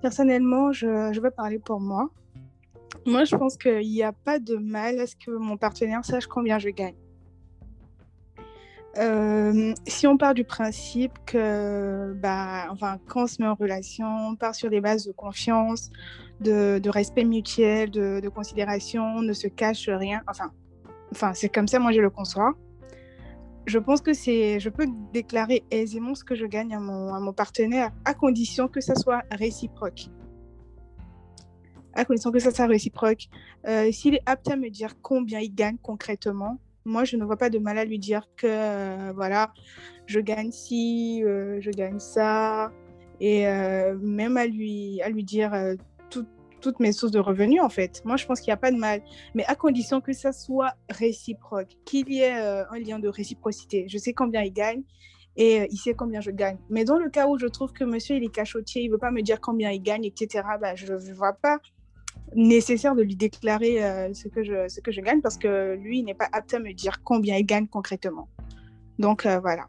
Personnellement, 0.00 0.70
je, 0.72 1.10
je 1.12 1.20
veux 1.20 1.30
parler 1.30 1.58
pour 1.58 1.80
moi. 1.80 2.08
Moi, 3.08 3.24
je 3.24 3.34
pense 3.34 3.56
qu'il 3.56 3.88
n'y 3.88 4.02
a 4.02 4.12
pas 4.12 4.38
de 4.38 4.56
mal 4.56 5.00
à 5.00 5.06
ce 5.06 5.16
que 5.16 5.30
mon 5.30 5.56
partenaire 5.56 6.04
sache 6.04 6.26
combien 6.26 6.58
je 6.58 6.68
gagne. 6.68 6.94
Euh, 8.98 9.72
si 9.86 10.06
on 10.06 10.18
part 10.18 10.34
du 10.34 10.44
principe 10.44 11.12
que, 11.24 12.12
bah, 12.14 12.66
enfin, 12.70 12.98
quand 13.06 13.22
on 13.22 13.26
se 13.26 13.40
met 13.40 13.48
en 13.48 13.54
relation, 13.54 14.06
on 14.28 14.36
part 14.36 14.54
sur 14.54 14.68
des 14.68 14.82
bases 14.82 15.06
de 15.06 15.12
confiance, 15.12 15.88
de, 16.40 16.86
respect 16.90 17.24
mutuel, 17.24 17.90
de, 17.90 18.20
de, 18.20 18.28
considération, 18.28 19.02
on 19.16 19.22
ne 19.22 19.32
se 19.32 19.48
cache 19.48 19.88
rien. 19.88 20.20
Enfin, 20.28 20.50
enfin 21.10 21.32
c'est 21.32 21.48
comme 21.48 21.66
ça, 21.66 21.78
moi, 21.78 21.92
je 21.92 22.00
le 22.02 22.10
conçois 22.10 22.54
je 23.66 23.78
pense 23.78 24.00
que 24.00 24.14
c'est, 24.14 24.60
je 24.60 24.70
peux 24.70 24.86
déclarer 25.12 25.62
aisément 25.70 26.14
ce 26.14 26.24
que 26.24 26.34
je 26.34 26.46
gagne 26.46 26.74
à 26.74 26.80
mon, 26.80 27.12
à 27.12 27.20
mon 27.20 27.34
partenaire, 27.34 27.90
à 28.06 28.14
condition 28.14 28.66
que 28.66 28.80
ça 28.80 28.94
soit 28.94 29.22
réciproque. 29.30 30.08
À 31.98 32.04
condition 32.04 32.30
que 32.30 32.38
ça 32.38 32.52
soit 32.52 32.66
réciproque. 32.66 33.26
Euh, 33.66 33.90
s'il 33.90 34.14
est 34.14 34.22
apte 34.24 34.48
à 34.48 34.54
me 34.54 34.70
dire 34.70 34.94
combien 35.02 35.40
il 35.40 35.52
gagne 35.52 35.78
concrètement, 35.82 36.60
moi, 36.84 37.02
je 37.02 37.16
ne 37.16 37.24
vois 37.24 37.36
pas 37.36 37.50
de 37.50 37.58
mal 37.58 37.76
à 37.76 37.84
lui 37.84 37.98
dire 37.98 38.28
que, 38.36 38.46
euh, 38.46 39.12
voilà, 39.16 39.52
je 40.06 40.20
gagne 40.20 40.52
ci, 40.52 41.24
euh, 41.24 41.60
je 41.60 41.72
gagne 41.72 41.98
ça, 41.98 42.70
et 43.20 43.46
même 44.00 44.36
à 44.36 44.46
lui, 44.46 45.02
à 45.02 45.08
lui 45.08 45.24
dire 45.24 45.50
tout, 46.08 46.24
toutes 46.60 46.78
mes 46.78 46.92
sources 46.92 47.10
de 47.10 47.18
revenus, 47.18 47.60
en 47.60 47.68
fait. 47.68 48.00
Moi, 48.04 48.16
je 48.16 48.26
pense 48.26 48.40
qu'il 48.40 48.52
n'y 48.52 48.54
a 48.54 48.58
pas 48.58 48.70
de 48.70 48.76
mal, 48.76 49.02
mais 49.34 49.44
à 49.46 49.56
condition 49.56 50.00
que 50.00 50.12
ça 50.12 50.30
soit 50.30 50.74
réciproque, 50.88 51.76
qu'il 51.84 52.08
y 52.10 52.20
ait 52.20 52.30
un 52.30 52.78
lien 52.78 53.00
de 53.00 53.08
réciprocité. 53.08 53.86
Je 53.88 53.98
sais 53.98 54.12
combien 54.12 54.42
il 54.42 54.52
gagne 54.52 54.84
et 55.36 55.66
il 55.68 55.76
sait 55.76 55.94
combien 55.94 56.20
je 56.20 56.30
gagne. 56.30 56.58
Mais 56.70 56.84
dans 56.84 56.96
le 56.96 57.10
cas 57.10 57.26
où 57.26 57.36
je 57.38 57.46
trouve 57.48 57.72
que 57.72 57.82
monsieur, 57.82 58.14
il 58.14 58.22
est 58.22 58.32
cachotier, 58.32 58.82
il 58.82 58.86
ne 58.86 58.92
veut 58.92 58.98
pas 58.98 59.10
me 59.10 59.22
dire 59.22 59.40
combien 59.40 59.72
il 59.72 59.82
gagne, 59.82 60.04
etc., 60.04 60.44
bah, 60.60 60.76
je 60.76 60.92
ne 60.92 61.12
vois 61.12 61.32
pas 61.32 61.58
nécessaire 62.34 62.94
de 62.94 63.02
lui 63.02 63.16
déclarer 63.16 63.84
euh, 63.84 64.12
ce, 64.14 64.28
que 64.28 64.44
je, 64.44 64.68
ce 64.68 64.80
que 64.80 64.92
je 64.92 65.00
gagne 65.00 65.20
parce 65.20 65.38
que 65.38 65.74
lui, 65.76 66.00
il 66.00 66.04
n'est 66.04 66.14
pas 66.14 66.28
apte 66.32 66.54
à 66.54 66.58
me 66.58 66.72
dire 66.72 67.02
combien 67.02 67.36
il 67.36 67.46
gagne 67.46 67.66
concrètement. 67.66 68.28
Donc, 68.98 69.26
voilà. 69.26 69.68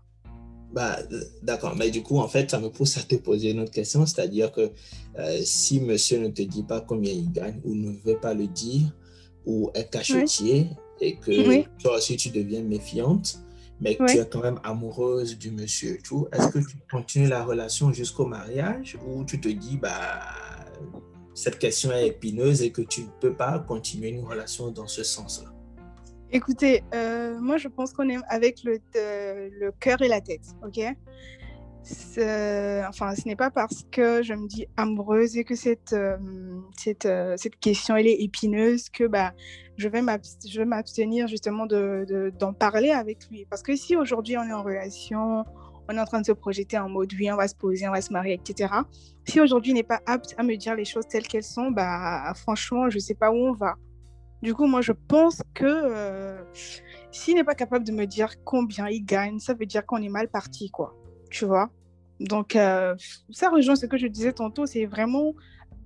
Bah, 0.71 0.99
d'accord, 1.41 1.75
mais 1.75 1.89
du 1.89 2.03
coup, 2.03 2.19
en 2.19 2.27
fait, 2.27 2.51
ça 2.51 2.59
me 2.59 2.69
pousse 2.69 2.97
à 2.97 3.01
te 3.01 3.15
poser 3.15 3.51
une 3.51 3.59
autre 3.61 3.71
question, 3.71 4.05
c'est-à-dire 4.05 4.51
que 4.51 4.71
euh, 5.17 5.37
si 5.43 5.81
monsieur 5.81 6.19
ne 6.19 6.27
te 6.27 6.43
dit 6.43 6.63
pas 6.63 6.79
combien 6.81 7.11
il 7.11 7.31
gagne 7.31 7.59
ou 7.63 7.73
ne 7.73 7.91
veut 8.05 8.19
pas 8.19 8.35
le 8.35 8.47
dire 8.47 8.95
ou 9.45 9.71
est 9.73 9.89
cachotier 9.89 10.67
et 11.01 11.15
que 11.15 11.63
toi 11.79 11.97
aussi 11.97 12.17
tu 12.17 12.29
deviens 12.29 12.61
méfiante, 12.61 13.39
mais 13.81 13.95
que 13.95 14.11
tu 14.11 14.17
es 14.17 14.27
quand 14.27 14.43
même 14.43 14.59
amoureuse 14.63 15.39
du 15.39 15.49
monsieur 15.49 15.95
et 15.95 16.01
tout, 16.01 16.27
est-ce 16.33 16.49
que 16.49 16.59
tu 16.59 16.77
continues 16.91 17.29
la 17.29 17.43
relation 17.43 17.91
jusqu'au 17.91 18.25
mariage 18.25 18.97
ou 19.07 19.23
tu 19.23 19.41
te 19.41 19.47
dis, 19.47 19.77
bah, 19.77 20.19
cette 21.39 21.57
question 21.57 21.93
est 21.93 22.07
épineuse 22.07 22.61
et 22.61 22.71
que 22.71 22.81
tu 22.81 23.03
ne 23.03 23.09
peux 23.21 23.33
pas 23.33 23.59
continuer 23.59 24.09
une 24.09 24.25
relation 24.25 24.71
dans 24.71 24.87
ce 24.87 25.05
sens-là? 25.05 25.49
Écoutez, 26.31 26.83
euh, 26.93 27.39
moi 27.39 27.55
je 27.55 27.69
pense 27.69 27.93
qu'on 27.93 28.09
est 28.09 28.17
avec 28.27 28.61
le, 28.65 28.79
euh, 28.97 29.71
cœur 29.79 30.01
et 30.01 30.09
la 30.09 30.19
tête, 30.19 30.45
ok? 30.65 30.79
Enfin, 32.89 33.15
ce 33.15 33.25
n'est 33.25 33.37
pas 33.37 33.49
parce 33.49 33.85
que 33.89 34.21
je 34.21 34.33
me 34.33 34.47
dis 34.47 34.67
amoureuse 34.75 35.37
et 35.37 35.45
que 35.45 35.55
cette, 35.55 35.93
euh, 35.93 36.17
cette, 36.77 37.07
cette, 37.37 37.57
question 37.57 37.95
elle 37.95 38.07
est 38.07 38.21
épineuse 38.21 38.89
que 38.89 39.05
bah, 39.05 39.31
je 39.77 39.87
vais 39.87 40.01
m'abstenir 40.01 41.29
justement 41.29 41.65
d'en 41.65 42.03
de, 42.03 42.33
d'en 42.37 42.51
parler 42.51 42.91
avec 42.91 43.29
lui. 43.31 43.45
Parce 43.49 43.63
que 43.63 43.77
si 43.77 43.95
aujourd'hui 43.95 44.37
on 44.37 44.43
est 44.43 44.53
en 44.53 44.61
relation, 44.61 45.45
on 45.89 45.97
est 45.97 45.99
en 45.99 46.05
train 46.05 46.21
de 46.21 46.25
se 46.25 46.31
projeter 46.31 46.77
en 46.77 46.87
mode 46.87 47.11
oui, 47.19 47.31
on 47.31 47.35
va 47.35 47.47
se 47.47 47.55
poser, 47.55 47.87
on 47.87 47.91
va 47.91 48.01
se 48.01 48.13
marier, 48.13 48.35
etc. 48.35 48.71
Si 49.25 49.41
aujourd'hui 49.41 49.73
n'est 49.73 49.83
pas 49.83 50.01
apte 50.05 50.35
à 50.37 50.43
me 50.43 50.55
dire 50.55 50.75
les 50.75 50.85
choses 50.85 51.07
telles 51.07 51.27
qu'elles 51.27 51.43
sont, 51.43 51.71
bah, 51.71 52.31
franchement, 52.35 52.89
je 52.89 52.97
ne 52.97 53.01
sais 53.01 53.15
pas 53.15 53.31
où 53.31 53.35
on 53.35 53.53
va. 53.53 53.75
Du 54.43 54.53
coup, 54.53 54.67
moi, 54.67 54.81
je 54.81 54.91
pense 54.91 55.41
que 55.55 55.65
euh, 55.65 56.41
s'il 57.11 57.35
n'est 57.35 57.43
pas 57.43 57.55
capable 57.55 57.85
de 57.85 57.91
me 57.91 58.05
dire 58.05 58.35
combien 58.45 58.87
il 58.87 59.03
gagne, 59.03 59.39
ça 59.39 59.55
veut 59.55 59.65
dire 59.65 59.85
qu'on 59.85 60.01
est 60.01 60.09
mal 60.09 60.29
parti, 60.29 60.69
quoi. 60.69 60.95
Tu 61.31 61.45
vois? 61.45 61.71
Donc, 62.19 62.55
euh, 62.55 62.95
ça 63.31 63.49
rejoint 63.49 63.75
ce 63.75 63.87
que 63.87 63.97
je 63.97 64.07
disais 64.07 64.33
tantôt, 64.33 64.67
c'est 64.67 64.85
vraiment 64.85 65.33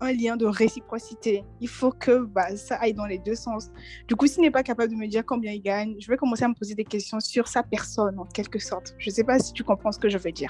un 0.01 0.11
lien 0.13 0.35
de 0.35 0.45
réciprocité. 0.45 1.43
Il 1.61 1.67
faut 1.67 1.91
que 1.91 2.25
bah, 2.25 2.55
ça 2.55 2.75
aille 2.75 2.93
dans 2.93 3.05
les 3.05 3.19
deux 3.19 3.35
sens. 3.35 3.69
Du 4.07 4.15
coup, 4.15 4.27
s'il 4.27 4.41
n'est 4.41 4.51
pas 4.51 4.63
capable 4.63 4.91
de 4.91 4.97
me 4.97 5.07
dire 5.07 5.23
combien 5.25 5.51
il 5.51 5.61
gagne, 5.61 5.95
je 5.99 6.07
vais 6.07 6.17
commencer 6.17 6.43
à 6.43 6.47
me 6.47 6.55
poser 6.55 6.75
des 6.75 6.85
questions 6.85 7.19
sur 7.19 7.47
sa 7.47 7.63
personne, 7.63 8.19
en 8.19 8.25
quelque 8.25 8.59
sorte. 8.59 8.95
Je 8.97 9.09
ne 9.09 9.13
sais 9.15 9.23
pas 9.23 9.39
si 9.39 9.53
tu 9.53 9.63
comprends 9.63 9.91
ce 9.91 9.99
que 9.99 10.09
je 10.09 10.17
veux 10.17 10.31
dire. 10.31 10.49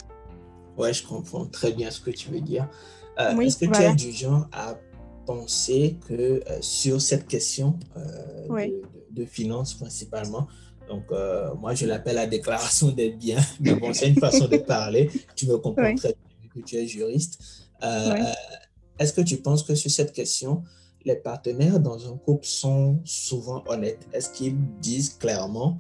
Ouais, 0.78 0.94
je 0.94 1.06
comprends 1.06 1.46
très 1.46 1.72
bien 1.72 1.92
ce 1.92 2.02
que 2.02 2.12
tu 2.12 2.32
veux 2.32 2.42
dire. 2.42 2.68
Euh, 3.20 3.38
est-ce 3.40 3.58
que 3.60 3.66
tu 3.66 3.82
es 3.82 3.94
du 3.94 4.12
genre 4.12 4.48
à 4.52 4.76
penser 5.26 5.98
que 6.08 6.14
euh, 6.14 6.62
sur 6.62 7.02
cette 7.02 7.28
question 7.28 7.78
euh, 7.98 8.70
de, 9.12 9.26
finances 9.26 9.74
principalement, 9.76 10.48
donc 10.90 11.04
euh, 11.12 11.54
moi 11.56 11.76
je 11.76 11.86
l'appelle 11.86 12.16
la 12.16 12.28
déclaration 12.28 12.90
des 12.90 13.12
biens, 13.12 13.42
mais 13.60 13.76
bon, 13.76 13.94
c'est 13.94 14.10
une 14.10 14.20
façon 14.20 14.48
de 14.48 14.58
parler, 14.58 15.10
tu 15.36 15.48
me 15.48 15.58
comprends 15.58 15.96
très 15.96 16.10
bien 16.10 16.50
que 16.54 16.60
tu 16.60 16.76
es 16.76 16.88
juriste. 16.88 17.40
Est-ce 19.04 19.14
que 19.14 19.22
tu 19.22 19.38
penses 19.38 19.64
que 19.64 19.76
sur 19.76 19.92
cette 19.92 20.14
question, 20.14 20.64
les 21.06 21.18
partenaires 21.18 21.80
dans 21.80 22.12
un 22.12 22.18
couple 22.18 22.46
sont 22.46 23.02
souvent 23.04 23.64
honnêtes? 23.68 24.08
Est-ce 24.14 24.32
qu'ils 24.32 24.58
disent 24.80 25.16
clairement, 25.16 25.78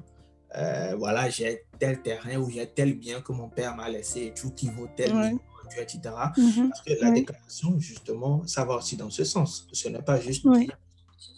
voilà, 0.97 1.30
j'ai 1.30 1.63
tel 1.80 2.01
terrain 2.01 2.36
ou 2.38 2.49
j'ai 2.49 2.67
tel 2.67 2.93
bien 2.93 3.21
que 3.21 3.32
mon 3.32 3.49
père 3.49 3.76
m'a 3.76 3.89
laissé 3.89 4.26
et 4.26 4.34
tout 4.34 4.51
qui 4.51 4.67
vaut 4.67 4.89
tel 4.95 5.13
million 5.13 5.39
etc. 5.82 6.13
Mhm. 6.38 6.69
Parce 6.69 6.82
que 6.82 6.93
la 7.01 7.11
déclaration, 7.11 7.80
justement, 7.80 8.45
ça 8.45 8.65
va 8.65 8.76
aussi 8.76 8.97
dans 8.97 9.09
ce 9.09 9.24
sens. 9.24 9.67
Ce 9.71 9.88
n'est 9.89 10.01
pas 10.01 10.19
juste 10.19 10.47
dire 10.47 10.78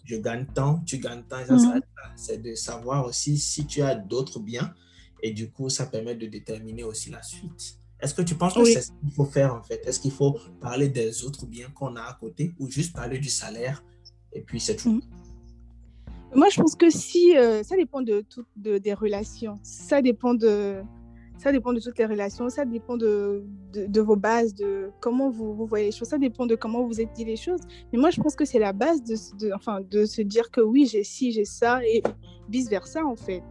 je 0.03 0.17
gagne 0.17 0.45
tant, 0.53 0.79
tu 0.85 0.97
gagnes 0.97 1.23
tant, 1.23 1.45
mhm. 1.49 1.81
C'est 2.15 2.41
de 2.41 2.53
savoir 2.55 3.05
aussi 3.05 3.37
si 3.37 3.65
tu 3.65 3.81
as 3.81 3.95
d'autres 3.95 4.39
biens 4.39 4.73
et 5.21 5.31
du 5.31 5.49
coup, 5.51 5.69
ça 5.69 5.85
permet 5.85 6.15
de 6.15 6.27
déterminer 6.27 6.83
aussi 6.83 7.09
la 7.09 7.23
suite. 7.23 7.79
Est-ce 8.05 8.13
que 8.13 8.21
tu 8.21 8.35
penses 8.35 8.53
que 8.53 8.63
c'est 8.65 8.81
ce 8.81 8.91
qu'il 8.91 9.11
faut 9.11 9.25
faire 9.25 9.55
en 9.55 9.63
fait? 9.63 9.81
Est-ce 9.87 9.99
qu'il 9.99 10.11
faut 10.11 10.37
parler 10.61 10.89
des 10.89 11.23
autres 11.23 11.47
biens 11.47 11.69
qu'on 11.73 11.95
a 11.95 12.03
à 12.03 12.13
côté 12.13 12.53
ou 12.59 12.69
juste 12.69 12.93
parler 12.93 13.17
du 13.17 13.29
salaire 13.29 13.83
et 14.31 14.41
puis 14.41 14.59
c'est 14.59 14.75
tout? 14.75 14.91
Mhm. 14.91 15.01
Moi, 16.35 16.49
je 16.51 16.61
pense 16.61 16.75
que 16.75 16.91
si 16.91 17.35
euh, 17.35 17.63
ça 17.63 17.75
dépend 17.75 18.03
de, 18.03 18.21
tout, 18.21 18.45
de, 18.57 18.77
des 18.77 18.93
relations, 18.93 19.57
ça 19.63 20.03
dépend 20.03 20.35
de, 20.35 20.83
ça 21.39 21.51
dépend 21.51 21.73
de 21.73 21.79
toutes 21.79 21.97
les 21.97 22.05
relations, 22.05 22.47
ça 22.49 22.63
dépend 22.63 22.95
de, 22.95 23.43
de, 23.73 24.01
vos 24.01 24.15
bases, 24.15 24.53
de 24.53 24.91
comment 24.99 25.31
vous, 25.31 25.55
vous, 25.55 25.65
voyez 25.65 25.85
les 25.85 25.91
choses, 25.91 26.09
ça 26.09 26.19
dépend 26.19 26.45
de 26.45 26.53
comment 26.53 26.85
vous 26.85 27.01
êtes 27.01 27.11
dit 27.13 27.25
les 27.25 27.37
choses. 27.37 27.61
Mais 27.91 27.97
moi, 27.97 28.11
je 28.11 28.21
pense 28.21 28.35
que 28.35 28.45
c'est 28.45 28.59
la 28.59 28.73
base 28.73 29.01
de, 29.03 29.51
enfin, 29.55 29.81
de 29.81 30.05
se 30.05 30.21
dire 30.21 30.51
que 30.51 30.61
oui, 30.61 30.85
j'ai 30.85 31.03
ci, 31.03 31.31
j'ai 31.31 31.45
ça, 31.45 31.83
et 31.83 32.03
vice-versa, 32.49 33.03
en 33.03 33.15
fait. 33.15 33.43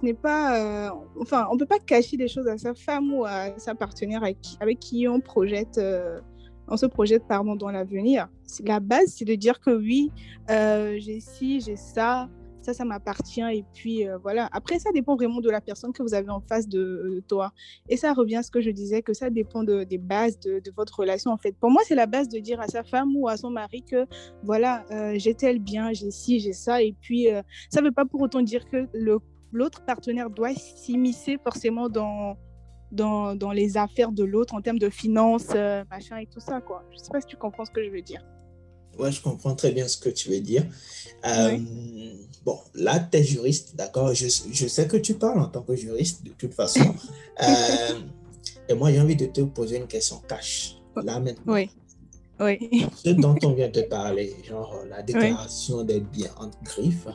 Ce 0.00 0.06
n'est 0.06 0.14
pas... 0.14 0.58
Euh, 0.58 0.90
enfin, 1.20 1.46
on 1.50 1.54
ne 1.54 1.58
peut 1.58 1.66
pas 1.66 1.78
cacher 1.78 2.16
des 2.16 2.28
choses 2.28 2.48
à 2.48 2.56
sa 2.56 2.74
femme 2.74 3.12
ou 3.12 3.24
à 3.26 3.58
sa 3.58 3.74
partenaire 3.74 4.22
avec, 4.22 4.80
qui 4.80 5.06
on 5.06 5.20
projette... 5.20 5.78
Euh, 5.78 6.20
on 6.68 6.76
se 6.76 6.86
projette 6.86 7.26
pardon, 7.26 7.56
dans 7.56 7.70
l'avenir. 7.70 8.28
La 8.64 8.78
base, 8.80 9.14
c'est 9.18 9.24
de 9.24 9.34
dire 9.34 9.60
que 9.60 9.70
oui, 9.70 10.12
euh, 10.50 10.96
j'ai 11.00 11.18
ci, 11.18 11.60
j'ai 11.60 11.74
ça, 11.74 12.28
ça, 12.62 12.72
ça 12.72 12.84
m'appartient. 12.84 13.42
Et 13.42 13.64
puis 13.74 14.04
voilà. 14.22 14.48
Après, 14.52 14.78
ça 14.78 14.92
dépend 14.92 15.16
vraiment 15.16 15.40
de 15.40 15.50
la 15.50 15.60
personne 15.60 15.92
que 15.92 16.02
vous 16.04 16.14
avez 16.14 16.30
en 16.30 16.40
face 16.40 16.68
de, 16.68 17.24
toi. 17.26 17.52
Et 17.88 17.96
ça 17.96 18.14
revient 18.14 18.36
à 18.36 18.42
ce 18.44 18.52
que 18.52 18.60
je 18.60 18.70
disais, 18.70 19.02
que 19.02 19.12
ça 19.12 19.30
dépend 19.30 19.64
de, 19.64 19.82
des 19.82 19.98
bases 19.98 20.38
de, 20.38 20.62
votre 20.76 21.00
relation. 21.00 21.32
En 21.32 21.38
fait, 21.38 21.56
pour 21.58 21.72
moi, 21.72 21.82
c'est 21.84 21.96
la 21.96 22.06
base 22.06 22.28
de 22.28 22.38
dire 22.38 22.60
à 22.60 22.68
sa 22.68 22.84
femme 22.84 23.16
ou 23.16 23.26
à 23.26 23.36
son 23.36 23.50
mari 23.50 23.82
que 23.82 24.06
voilà, 24.44 24.84
j'ai 25.14 25.34
tel 25.34 25.58
bien, 25.58 25.92
j'ai 25.92 26.12
ci, 26.12 26.38
j'ai 26.38 26.52
ça. 26.52 26.80
Et 26.82 26.94
puis, 27.00 27.26
ça 27.68 27.80
ne 27.80 27.86
veut 27.86 27.92
pas 27.92 28.04
pour 28.04 28.20
autant 28.20 28.42
dire 28.42 28.64
que 28.70 28.86
l'autre 29.52 29.84
partenaire 29.84 30.30
doit 30.30 30.54
s'immiscer 30.54 31.38
forcément 31.42 31.88
dans, 31.88 32.36
dans, 32.92 33.34
dans, 33.34 33.52
les 33.52 33.76
affaires 33.76 34.12
de 34.12 34.24
l'autre 34.24 34.54
en 34.54 34.60
termes 34.60 34.78
de 34.78 34.90
finances, 34.90 35.54
machin 35.90 36.18
et 36.18 36.26
tout 36.26 36.40
ça. 36.40 36.60
Quoi. 36.60 36.84
Je 36.90 36.98
ne 36.98 37.02
sais 37.02 37.10
pas 37.10 37.20
si 37.20 37.26
tu 37.26 37.36
comprends 37.36 37.64
ce 37.64 37.70
que 37.70 37.84
je 37.84 37.90
veux 37.90 38.02
dire. 38.02 38.24
Ouais, 38.98 39.12
je 39.12 39.22
comprends 39.22 39.54
très 39.54 39.72
bien 39.72 39.88
ce 39.88 39.96
que 39.96 40.10
tu 40.10 40.28
veux 40.30 40.40
dire. 40.40 40.66
Euh, 41.26 41.58
bon, 42.44 42.58
là, 42.74 42.98
tu 42.98 43.18
es 43.18 43.24
juriste, 43.24 43.76
d'accord? 43.76 44.12
Je, 44.14 44.26
je, 44.52 44.66
sais 44.66 44.86
que 44.86 44.96
tu 44.96 45.14
parles 45.14 45.40
en 45.40 45.46
tant 45.46 45.62
que 45.62 45.74
juriste, 45.74 46.24
de 46.24 46.30
toute 46.30 46.54
façon. 46.54 46.80
Euh, 47.42 47.98
et 48.68 48.74
moi, 48.74 48.92
j'ai 48.92 49.00
envie 49.00 49.16
de 49.16 49.24
te 49.24 49.40
poser 49.40 49.78
une 49.78 49.86
question 49.86 50.20
cash, 50.28 50.76
là 50.94 51.18
maintenant. 51.18 51.54
Oui. 51.54 51.70
Oui. 52.38 52.86
Ce 53.02 53.08
dont 53.08 53.34
on 53.42 53.54
vient 53.54 53.70
de 53.70 53.80
parler, 53.80 54.36
genre 54.46 54.84
la 54.90 55.02
déclaration 55.02 55.82
des 55.82 56.00
biens 56.00 56.34
entre 56.36 56.62
griffes, 56.62 57.08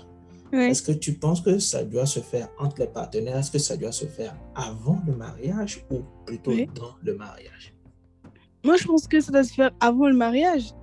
est-ce 0.52 0.82
que 0.82 0.91
tu 0.91 1.14
penses 1.14 1.41
que 1.41 1.60
ça 1.60 1.84
doit 1.84 2.06
se 2.06 2.20
faire 2.20 2.50
entre 2.60 2.80
les 2.80 2.88
partenaires? 2.88 3.38
Est-ce 3.38 3.52
que 3.52 3.60
ça 3.60 3.78
doit 3.78 3.91
se 3.91 4.06
faire 4.06 4.36
avant 4.56 5.02
le 5.06 5.16
mariage 5.16 5.86
ou 5.91 6.02
plutôt 6.26 6.54
dans 6.74 6.96
le 7.04 7.16
mariage? 7.16 7.74
Moi, 8.64 8.78
je 8.78 8.86
pense 8.86 9.08
que 9.08 9.20
ça 9.20 9.32
doit 9.32 9.43
se 9.43 9.54
faire 9.54 9.72
avant 9.80 10.08
le 10.08 10.16
mariage. 10.16 10.74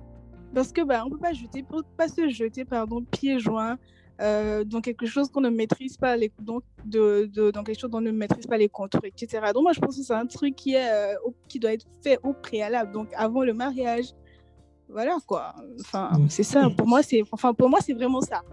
Parce 0.53 0.71
que 0.71 0.81
bah, 0.81 1.03
on 1.05 1.09
peut 1.09 1.17
pas 1.17 1.33
jeter, 1.33 1.65
pas 1.97 2.07
se 2.07 2.29
jeter 2.29 2.63
pardon, 2.63 3.03
pieds 3.03 3.39
joints 3.39 3.77
euh, 4.21 4.63
dans 4.63 4.81
quelque 4.81 5.07
chose 5.07 5.29
qu'on 5.29 5.41
ne 5.41 5.49
maîtrise 5.49 5.97
pas, 5.97 6.15
les, 6.15 6.31
donc 6.39 6.63
de, 6.85 7.27
de, 7.33 7.49
dans 7.49 7.63
quelque 7.63 7.79
chose 7.79 7.89
dont 7.89 7.97
on 7.97 8.01
ne 8.01 8.11
maîtrise 8.11 8.45
pas 8.45 8.57
les 8.57 8.69
contours, 8.69 9.03
etc. 9.03 9.51
Donc 9.53 9.63
moi 9.63 9.73
je 9.73 9.79
pense 9.79 9.97
que 9.97 10.03
c'est 10.03 10.13
un 10.13 10.27
truc 10.27 10.55
qui, 10.55 10.75
est, 10.75 10.91
euh, 10.91 11.15
qui 11.47 11.59
doit 11.59 11.73
être 11.73 11.87
fait 12.03 12.19
au 12.21 12.33
préalable, 12.33 12.91
donc 12.91 13.07
avant 13.15 13.43
le 13.43 13.53
mariage. 13.53 14.05
Voilà 14.87 15.17
quoi. 15.25 15.55
Enfin, 15.79 16.11
mm. 16.13 16.29
c'est 16.29 16.43
ça. 16.43 16.69
Pour 16.69 16.87
moi, 16.87 17.01
c'est 17.01 17.23
enfin, 17.31 17.53
pour 17.55 17.69
moi, 17.69 17.79
c'est 17.81 17.93
vraiment 17.93 18.21
ça. 18.21 18.43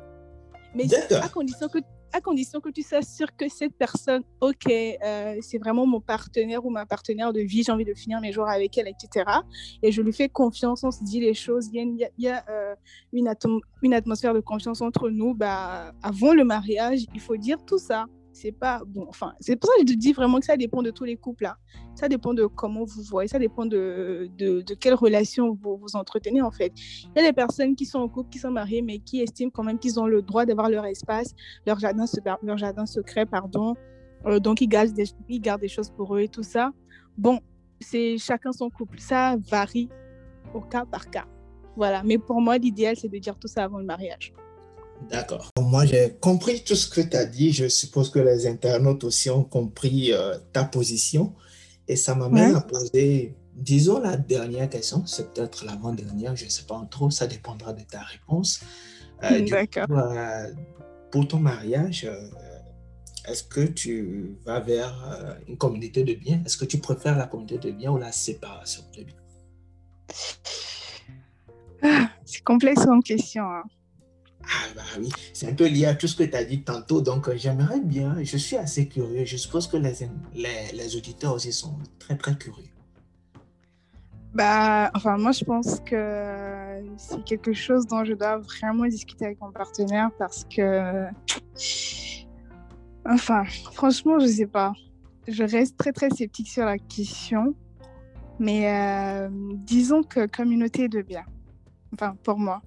Mais 0.74 0.86
à 1.14 1.28
condition 1.28 1.68
que 1.68 1.78
à 2.12 2.20
condition 2.20 2.60
que 2.60 2.70
tu 2.70 2.82
s'assures 2.82 3.34
que 3.36 3.48
cette 3.48 3.74
personne, 3.74 4.22
ok, 4.40 4.66
euh, 4.68 5.36
c'est 5.40 5.58
vraiment 5.58 5.86
mon 5.86 6.00
partenaire 6.00 6.64
ou 6.64 6.70
ma 6.70 6.86
partenaire 6.86 7.32
de 7.32 7.40
vie, 7.40 7.62
j'ai 7.62 7.72
envie 7.72 7.84
de 7.84 7.94
finir 7.94 8.20
mes 8.20 8.32
jours 8.32 8.48
avec 8.48 8.76
elle, 8.78 8.88
etc. 8.88 9.30
Et 9.82 9.92
je 9.92 10.02
lui 10.02 10.12
fais 10.12 10.28
confiance, 10.28 10.82
on 10.84 10.90
se 10.90 11.04
dit 11.04 11.20
les 11.20 11.34
choses, 11.34 11.68
il 11.72 11.96
y 11.96 12.04
a, 12.04 12.08
il 12.18 12.24
y 12.24 12.28
a 12.28 12.44
euh, 12.48 12.74
une, 13.12 13.32
une, 13.82 13.94
atmosphère 13.94 14.34
de 14.34 14.40
confiance 14.40 14.80
entre 14.80 15.08
nous. 15.08 15.34
Bah, 15.34 15.92
avant 16.02 16.34
le 16.34 16.44
mariage, 16.44 17.06
il 17.14 17.20
faut 17.20 17.36
dire 17.36 17.58
tout 17.64 17.78
ça 17.78 18.06
c'est 18.40 18.52
pas 18.52 18.82
bon. 18.86 19.06
Enfin, 19.08 19.34
c'est 19.40 19.56
pour 19.56 19.68
ça 19.68 19.76
que 19.76 19.86
je 19.86 19.92
te 19.92 19.98
dis 19.98 20.12
vraiment 20.12 20.38
que 20.38 20.46
ça 20.46 20.56
dépend 20.56 20.82
de 20.82 20.90
tous 20.90 21.04
les 21.04 21.16
couples 21.16 21.44
là. 21.44 21.58
Ça 21.94 22.08
dépend 22.08 22.32
de 22.32 22.46
comment 22.46 22.84
vous 22.84 23.02
voyez, 23.02 23.28
ça 23.28 23.38
dépend 23.38 23.66
de, 23.66 24.30
de, 24.38 24.62
de 24.62 24.74
quelle 24.74 24.94
relation 24.94 25.58
vous 25.60 25.76
vous 25.76 25.96
entretenez 25.96 26.40
en 26.40 26.50
fait. 26.50 26.72
Il 27.04 27.22
y 27.22 27.24
a 27.24 27.28
des 27.28 27.34
personnes 27.34 27.76
qui 27.76 27.84
sont 27.84 27.98
en 27.98 28.08
couple, 28.08 28.30
qui 28.30 28.38
sont 28.38 28.50
mariées, 28.50 28.82
mais 28.82 28.98
qui 28.98 29.20
estiment 29.20 29.50
quand 29.50 29.62
même 29.62 29.78
qu'ils 29.78 30.00
ont 30.00 30.06
le 30.06 30.22
droit 30.22 30.46
d'avoir 30.46 30.70
leur 30.70 30.86
espace, 30.86 31.34
leur 31.66 31.78
jardin, 31.78 32.06
leur 32.42 32.56
jardin 32.56 32.86
secret, 32.86 33.26
pardon. 33.26 33.74
Euh, 34.26 34.38
donc 34.38 34.60
ils 34.60 34.68
gardent, 34.68 34.92
des, 34.92 35.04
ils 35.28 35.40
gardent 35.40 35.60
des 35.60 35.68
choses 35.68 35.90
pour 35.90 36.16
eux 36.16 36.20
et 36.20 36.28
tout 36.28 36.42
ça. 36.42 36.72
Bon, 37.18 37.40
c'est 37.80 38.16
chacun 38.16 38.52
son 38.52 38.70
couple. 38.70 38.98
Ça 39.00 39.36
varie 39.50 39.90
au 40.54 40.60
cas 40.60 40.86
par 40.86 41.10
cas. 41.10 41.26
Voilà. 41.76 42.02
Mais 42.04 42.18
pour 42.18 42.40
moi, 42.40 42.58
l'idéal, 42.58 42.96
c'est 42.96 43.08
de 43.08 43.18
dire 43.18 43.38
tout 43.38 43.48
ça 43.48 43.64
avant 43.64 43.78
le 43.78 43.84
mariage. 43.84 44.32
D'accord. 45.08 45.50
Moi, 45.58 45.86
j'ai 45.86 46.16
compris 46.20 46.62
tout 46.62 46.74
ce 46.74 46.88
que 46.88 47.00
tu 47.00 47.16
as 47.16 47.24
dit. 47.24 47.52
Je 47.52 47.68
suppose 47.68 48.10
que 48.10 48.18
les 48.18 48.46
internautes 48.46 49.04
aussi 49.04 49.30
ont 49.30 49.44
compris 49.44 50.12
euh, 50.12 50.36
ta 50.52 50.64
position. 50.64 51.34
Et 51.88 51.96
ça 51.96 52.14
m'amène 52.14 52.54
à 52.54 52.60
poser, 52.60 53.34
disons, 53.54 53.98
la 54.00 54.16
dernière 54.16 54.68
question. 54.68 55.04
C'est 55.06 55.32
peut-être 55.32 55.64
l'avant-dernière, 55.64 56.36
je 56.36 56.44
ne 56.44 56.50
sais 56.50 56.64
pas 56.64 56.86
trop. 56.90 57.10
Ça 57.10 57.26
dépendra 57.26 57.72
de 57.72 57.82
ta 57.82 58.00
réponse. 58.00 58.60
Euh, 59.24 59.40
D'accord. 59.48 59.86
Euh, 59.90 60.52
pour 61.10 61.26
ton 61.26 61.38
mariage, 61.40 62.08
est-ce 63.26 63.42
que 63.42 63.62
tu 63.62 64.36
vas 64.44 64.60
vers 64.60 65.36
une 65.48 65.56
communauté 65.56 66.04
de 66.04 66.14
biens? 66.14 66.40
Est-ce 66.46 66.56
que 66.56 66.64
tu 66.64 66.78
préfères 66.78 67.18
la 67.18 67.26
communauté 67.26 67.58
de 67.58 67.70
biens 67.72 67.90
ou 67.90 67.98
la 67.98 68.12
séparation 68.12 68.84
de 68.96 69.02
biens? 69.02 69.16
Ah, 71.82 72.10
C'est 72.24 72.44
complexe 72.44 72.84
comme 72.84 73.02
question. 73.02 73.42
Hein. 73.42 73.64
Ah 74.52 74.66
bah 74.74 74.82
oui, 74.98 75.08
c'est 75.32 75.48
un 75.48 75.54
peu 75.54 75.66
lié 75.68 75.86
à 75.86 75.94
tout 75.94 76.08
ce 76.08 76.16
que 76.16 76.24
tu 76.24 76.34
as 76.34 76.44
dit 76.44 76.62
tantôt. 76.62 77.00
Donc 77.00 77.28
euh, 77.28 77.36
j'aimerais 77.36 77.80
bien, 77.80 78.16
je 78.22 78.36
suis 78.36 78.56
assez 78.56 78.88
curieux. 78.88 79.24
Je 79.24 79.36
suppose 79.36 79.68
que 79.68 79.76
les, 79.76 79.92
les, 80.34 80.72
les, 80.72 80.96
auditeurs 80.96 81.34
aussi 81.34 81.52
sont 81.52 81.78
très 82.00 82.16
très 82.16 82.36
curieux. 82.36 82.64
Bah, 84.34 84.90
enfin, 84.94 85.18
moi 85.18 85.32
je 85.32 85.44
pense 85.44 85.80
que 85.80 86.82
c'est 86.96 87.22
quelque 87.24 87.52
chose 87.52 87.86
dont 87.86 88.04
je 88.04 88.14
dois 88.14 88.38
vraiment 88.38 88.86
discuter 88.86 89.26
avec 89.26 89.40
mon 89.40 89.52
partenaire 89.52 90.10
parce 90.18 90.44
que. 90.44 91.06
Enfin, 93.06 93.44
franchement, 93.72 94.18
je 94.18 94.26
sais 94.26 94.46
pas. 94.46 94.72
Je 95.28 95.44
reste 95.44 95.76
très 95.76 95.92
très 95.92 96.10
sceptique 96.10 96.48
sur 96.48 96.64
la 96.64 96.78
question. 96.78 97.54
Mais 98.38 98.68
euh, 98.68 99.28
disons 99.66 100.02
que 100.02 100.26
communauté 100.26 100.88
de 100.88 101.02
bien. 101.02 101.24
Enfin, 101.92 102.16
pour 102.24 102.38
moi. 102.38 102.62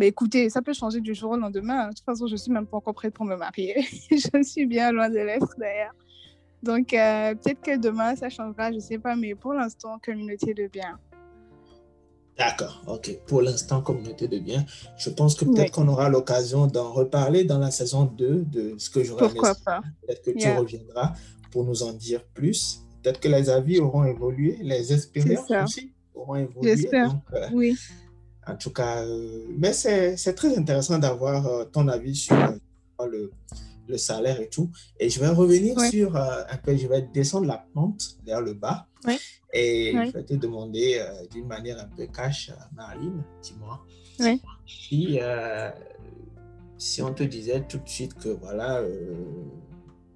Mais 0.00 0.08
écoutez, 0.08 0.48
ça 0.48 0.62
peut 0.62 0.72
changer 0.72 1.02
du 1.02 1.14
jour 1.14 1.32
au 1.32 1.36
lendemain. 1.36 1.88
De 1.88 1.92
toute 1.92 2.06
façon, 2.06 2.26
je 2.26 2.34
suis 2.34 2.50
même 2.50 2.66
pas 2.66 2.78
encore 2.78 2.94
prête 2.94 3.12
pour 3.12 3.26
me 3.26 3.36
marier. 3.36 3.74
je 4.10 4.42
suis 4.42 4.64
bien 4.64 4.92
loin 4.92 5.10
de 5.10 5.18
l'être 5.18 5.54
d'ailleurs. 5.58 5.92
Donc, 6.62 6.94
euh, 6.94 7.34
peut-être 7.34 7.60
que 7.60 7.76
demain, 7.76 8.16
ça 8.16 8.30
changera, 8.30 8.72
je 8.72 8.78
sais 8.78 8.96
pas. 8.96 9.14
Mais 9.14 9.34
pour 9.34 9.52
l'instant, 9.52 9.98
communauté 10.02 10.54
de 10.54 10.68
bien. 10.68 10.98
D'accord, 12.38 12.82
ok. 12.86 13.14
Pour 13.26 13.42
l'instant, 13.42 13.82
communauté 13.82 14.26
de 14.26 14.38
bien. 14.38 14.64
Je 14.96 15.10
pense 15.10 15.34
que 15.34 15.44
peut-être 15.44 15.72
qu'on 15.72 15.88
aura 15.88 16.08
l'occasion 16.08 16.66
d'en 16.66 16.90
reparler 16.90 17.44
dans 17.44 17.58
la 17.58 17.70
saison 17.70 18.04
2 18.04 18.46
de 18.46 18.76
ce 18.78 18.88
que 18.88 19.04
j'aurai 19.04 19.28
Pourquoi 19.28 19.54
pas 19.54 19.82
Peut-être 20.06 20.22
que 20.22 20.30
tu 20.30 20.48
reviendras 20.48 21.12
pour 21.50 21.64
nous 21.64 21.82
en 21.82 21.92
dire 21.92 22.24
plus. 22.32 22.86
Peut-être 23.02 23.20
que 23.20 23.28
les 23.28 23.50
avis 23.50 23.78
auront 23.80 24.04
évolué, 24.04 24.56
les 24.62 24.94
expériences 24.94 25.50
aussi 25.62 25.92
auront 26.14 26.36
évolué. 26.36 26.74
J'espère, 26.74 27.20
euh, 27.34 27.48
oui. 27.52 27.76
En 28.50 28.56
tout 28.56 28.72
cas, 28.72 29.02
euh, 29.02 29.44
mais 29.56 29.72
c'est 29.72 30.34
très 30.34 30.56
intéressant 30.56 30.98
d'avoir 30.98 31.46
euh, 31.46 31.64
ton 31.64 31.86
avis 31.88 32.16
sur 32.16 32.36
euh, 32.36 33.06
le, 33.06 33.30
le, 33.88 33.96
salaire 33.96 34.40
et 34.40 34.48
tout. 34.48 34.70
Et 34.98 35.08
je 35.08 35.20
vais 35.20 35.28
revenir 35.28 35.78
sur 35.80 36.16
un 36.16 36.56
peu, 36.62 36.76
je 36.76 36.86
vais 36.88 37.02
descendre 37.02 37.46
la 37.46 37.64
pente 37.72 38.18
vers 38.24 38.40
le 38.40 38.54
bas. 38.54 38.86
Et 39.52 39.92
je 39.92 40.12
vais 40.12 40.24
te 40.24 40.34
demander 40.34 41.04
d'une 41.30 41.46
manière 41.46 41.80
un 41.80 41.88
peu 41.96 42.06
cash, 42.06 42.52
Marilyn, 42.74 43.24
dis-moi. 43.42 43.84
Si, 44.66 45.18
si 46.78 47.02
on 47.02 47.12
te 47.12 47.22
disait 47.22 47.62
tout 47.68 47.78
de 47.78 47.88
suite 47.88 48.14
que 48.14 48.28
voilà, 48.28 48.82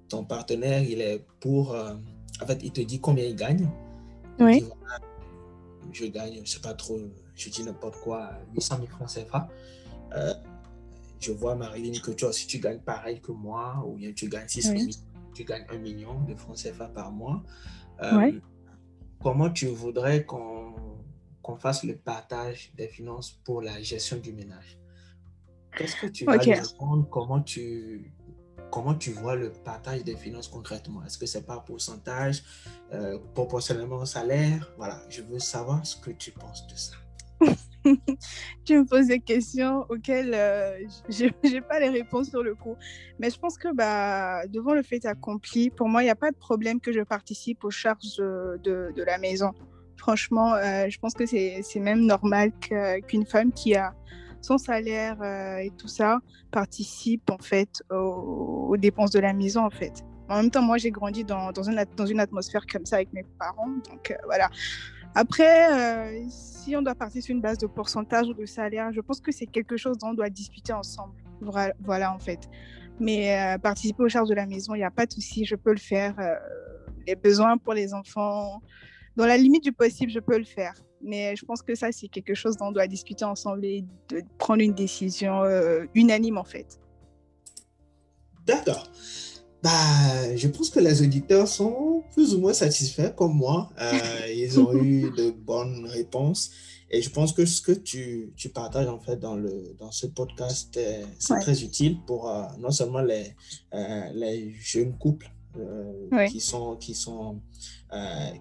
ton 0.07 0.23
partenaire, 0.23 0.83
il 0.83 1.01
est 1.01 1.25
pour. 1.39 1.75
en 1.75 2.45
fait, 2.45 2.59
il 2.63 2.71
te 2.71 2.81
dit 2.81 2.99
combien 2.99 3.25
il 3.25 3.35
gagne. 3.35 3.69
Oui. 4.39 4.65
je 5.91 6.05
gagne, 6.05 6.35
je 6.35 6.39
ne 6.41 6.45
sais 6.45 6.59
pas 6.59 6.73
trop 6.73 6.99
je 7.35 7.49
dis 7.49 7.63
n'importe 7.63 7.97
quoi, 8.01 8.31
800 8.53 8.77
000 8.77 8.87
francs 8.87 9.09
CFA. 9.09 9.47
Euh, 10.15 10.33
je 11.19 11.31
vois, 11.31 11.55
Marilyn, 11.55 11.99
que 11.99 12.11
toi 12.11 12.29
aussi 12.29 12.47
tu 12.47 12.59
gagnes 12.59 12.79
pareil 12.79 13.19
que 13.21 13.31
moi, 13.31 13.83
ou 13.85 13.95
bien 13.95 14.13
tu 14.13 14.27
gagnes 14.29 14.47
6 14.47 15.03
tu 15.33 15.43
gagnes 15.43 15.65
1 15.69 15.77
million 15.77 16.21
de 16.21 16.33
francs 16.33 16.57
CFA 16.57 16.87
par 16.87 17.11
mois. 17.11 17.43
Euh, 18.01 18.31
comment 19.21 19.49
tu 19.49 19.67
voudrais 19.67 20.25
qu'on 20.25 21.55
fasse 21.57 21.83
le 21.83 21.97
partage 21.97 22.71
des 22.75 22.87
finances 22.87 23.31
pour 23.43 23.61
la 23.61 23.81
gestion 23.81 24.17
du 24.17 24.33
ménage? 24.33 24.79
Qu'est-ce 25.77 25.97
que 25.97 26.07
tu 26.07 26.25
vas 26.25 26.35
okay. 26.35 26.53
répondre? 26.53 27.07
Comment 27.09 27.41
tu, 27.41 28.13
comment 28.71 28.95
tu 28.95 29.11
vois 29.11 29.35
le 29.35 29.51
partage 29.51 30.03
des 30.03 30.15
finances 30.15 30.47
concrètement? 30.47 31.03
Est-ce 31.03 31.17
que 31.17 31.25
c'est 31.25 31.45
par 31.45 31.65
pourcentage, 31.65 32.43
euh, 32.93 33.19
proportionnellement 33.33 33.97
au 33.97 34.05
salaire? 34.05 34.71
Voilà, 34.77 35.01
je 35.09 35.21
veux 35.21 35.39
savoir 35.39 35.85
ce 35.85 35.97
que 35.97 36.11
tu 36.11 36.31
penses 36.31 36.65
de 36.67 36.75
ça. 36.75 36.95
tu 38.65 38.79
me 38.79 38.85
poses 38.85 39.07
des 39.07 39.19
questions 39.19 39.85
auxquelles 39.89 40.33
euh, 40.33 40.79
je 41.09 41.25
n'ai 41.43 41.61
pas 41.61 41.79
les 41.79 41.89
réponses 41.89 42.29
sur 42.29 42.43
le 42.43 42.55
coup. 42.55 42.75
Mais 43.19 43.29
je 43.29 43.39
pense 43.39 43.57
que 43.57 43.73
bah, 43.73 44.47
devant 44.47 44.73
le 44.73 44.83
fait 44.83 45.05
accompli, 45.05 45.69
pour 45.69 45.87
moi, 45.87 46.01
il 46.01 46.05
n'y 46.05 46.11
a 46.11 46.15
pas 46.15 46.31
de 46.31 46.37
problème 46.37 46.79
que 46.79 46.91
je 46.91 47.01
participe 47.01 47.63
aux 47.63 47.71
charges 47.71 48.17
de, 48.17 48.59
de, 48.63 49.03
la 49.03 49.17
maison. 49.17 49.51
Franchement, 49.97 50.53
euh, 50.55 50.87
je 50.89 50.97
pense 50.99 51.13
que 51.13 51.25
c'est 51.25 51.79
même 51.79 52.01
normal 52.01 52.51
qu'une 53.07 53.25
femme 53.25 53.51
qui 53.51 53.75
a 53.75 53.93
son 54.41 54.57
salaire 54.57 55.17
euh, 55.21 55.57
et 55.57 55.71
tout 55.75 55.87
ça 55.87 56.19
participe 56.51 57.31
en 57.31 57.39
fait 57.39 57.81
aux, 57.89 58.67
aux, 58.69 58.77
dépenses 58.77 59.09
de 59.09 59.19
la 59.19 59.33
maison 59.33 59.65
en 59.65 59.71
fait. 59.71 60.03
En 60.27 60.37
même 60.37 60.49
temps, 60.49 60.61
moi, 60.61 60.77
j'ai 60.77 60.91
grandi 60.91 61.23
dans, 61.23 61.51
dans, 61.51 61.63
une, 61.63 61.83
dans 61.95 62.05
une 62.05 62.19
atmosphère 62.19 62.65
comme 62.71 62.85
ça 62.85 62.97
avec 62.97 63.13
mes 63.13 63.23
parents. 63.37 63.69
Donc, 63.89 64.15
voilà. 64.25 64.49
Après, 65.15 65.71
euh, 65.71 66.25
si 66.27 66.75
on 66.75 66.81
doit 66.81 66.93
partir 66.93 67.23
sur 67.23 67.33
une 67.33 67.41
base 67.41 67.57
de 67.57 67.67
pourcentage 67.67 68.27
ou 68.27 68.33
de 68.33 68.45
salaire, 68.45 68.91
je 68.91 68.99
pense 68.99 69.21
que 69.21 69.31
c'est 69.31 69.45
quelque 69.45 69.77
chose 69.77 69.97
dont 69.97 70.09
on 70.09 70.13
doit 70.13 70.29
discuter 70.29 70.73
ensemble. 70.73 71.13
Voilà, 71.39 72.13
en 72.13 72.19
fait. 72.19 72.49
Mais 72.99 73.39
euh, 73.39 73.57
participer 73.57 74.03
aux 74.03 74.09
charges 74.09 74.27
de 74.27 74.35
la 74.35 74.45
maison, 74.45 74.75
il 74.75 74.79
n'y 74.79 74.83
a 74.83 74.91
pas 74.91 75.05
de 75.05 75.13
souci, 75.13 75.45
je 75.45 75.55
peux 75.55 75.71
le 75.71 75.79
faire. 75.79 76.13
Euh, 76.19 76.35
les 77.07 77.15
besoins 77.15 77.57
pour 77.57 77.73
les 77.73 77.93
enfants, 77.93 78.61
dans 79.15 79.25
la 79.25 79.37
limite 79.37 79.63
du 79.63 79.71
possible, 79.71 80.11
je 80.11 80.19
peux 80.19 80.37
le 80.37 80.43
faire. 80.43 80.73
Mais 81.01 81.35
je 81.37 81.45
pense 81.45 81.61
que 81.61 81.75
ça, 81.75 81.93
c'est 81.93 82.09
quelque 82.09 82.33
chose 82.33 82.57
dont 82.57 82.67
on 82.67 82.71
doit 82.73 82.87
discuter 82.87 83.23
ensemble 83.23 83.63
et 83.63 83.85
de 84.09 84.21
prendre 84.37 84.61
une 84.61 84.73
décision 84.73 85.43
unanime, 85.93 86.37
en 86.37 86.43
fait. 86.43 86.79
D'accord. 88.45 88.89
Bah, 89.65 90.35
je 90.35 90.47
pense 90.47 90.69
que 90.69 90.79
les 90.79 91.01
auditeurs 91.01 91.47
sont 91.47 92.03
plus 92.13 92.35
ou 92.35 92.39
moins 92.39 92.53
satisfaits 92.53 93.15
comme 93.15 93.33
moi. 93.35 93.71
Euh, 93.81 94.31
ils 94.31 94.59
ont 94.59 94.71
eu 94.75 95.09
de 95.17 95.31
bonnes 95.31 95.87
réponses. 95.87 96.51
Et 96.91 97.01
je 97.01 97.09
pense 97.09 97.33
que 97.33 97.47
ce 97.47 97.61
que 97.61 97.71
tu, 97.71 98.31
tu 98.37 98.49
partages 98.49 98.87
en 98.87 98.99
fait 98.99 99.17
dans, 99.17 99.35
le, 99.35 99.75
dans 99.79 99.89
ce 99.89 100.05
podcast, 100.05 100.77
euh, 100.77 101.03
c'est 101.17 101.39
très 101.39 101.63
utile 101.63 101.97
pour 102.05 102.29
euh, 102.29 102.43
non 102.59 102.69
seulement 102.69 103.01
les, 103.01 103.33
les 104.13 104.53
jeunes 104.59 104.95
couples 104.99 105.31
qui, 106.29 106.39
sont, 106.39 106.75
qui, 106.75 106.93
sont, 106.93 107.41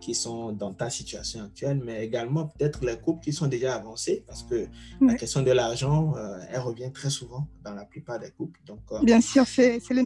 qui 0.00 0.14
sont 0.14 0.52
dans 0.52 0.72
ta 0.72 0.90
situation 0.90 1.44
actuelle, 1.44 1.80
mais 1.84 2.04
également 2.04 2.46
peut-être 2.46 2.84
les 2.84 2.96
couples 2.96 3.24
qui 3.24 3.32
sont 3.32 3.46
déjà 3.46 3.76
avancés 3.76 4.24
parce 4.26 4.42
que 4.42 4.66
la 5.00 5.14
question 5.14 5.42
de 5.42 5.50
l'argent, 5.52 6.14
elle 6.50 6.60
revient 6.60 6.90
très 6.92 7.10
souvent 7.10 7.46
dans 7.64 7.74
la 7.74 7.84
plupart 7.84 8.18
des 8.18 8.30
couples. 8.30 8.60
Donc, 8.66 8.80
Bien 9.02 9.20
sûr, 9.20 9.44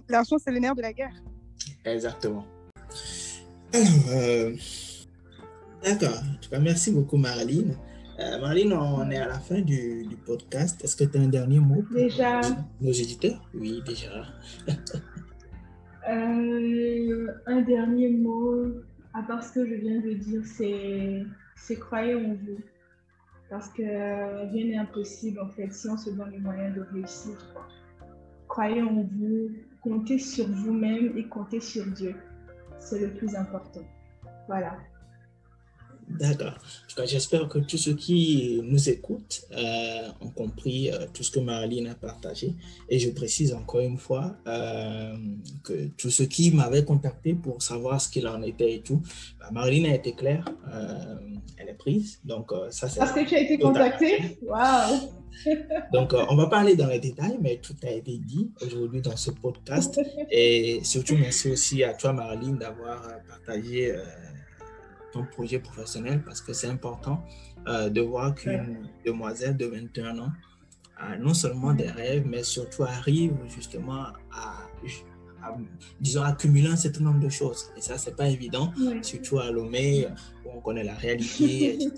l'argent, 0.09 0.36
c'est 0.42 0.50
le 0.50 0.59
nerf 0.59 0.74
de 0.74 0.82
la 0.82 0.92
guerre. 0.92 1.14
Exactement. 1.84 2.44
Alors, 3.72 3.86
euh, 4.11 4.56
d'accord. 5.84 6.18
En 6.18 6.40
tout 6.40 6.50
cas, 6.50 6.59
merci 6.59 6.90
beaucoup, 6.90 7.16
Marilyn. 7.16 7.74
Euh, 8.18 8.40
Marilyn, 8.40 8.72
on 8.72 9.11
est 9.11 9.18
à 9.18 9.28
la 9.28 9.38
fin 9.38 9.61
du, 9.61 10.04
du 10.04 10.16
podcast. 10.16 10.82
Est-ce 10.82 10.96
que 10.96 11.04
tu 11.04 11.18
as 11.18 11.20
un 11.20 11.28
dernier 11.28 11.61
mot 11.61 11.82
pour 11.82 11.96
déjà. 11.96 12.40
nos 12.80 12.92
éditeurs? 12.92 13.40
Oui, 13.54 13.82
déjà. 13.86 14.26
euh, 16.09 17.32
un 17.46 17.61
dernier 17.62 18.11
mot, 18.11 18.66
à 19.14 19.22
part 19.22 19.42
ce 19.42 19.52
que 19.54 19.66
je 19.66 19.74
viens 19.74 20.00
de 20.00 20.12
dire, 20.12 20.42
c'est 20.44 21.76
croyez 21.76 22.14
en 22.14 22.34
vous. 22.34 22.59
Parce 23.50 23.68
que 23.70 23.82
rien 23.82 24.66
n'est 24.66 24.76
impossible, 24.76 25.40
en 25.40 25.48
fait, 25.48 25.72
si 25.72 25.88
on 25.88 25.96
se 25.96 26.11
donne 26.11 26.30
les 26.30 26.38
moyens 26.38 26.74
de 26.74 26.82
réussir. 26.92 27.34
Croyez 28.46 28.82
en 28.82 29.02
vous, 29.02 29.50
comptez 29.82 30.18
sur 30.18 30.46
vous-même 30.46 31.16
et 31.16 31.24
comptez 31.24 31.61
sur 31.61 31.86
Dieu. 31.86 32.14
C'est 32.78 33.00
le 33.00 33.11
plus 33.14 33.34
important. 33.34 33.82
Voilà. 34.46 34.76
D'accord. 36.11 36.54
J'espère 37.04 37.48
que 37.48 37.59
tous 37.59 37.76
ceux 37.76 37.94
qui 37.94 38.61
nous 38.64 38.88
écoutent 38.88 39.42
euh, 39.52 40.09
ont 40.20 40.30
compris 40.30 40.90
euh, 40.90 41.06
tout 41.12 41.22
ce 41.22 41.30
que 41.30 41.38
Marilyn 41.38 41.90
a 41.90 41.94
partagé. 41.94 42.54
Et 42.88 42.98
je 42.98 43.11
précise 43.11 43.52
encore 43.54 43.80
une 43.80 43.98
fois 43.98 44.36
euh, 44.46 45.14
que 45.62 45.88
tous 45.96 46.11
ceux 46.11 46.24
qui 46.24 46.50
m'avaient 46.50 46.84
contacté 46.84 47.34
pour 47.34 47.62
savoir 47.62 48.00
ce 48.00 48.09
qu'il 48.09 48.26
en 48.26 48.42
était 48.42 48.74
et 48.74 48.80
tout, 48.80 49.00
bah, 49.38 49.50
Marilyn 49.52 49.90
a 49.90 49.94
été 49.94 50.14
claire, 50.14 50.44
elle 51.56 51.68
est 51.68 51.74
prise. 51.74 52.20
Donc, 52.24 52.52
ça, 52.70 52.88
c'est. 52.88 52.98
Parce 52.98 53.12
que 53.12 53.24
tu 53.28 53.34
as 53.34 53.40
été 53.40 53.59
contacté? 53.59 54.38
Waouh 54.42 54.98
donc, 55.92 56.14
on 56.30 56.34
va 56.34 56.46
pas 56.46 56.61
aller 56.61 56.74
dans 56.74 56.88
les 56.88 56.98
détails, 56.98 57.38
mais 57.40 57.61
tout 57.62 57.76
a 57.84 57.90
été 57.90 58.18
dit 58.18 58.50
aujourd'hui 58.61 59.02
dans 59.02 59.16
ce 59.16 59.30
podcast. 59.30 60.00
Et 60.30 60.80
surtout, 60.82 61.16
merci 61.16 61.50
aussi 61.50 61.84
à 61.84 61.92
toi, 61.92 62.12
Marilyn, 62.12 62.54
d'avoir 62.54 63.09
partagé 63.28 63.94
ton 65.12 65.24
projet 65.24 65.59
professionnel 65.59 66.22
parce 66.24 66.40
que 66.40 66.52
c'est 66.52 66.68
important 66.68 67.24
euh, 67.66 67.88
de 67.88 68.00
voir 68.00 68.34
qu'une 68.34 68.88
demoiselle 69.04 69.56
de 69.56 69.66
21 69.66 70.18
ans 70.18 70.32
a 70.96 71.16
non 71.16 71.34
seulement 71.34 71.72
des 71.74 71.88
rêves, 71.88 72.24
mais 72.26 72.42
surtout 72.42 72.82
arrive 72.82 73.34
justement 73.48 74.06
à, 74.32 74.66
disons, 76.00 76.22
accumuler 76.22 76.68
un 76.68 76.76
certain 76.76 77.04
nombre 77.04 77.20
de 77.20 77.28
choses. 77.28 77.70
Et 77.76 77.80
ça, 77.80 77.96
c'est 77.98 78.16
pas 78.16 78.28
évident, 78.28 78.72
surtout 79.02 79.38
à 79.38 79.50
Lomé, 79.50 80.09
où 80.44 80.50
on 80.56 80.61
connaît 80.61 80.82
la 80.82 80.94
réalité, 80.94 81.74
etc. 81.74 81.92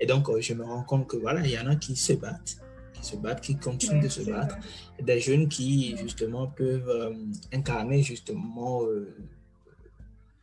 Et 0.00 0.06
donc, 0.06 0.28
euh, 0.28 0.40
je 0.40 0.54
me 0.54 0.64
rends 0.64 0.84
compte 0.84 1.08
que 1.08 1.16
voilà, 1.16 1.44
il 1.44 1.50
y 1.50 1.58
en 1.58 1.66
a 1.66 1.76
qui 1.76 1.96
se 1.96 2.12
battent 2.12 2.60
qui 2.92 3.06
se 3.06 3.16
battent, 3.16 3.40
qui 3.40 3.56
continuent 3.56 4.02
de 4.02 4.08
se 4.08 4.22
battre, 4.22 4.58
des 5.02 5.20
jeunes 5.20 5.48
qui 5.48 5.96
justement 5.96 6.48
peuvent 6.48 6.88
euh, 6.88 7.14
incarner 7.52 8.02
justement 8.02 8.82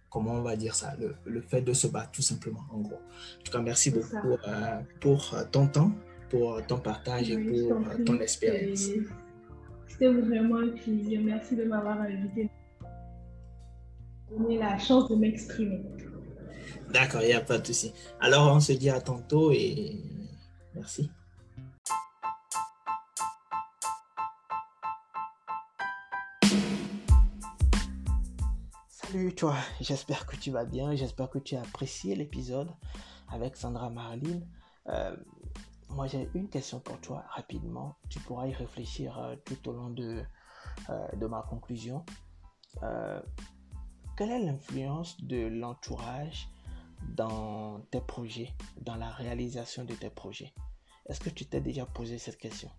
comment 0.10 0.34
on 0.34 0.42
va 0.42 0.56
dire 0.56 0.76
ça, 0.76 0.96
le, 1.00 1.16
le, 1.26 1.42
fait 1.42 1.62
de 1.62 1.74
se 1.74 1.88
battre 1.88 2.12
tout 2.12 2.22
simplement, 2.22 2.64
en 2.72 2.80
gros. 2.80 2.96
En 2.96 3.44
tout 3.44 3.52
cas, 3.52 3.60
merci 3.60 3.92
beaucoup 3.92 4.34
euh, 4.48 4.80
pour 5.02 5.34
euh, 5.34 5.44
ton 5.52 5.68
temps, 5.68 5.92
pour 6.30 6.66
ton 6.66 6.78
partage 6.78 7.30
et 7.30 7.38
pour 7.38 7.78
euh, 7.78 8.04
ton 8.06 8.20
expérience. 8.20 8.90
C'était 9.88 10.08
vraiment 10.08 10.60
un 10.60 10.70
plaisir. 10.70 11.22
Merci 11.24 11.56
de 11.56 11.64
m'avoir 11.64 12.00
invité, 12.02 12.50
donné 14.30 14.58
la 14.58 14.78
chance 14.78 15.10
de 15.10 15.16
m'exprimer. 15.16 15.82
D'accord, 16.92 17.22
il 17.22 17.28
n'y 17.28 17.34
a 17.34 17.42
pas 17.42 17.58
de 17.58 17.66
souci. 17.66 17.94
Alors, 18.20 18.54
on 18.54 18.60
se 18.60 18.74
dit 18.74 18.90
à 18.90 19.02
tantôt 19.02 19.52
et 19.52 20.02
merci. 20.74 21.10
Salut 29.08 29.34
toi, 29.34 29.56
j'espère 29.80 30.26
que 30.26 30.36
tu 30.36 30.52
vas 30.52 30.66
bien, 30.66 30.94
j'espère 30.94 31.30
que 31.30 31.40
tu 31.40 31.56
as 31.56 31.62
apprécié 31.62 32.14
l'épisode 32.14 32.70
avec 33.30 33.56
Sandra 33.56 33.90
Marlene. 33.90 34.46
Euh, 34.90 35.16
moi 35.88 36.08
j'ai 36.08 36.30
une 36.34 36.50
question 36.50 36.82
pour 36.82 37.00
toi 37.00 37.24
rapidement, 37.30 37.96
tu 38.10 38.20
pourras 38.20 38.48
y 38.48 38.54
réfléchir 38.54 39.18
euh, 39.18 39.38
tout 39.46 39.70
au 39.70 39.72
long 39.72 39.92
de, 39.92 40.26
euh, 40.90 41.08
de 41.16 41.26
ma 41.26 41.42
conclusion. 41.44 42.06
quelle 42.82 44.32
est 44.32 44.44
l'influence 44.44 45.22
de 45.22 45.48
l'entourage 45.48 46.50
dans 47.08 47.80
tes 47.92 48.02
projets, 48.02 48.54
dans 48.82 48.98
la 48.98 49.10
réalisation 49.10 49.86
de 49.86 49.94
tes 49.94 50.10
projets? 50.10 50.54
Est-ce 51.06 51.22
que 51.22 51.30
tu 51.30 51.46
t'es 51.46 51.62
déjà 51.62 51.86
posé 51.86 52.18
cette 52.18 52.38
question? 52.38 52.70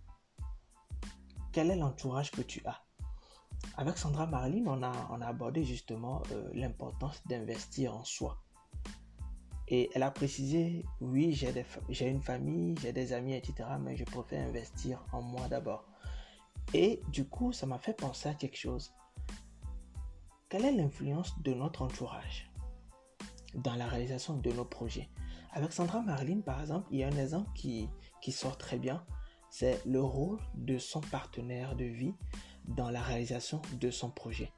Quel 1.53 1.71
est 1.71 1.77
l'entourage 1.77 2.31
que 2.31 2.43
tu 2.43 2.61
as? 2.67 2.83
Avec 3.77 3.97
Sandra 3.97 4.27
Marlene, 4.27 4.69
on 4.69 4.83
a, 4.83 5.27
abordé 5.27 5.65
justement 5.65 6.23
euh, 6.33 6.51
l'importance 6.53 7.23
d'investir 7.27 7.95
en 7.95 8.05
soi. 8.05 8.39
Et 9.69 9.91
elle 9.95 10.03
a 10.03 10.11
précisé, 10.11 10.85
oui, 11.01 11.33
j'ai 11.89 12.09
une 12.09 12.23
famille, 12.23 12.75
j'ai 12.81 12.93
des 12.93 13.13
amis, 13.13 13.35
etc., 13.35 13.69
mais 13.81 13.97
je 13.97 14.05
préfère 14.05 14.47
investir 14.49 15.05
en 15.13 15.21
moi 15.21 15.47
d'abord. 15.49 15.85
Et 16.75 17.01
du 17.09 17.27
coup, 17.27 17.53
ça 17.53 17.67
m'a 17.67 17.79
fait 17.79 17.95
penser 17.95 18.29
à 18.29 18.35
quelque 18.35 18.57
chose. 18.57 18.93
Quelle 20.49 20.65
est 20.65 20.73
l'influence 20.73 21.39
de 21.43 21.53
notre 21.53 21.83
entourage 21.83 22.51
dans 23.55 23.75
la 23.75 23.87
réalisation 23.87 24.37
de 24.37 24.51
nos 24.53 24.65
projets? 24.65 25.09
Avec 25.53 25.73
Sandra 25.73 26.01
Marlene, 26.01 26.43
par 26.43 26.61
exemple, 26.61 26.89
il 26.91 26.99
y 26.99 27.05
a 27.05 27.09
un 27.09 27.17
exemple 27.17 27.51
qui 27.55 27.89
sort 28.33 28.57
très 28.57 28.79
bien. 28.79 29.05
C'est 29.51 29.85
le 29.87 30.03
rôle 30.03 30.39
de 30.55 30.79
son 30.79 31.01
partenaire 31.01 31.77
de 31.77 31.85
vie 31.85 32.15
dans 32.69 32.91
la 32.91 33.01
réalisation 33.01 33.61
de 33.81 33.91
son 33.91 34.11
projet. 34.11 34.53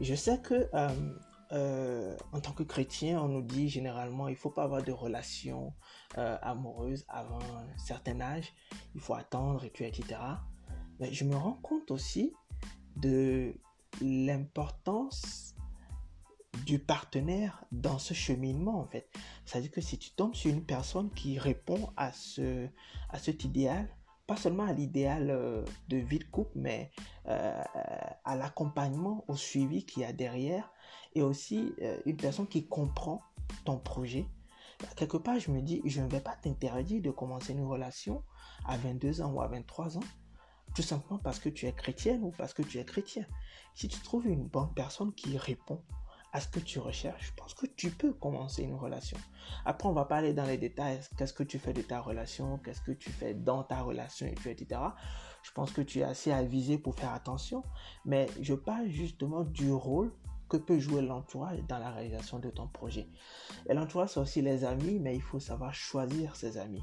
Je 0.00 0.14
sais 0.14 0.40
que 0.40 0.68
euh, 0.74 1.14
euh, 1.52 2.16
en 2.32 2.40
tant 2.40 2.52
que 2.52 2.62
chrétien, 2.62 3.20
on 3.20 3.28
nous 3.28 3.42
dit 3.42 3.68
généralement 3.68 4.28
il 4.28 4.36
faut 4.36 4.50
pas 4.50 4.64
avoir 4.64 4.82
de 4.82 4.92
relations 4.92 5.72
euh, 6.18 6.36
amoureuses 6.42 7.04
avant 7.08 7.40
un 7.40 7.78
certain 7.78 8.20
âge, 8.20 8.52
il 8.94 9.00
faut 9.00 9.14
attendre 9.14 9.64
etc. 9.64 10.02
Mais 10.98 11.12
je 11.12 11.24
me 11.24 11.36
rends 11.36 11.58
compte 11.62 11.90
aussi 11.90 12.32
de 12.96 13.54
l'importance 14.00 15.54
du 16.66 16.78
partenaire 16.78 17.64
dans 17.72 17.98
ce 17.98 18.14
cheminement 18.14 18.80
en 18.80 18.86
fait. 18.86 19.08
C'est-à-dire 19.44 19.70
que 19.70 19.80
si 19.80 19.98
tu 19.98 20.10
tombes 20.10 20.34
sur 20.34 20.50
une 20.50 20.64
personne 20.64 21.10
qui 21.10 21.38
répond 21.38 21.90
à, 21.96 22.12
ce, 22.12 22.68
à 23.08 23.18
cet 23.18 23.44
idéal, 23.44 23.88
seulement 24.36 24.64
à 24.64 24.72
l'idéal 24.72 25.30
euh, 25.30 25.64
de 25.88 25.96
vie 25.96 26.18
de 26.18 26.24
couple, 26.24 26.52
mais 26.56 26.90
euh, 27.28 27.62
à 28.24 28.36
l'accompagnement, 28.36 29.24
au 29.28 29.36
suivi 29.36 29.84
qu'il 29.84 30.02
y 30.02 30.04
a 30.04 30.12
derrière, 30.12 30.70
et 31.14 31.22
aussi 31.22 31.74
euh, 31.82 31.98
une 32.06 32.16
personne 32.16 32.46
qui 32.46 32.66
comprend 32.66 33.22
ton 33.64 33.78
projet. 33.78 34.26
quelque 34.96 35.16
part, 35.16 35.38
je 35.38 35.50
me 35.50 35.60
dis, 35.60 35.82
je 35.84 36.00
ne 36.00 36.08
vais 36.08 36.20
pas 36.20 36.36
t'interdire 36.36 37.02
de 37.02 37.10
commencer 37.10 37.52
une 37.52 37.64
relation 37.64 38.22
à 38.66 38.76
22 38.76 39.22
ans 39.22 39.32
ou 39.32 39.40
à 39.40 39.48
23 39.48 39.98
ans, 39.98 40.04
tout 40.74 40.82
simplement 40.82 41.18
parce 41.18 41.38
que 41.38 41.48
tu 41.48 41.66
es 41.66 41.72
chrétienne 41.72 42.22
ou 42.22 42.30
parce 42.30 42.54
que 42.54 42.62
tu 42.62 42.78
es 42.78 42.84
chrétien. 42.84 43.26
Si 43.74 43.88
tu 43.88 44.00
trouves 44.00 44.26
une 44.26 44.46
bonne 44.46 44.72
personne 44.74 45.12
qui 45.12 45.36
répond 45.36 45.82
à 46.32 46.40
ce 46.40 46.48
que 46.48 46.60
tu 46.60 46.78
recherches, 46.78 47.26
je 47.26 47.32
pense 47.34 47.52
que 47.52 47.66
tu 47.66 47.90
peux 47.90 48.12
commencer 48.14 48.62
une 48.62 48.74
relation. 48.74 49.18
Après, 49.66 49.86
on 49.86 49.92
va 49.92 50.06
pas 50.06 50.16
aller 50.16 50.32
dans 50.32 50.46
les 50.46 50.56
détails. 50.56 50.98
Qu'est-ce 51.18 51.34
que 51.34 51.42
tu 51.42 51.58
fais 51.58 51.74
de 51.74 51.82
ta 51.82 52.00
relation? 52.00 52.58
Qu'est-ce 52.58 52.80
que 52.80 52.92
tu 52.92 53.10
fais 53.10 53.34
dans 53.34 53.62
ta 53.62 53.82
relation, 53.82 54.26
etc. 54.26 54.80
Je 55.42 55.50
pense 55.52 55.72
que 55.72 55.82
tu 55.82 55.98
es 55.98 56.04
assez 56.04 56.32
avisé 56.32 56.78
pour 56.78 56.94
faire 56.94 57.12
attention. 57.12 57.62
Mais 58.06 58.28
je 58.40 58.54
parle 58.54 58.88
justement 58.88 59.44
du 59.44 59.70
rôle 59.70 60.10
que 60.48 60.56
peut 60.56 60.78
jouer 60.78 61.02
l'entourage 61.02 61.58
dans 61.68 61.78
la 61.78 61.90
réalisation 61.90 62.38
de 62.38 62.48
ton 62.48 62.66
projet. 62.66 63.08
Et 63.68 63.74
l'entourage, 63.74 64.10
c'est 64.10 64.20
aussi 64.20 64.40
les 64.40 64.64
amis, 64.64 64.98
mais 65.00 65.14
il 65.14 65.22
faut 65.22 65.40
savoir 65.40 65.74
choisir 65.74 66.34
ses 66.34 66.56
amis. 66.56 66.82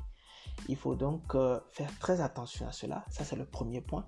Il 0.68 0.76
faut 0.76 0.96
donc 0.96 1.34
euh, 1.34 1.60
faire 1.72 1.98
très 1.98 2.22
attention 2.22 2.68
à 2.68 2.72
cela. 2.72 3.04
Ça, 3.10 3.24
c'est 3.24 3.36
le 3.36 3.46
premier 3.46 3.82
point. 3.82 4.08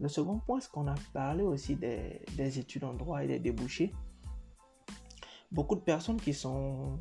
Le 0.00 0.08
second 0.08 0.38
point, 0.38 0.60
c'est 0.60 0.70
qu'on 0.70 0.88
a 0.88 0.94
parlé 1.12 1.42
aussi 1.42 1.76
des, 1.76 2.20
des 2.36 2.58
études 2.58 2.84
en 2.84 2.94
droit 2.94 3.22
et 3.22 3.28
des 3.28 3.38
débouchés 3.38 3.92
beaucoup 5.50 5.74
de 5.74 5.80
personnes 5.80 6.20
qui 6.20 6.34
sont 6.34 6.98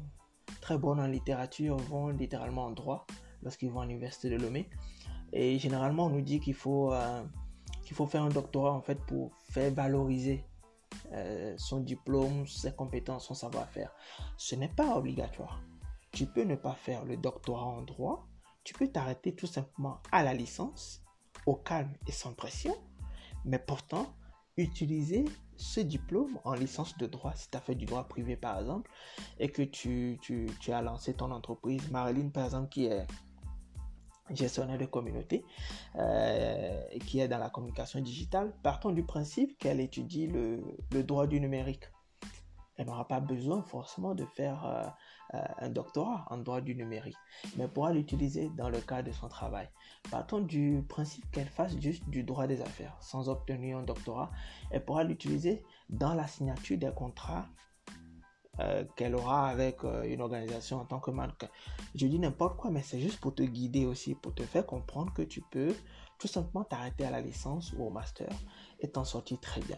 très 0.62 0.78
bonnes 0.78 1.00
en 1.00 1.08
littérature 1.08 1.78
vont 1.78 2.10
littéralement 2.10 2.66
en 2.66 2.72
droit 2.72 3.06
lorsqu'ils 3.44 3.70
vont 3.70 3.82
à 3.82 3.86
l'université 3.86 4.30
de 4.30 4.38
Lomé. 4.38 4.70
Et 5.34 5.60
généralement, 5.60 6.08
on 6.08 6.10
nous 6.10 6.22
dit 6.22 6.40
qu'il 6.40 6.54
faut, 6.54 6.94
euh, 6.94 7.24
qu'il 7.84 7.96
faut 7.96 8.06
faire 8.06 8.24
un 8.24 8.30
doctorat 8.30 8.72
en 8.72 8.82
fait 8.82 9.00
pour 9.06 9.32
faire 9.50 9.72
valoriser 9.74 10.46
euh, 11.12 11.54
son 11.58 11.82
diplôme, 11.82 12.48
ses 12.48 12.74
compétences, 12.74 13.28
son 13.28 13.34
savoir-faire. 13.34 13.92
Ce 14.38 14.56
n'est 14.56 14.70
pas 14.70 14.96
obligatoire. 14.98 15.62
Tu 16.12 16.26
peux 16.26 16.44
ne 16.44 16.56
pas 16.56 16.74
faire 16.74 17.06
le 17.06 17.18
doctorat 17.18 17.66
en 17.66 17.82
droit. 17.82 18.28
Tu 18.64 18.74
peux 18.74 18.88
t'arrêter 18.88 19.36
tout 19.36 19.48
simplement 19.48 20.00
à 20.12 20.24
la 20.24 20.34
licence, 20.34 21.04
au 21.46 21.56
calme 21.56 21.94
et 22.08 22.12
sans 22.12 22.34
pression. 22.34 22.76
Mais 23.44 23.60
pourtant, 23.60 24.08
utiliser 24.58 25.26
ce 25.58 25.80
diplôme 25.80 26.40
en 26.44 26.54
licence 26.54 26.98
de 26.98 27.06
droit, 27.06 27.34
si 27.36 27.50
tu 27.50 27.58
as 27.58 27.62
fait 27.62 27.76
du 27.76 27.86
droit 27.86 28.08
privé 28.08 28.36
par 28.36 28.60
exemple, 28.60 28.90
et 29.40 29.50
que 29.50 29.62
tu, 29.62 30.20
as 30.70 30.82
lancé 30.82 31.14
ton 31.14 31.32
entreprise, 31.32 31.90
Marilyn 31.92 32.30
par 32.30 32.46
exemple, 32.46 32.70
qui 32.70 32.86
est 32.86 33.06
gestionnaire 34.32 34.78
de 34.78 34.86
communauté, 34.86 35.46
euh, 35.98 36.82
qui 37.06 37.20
est 37.20 37.28
dans 37.28 37.38
la 37.38 37.50
communication 37.50 38.02
digitale, 38.02 38.54
partons 38.64 38.92
du 38.92 39.04
principe 39.04 39.58
qu'elle 39.60 39.80
étudie 39.80 40.28
le 40.28 41.04
droit 41.04 41.28
du 41.28 41.40
numérique 41.40 41.86
elle 42.78 42.88
n'aura 42.88 43.08
pas 43.08 43.20
besoin 43.20 43.62
forcément 43.64 44.16
de 44.16 44.26
faire 44.26 44.66
euh, 44.66 44.88
euh, 45.34 45.44
un 45.60 45.70
doctorat 45.70 46.26
en 46.30 46.38
droit 46.38 46.62
du 46.62 46.76
numérique, 46.76 47.18
mais 47.58 47.68
pourra 47.68 47.94
l'utiliser 47.94 48.50
dans 48.58 48.70
le 48.70 48.80
cadre 48.80 49.08
de 49.10 49.14
son 49.14 49.28
travail. 49.28 49.70
Partons 50.12 50.42
du 50.42 50.84
principe 50.88 51.30
qu'elle 51.32 51.48
fasse 51.48 51.78
juste 51.80 52.08
du 52.10 52.24
droit 52.24 52.48
des 52.48 52.62
affaires 52.62 52.96
sans 53.00 53.30
obtenir 53.30 53.78
un 53.78 53.84
doctorat, 53.84 54.32
elle 54.72 54.84
pourra 54.84 55.04
l'utiliser 55.04 55.64
dans 55.90 56.14
la 56.14 56.28
signature 56.28 56.78
des 56.78 56.92
contrats 56.94 57.46
euh, 58.60 58.86
qu'elle 58.96 59.16
aura 59.16 59.50
avec 59.50 59.84
une 59.84 60.22
organisation 60.22 60.78
en 60.78 60.86
tant 60.86 61.00
que 61.00 61.12
mannequin. 61.12 61.50
Je 61.94 62.08
dis 62.08 62.20
n'importe 62.20 62.58
quoi, 62.58 62.72
mais 62.72 62.82
c'est 62.82 63.00
juste 63.00 63.20
pour 63.20 63.36
te 63.36 63.44
guider 63.44 63.86
aussi, 63.86 64.16
pour 64.16 64.34
te 64.34 64.44
faire 64.44 64.66
comprendre 64.66 65.14
que 65.14 65.22
tu 65.22 65.42
peux 65.42 65.74
tout 66.20 66.28
simplement 66.28 66.64
t'arrêter 66.64 67.06
à 67.06 67.12
la 67.12 67.20
licence 67.20 67.74
ou 67.78 67.86
au 67.86 67.90
master 67.90 68.30
et 68.80 68.90
t'en 68.90 69.04
sortir 69.04 69.40
très 69.40 69.62
bien. 69.62 69.78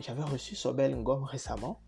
J'avais 0.00 0.22
reçu 0.22 0.54
Sobel 0.54 0.96
Ngom 0.96 1.24
récemment 1.24 1.80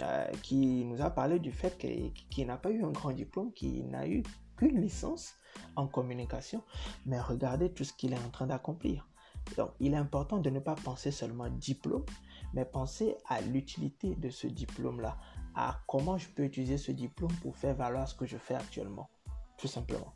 euh, 0.00 0.26
qui 0.42 0.84
nous 0.84 1.00
a 1.00 1.10
parlé 1.10 1.38
du 1.38 1.52
fait 1.52 1.78
qu'il 1.78 2.46
n'a 2.46 2.56
pas 2.56 2.70
eu 2.70 2.84
un 2.84 2.90
grand 2.90 3.12
diplôme, 3.12 3.52
qu'il 3.52 3.88
n'a 3.88 4.06
eu 4.06 4.22
qu'une 4.56 4.80
licence 4.80 5.34
en 5.74 5.86
communication, 5.86 6.62
mais 7.04 7.20
regardez 7.20 7.72
tout 7.72 7.84
ce 7.84 7.92
qu'il 7.92 8.12
est 8.12 8.18
en 8.18 8.30
train 8.30 8.46
d'accomplir. 8.46 9.08
Donc, 9.56 9.70
il 9.80 9.94
est 9.94 9.98
important 9.98 10.38
de 10.38 10.50
ne 10.50 10.58
pas 10.58 10.74
penser 10.74 11.10
seulement 11.10 11.48
diplôme, 11.48 12.04
mais 12.52 12.64
penser 12.64 13.16
à 13.28 13.40
l'utilité 13.40 14.16
de 14.16 14.28
ce 14.28 14.46
diplôme-là, 14.46 15.16
à 15.54 15.80
comment 15.86 16.18
je 16.18 16.28
peux 16.28 16.44
utiliser 16.44 16.78
ce 16.78 16.92
diplôme 16.92 17.32
pour 17.42 17.56
faire 17.56 17.74
valoir 17.74 18.08
ce 18.08 18.14
que 18.14 18.26
je 18.26 18.36
fais 18.36 18.54
actuellement, 18.54 19.08
tout 19.56 19.68
simplement. 19.68 20.12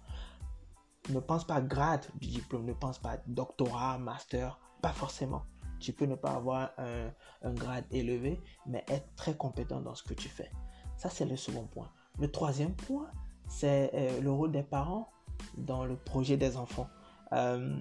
Ne 1.10 1.20
pense 1.20 1.46
pas 1.46 1.60
grade 1.60 2.06
du 2.20 2.28
diplôme, 2.28 2.66
ne 2.66 2.74
pense 2.74 2.98
pas 2.98 3.18
doctorat, 3.26 3.98
master, 3.98 4.58
pas 4.82 4.92
forcément. 4.92 5.44
Tu 5.80 5.92
peux 5.92 6.06
ne 6.06 6.14
pas 6.14 6.32
avoir 6.32 6.72
un, 6.78 7.52
grade 7.52 7.84
élevé, 7.90 8.40
mais 8.66 8.84
être 8.88 9.14
très 9.16 9.34
compétent 9.34 9.80
dans 9.80 9.94
ce 9.94 10.02
que 10.02 10.14
tu 10.14 10.28
fais. 10.28 10.50
Ça, 10.96 11.08
c'est 11.08 11.24
le 11.24 11.36
second 11.36 11.66
point. 11.66 11.90
Le 12.18 12.30
troisième 12.30 12.74
point, 12.74 13.10
c'est 13.48 13.90
euh, 13.94 14.20
le 14.20 14.30
rôle 14.30 14.52
des 14.52 14.62
parents 14.62 15.10
dans 15.56 15.84
le 15.84 15.96
projet 15.96 16.36
des 16.36 16.56
enfants. 16.56 16.88
Euh, 17.32 17.76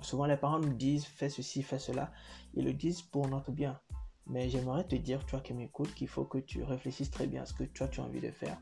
souvent, 0.00 0.26
les 0.26 0.36
parents 0.36 0.58
nous 0.58 0.72
disent 0.72 1.04
fais 1.04 1.28
ceci, 1.28 1.62
fais 1.62 1.78
cela. 1.78 2.10
Ils 2.54 2.64
le 2.64 2.72
disent 2.72 3.02
pour 3.02 3.28
notre 3.28 3.52
bien. 3.52 3.78
Mais 4.26 4.48
j'aimerais 4.48 4.84
te 4.84 4.94
dire, 4.94 5.26
toi 5.26 5.40
qui 5.40 5.52
m'écoutes, 5.52 5.94
qu'il 5.94 6.08
faut 6.08 6.24
que 6.24 6.38
tu 6.38 6.62
réfléchisses 6.62 7.10
très 7.10 7.26
bien 7.26 7.42
à 7.42 7.46
ce 7.46 7.54
que 7.54 7.64
toi 7.64 7.88
tu 7.88 8.00
as 8.00 8.04
envie 8.04 8.20
de 8.20 8.30
faire. 8.30 8.58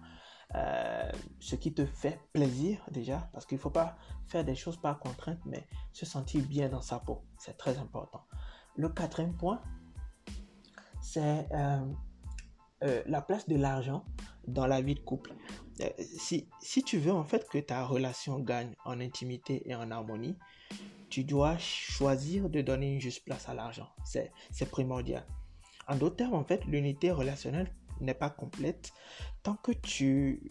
Euh, 0.56 1.12
ce 1.38 1.54
qui 1.54 1.72
te 1.72 1.86
fait 1.86 2.18
plaisir 2.32 2.80
déjà, 2.90 3.28
parce 3.32 3.46
qu'il 3.46 3.56
ne 3.56 3.60
faut 3.60 3.70
pas 3.70 3.96
faire 4.26 4.44
des 4.44 4.56
choses 4.56 4.76
par 4.76 4.98
contrainte, 4.98 5.38
mais 5.46 5.66
se 5.92 6.04
sentir 6.04 6.42
bien 6.44 6.68
dans 6.68 6.80
sa 6.80 6.98
peau. 6.98 7.22
C'est 7.38 7.56
très 7.56 7.78
important. 7.78 8.22
Le 8.76 8.88
quatrième 8.88 9.36
point, 9.36 9.60
c'est 11.00 11.46
euh, 11.52 11.86
euh, 12.82 13.02
la 13.06 13.22
place 13.22 13.46
de 13.48 13.56
l'argent 13.56 14.04
dans 14.48 14.66
la 14.66 14.80
vie 14.80 14.94
de 14.94 15.00
couple. 15.00 15.34
si, 15.98 16.48
si 16.60 16.82
tu 16.82 16.98
veux 16.98 17.12
en 17.12 17.24
fait 17.24 17.48
que 17.48 17.58
ta 17.58 17.84
relation 17.84 18.40
gagne 18.40 18.74
en 18.84 19.00
intimité 19.00 19.62
et 19.70 19.74
en 19.74 19.90
harmonie, 19.90 20.36
tu 21.10 21.24
dois 21.24 21.58
choisir 21.58 22.48
de 22.48 22.60
donner 22.60 22.94
une 22.94 23.00
juste 23.00 23.24
place 23.24 23.48
à 23.48 23.54
l'argent. 23.54 23.88
C'est 24.04 24.70
primordial. 24.70 25.24
En 25.86 25.96
d'autres 25.96 26.16
termes, 26.16 26.34
en 26.34 26.44
fait, 26.44 26.64
l'unité 26.66 27.10
relationnelle 27.10 27.72
n'est 28.00 28.14
pas 28.14 28.30
complète 28.30 28.92
tant 29.42 29.54
que 29.56 29.72
tu, 29.72 30.50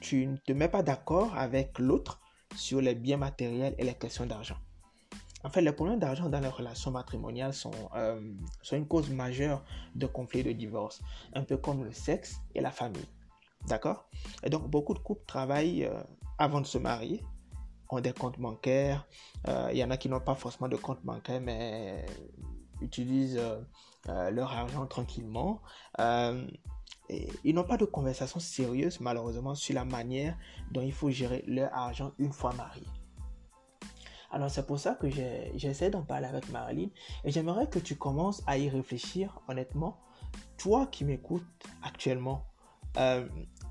tu 0.00 0.26
ne 0.26 0.36
te 0.36 0.52
mets 0.52 0.68
pas 0.68 0.82
d'accord 0.82 1.36
avec 1.36 1.78
l'autre 1.78 2.20
sur 2.54 2.80
les 2.80 2.94
biens 2.94 3.16
matériels 3.16 3.74
et 3.78 3.84
les 3.84 3.94
questions 3.94 4.26
d'argent. 4.26 4.56
En 5.44 5.50
fait, 5.50 5.60
les 5.60 5.72
problèmes 5.72 6.00
d'argent 6.00 6.28
dans 6.28 6.40
les 6.40 6.48
relations 6.48 6.90
matrimoniales 6.90 7.54
sont, 7.54 7.70
euh, 7.94 8.20
sont 8.62 8.76
une 8.76 8.88
cause 8.88 9.10
majeure 9.10 9.62
de 9.94 10.06
conflits 10.06 10.42
de 10.42 10.52
divorce, 10.52 11.00
un 11.34 11.44
peu 11.44 11.56
comme 11.56 11.84
le 11.84 11.92
sexe 11.92 12.40
et 12.54 12.60
la 12.60 12.72
famille. 12.72 13.06
D'accord? 13.68 14.08
Et 14.42 14.50
donc, 14.50 14.68
beaucoup 14.68 14.94
de 14.94 14.98
couples 14.98 15.24
travaillent 15.26 15.84
euh, 15.84 16.02
avant 16.38 16.60
de 16.60 16.66
se 16.66 16.78
marier, 16.78 17.22
ont 17.90 18.00
des 18.00 18.12
comptes 18.12 18.40
bancaires. 18.40 19.06
Euh, 19.46 19.68
il 19.70 19.78
y 19.78 19.84
en 19.84 19.90
a 19.90 19.96
qui 19.96 20.08
n'ont 20.08 20.20
pas 20.20 20.34
forcément 20.34 20.68
de 20.68 20.76
compte 20.76 21.04
bancaire, 21.04 21.40
mais 21.40 22.04
utilisent 22.80 23.40
leur 24.06 24.52
argent 24.52 24.86
tranquillement. 24.86 25.60
Et 27.08 27.28
ils 27.44 27.54
n'ont 27.54 27.64
pas 27.64 27.76
de 27.76 27.84
conversation 27.84 28.40
sérieuse, 28.40 29.00
malheureusement, 29.00 29.54
sur 29.54 29.74
la 29.74 29.84
manière 29.84 30.36
dont 30.72 30.82
il 30.82 30.92
faut 30.92 31.10
gérer 31.10 31.44
leur 31.46 31.72
argent 31.72 32.12
une 32.18 32.32
fois 32.32 32.52
mariés. 32.54 32.86
Alors 34.30 34.50
c'est 34.50 34.66
pour 34.66 34.78
ça 34.78 34.94
que 34.94 35.08
j'essaie 35.54 35.88
d'en 35.88 36.02
parler 36.02 36.26
avec 36.26 36.50
Marilyn 36.50 36.88
et 37.24 37.30
j'aimerais 37.30 37.68
que 37.68 37.78
tu 37.78 37.96
commences 37.96 38.42
à 38.46 38.58
y 38.58 38.68
réfléchir 38.68 39.40
honnêtement. 39.48 39.98
Toi 40.58 40.86
qui 40.86 41.04
m'écoutes 41.04 41.44
actuellement, 41.82 42.44
euh, 42.98 43.26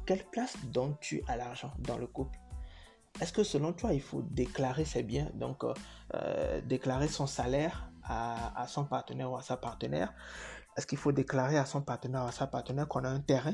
quelle 0.05 0.23
place 0.23 0.55
donnes-tu 0.71 1.23
à 1.27 1.35
l'argent 1.35 1.71
dans 1.79 1.97
le 1.97 2.07
couple? 2.07 2.39
Est-ce 3.21 3.31
que 3.31 3.43
selon 3.43 3.73
toi, 3.73 3.93
il 3.93 4.01
faut 4.01 4.21
déclarer 4.23 4.85
ses 4.85 5.03
biens, 5.03 5.29
donc 5.35 5.63
euh, 5.63 5.73
euh, 6.15 6.61
déclarer 6.61 7.07
son 7.07 7.27
salaire 7.27 7.89
à, 8.07 8.65
son 8.67 8.85
partenaire 8.85 9.31
ou 9.31 9.37
à 9.37 9.41
sa 9.41 9.57
partenaire? 9.57 10.13
Est-ce 10.77 10.87
qu'il 10.87 10.97
faut 10.97 11.11
déclarer 11.11 11.57
à 11.57 11.65
son 11.65 11.81
partenaire 11.81 12.23
ou 12.23 12.27
à 12.27 12.31
sa 12.31 12.47
partenaire 12.47 12.87
qu'on 12.87 13.03
a 13.03 13.09
un 13.09 13.19
terrain? 13.19 13.53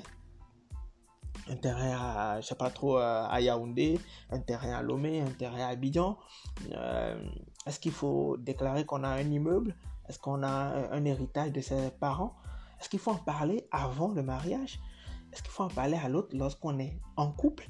Un 1.49 1.55
terrain 1.55 1.91
à, 1.91 2.41
je 2.41 2.47
sais 2.47 2.55
pas 2.55 2.69
trop, 2.69 2.97
à 2.97 3.39
Yaoundé, 3.39 3.99
un 4.29 4.39
terrain 4.39 4.73
à 4.73 4.81
Lomé, 4.81 5.21
un 5.21 5.31
terrain 5.31 5.61
à 5.61 5.67
Abidjan. 5.67 6.17
Euh, 6.71 7.23
est-ce 7.65 7.79
qu'il 7.79 7.91
faut 7.91 8.37
déclarer 8.37 8.85
qu'on 8.85 9.03
a 9.03 9.09
un 9.09 9.31
immeuble? 9.31 9.75
Est-ce 10.09 10.19
qu'on 10.19 10.43
a 10.43 10.49
un, 10.49 11.05
héritage 11.05 11.51
de 11.51 11.61
ses 11.61 11.91
parents? 11.91 12.35
Est-ce 12.79 12.89
qu'il 12.89 12.99
faut 12.99 13.11
en 13.11 13.15
parler 13.15 13.67
avant 13.71 14.09
le 14.09 14.23
mariage? 14.23 14.79
Est-ce 15.31 15.41
qu'il 15.41 15.51
faut 15.51 15.63
en 15.63 15.69
parler 15.69 15.97
à 15.97 16.09
l'autre 16.09 16.35
lorsqu'on 16.35 16.79
est 16.79 16.99
en 17.15 17.31
couple? 17.31 17.69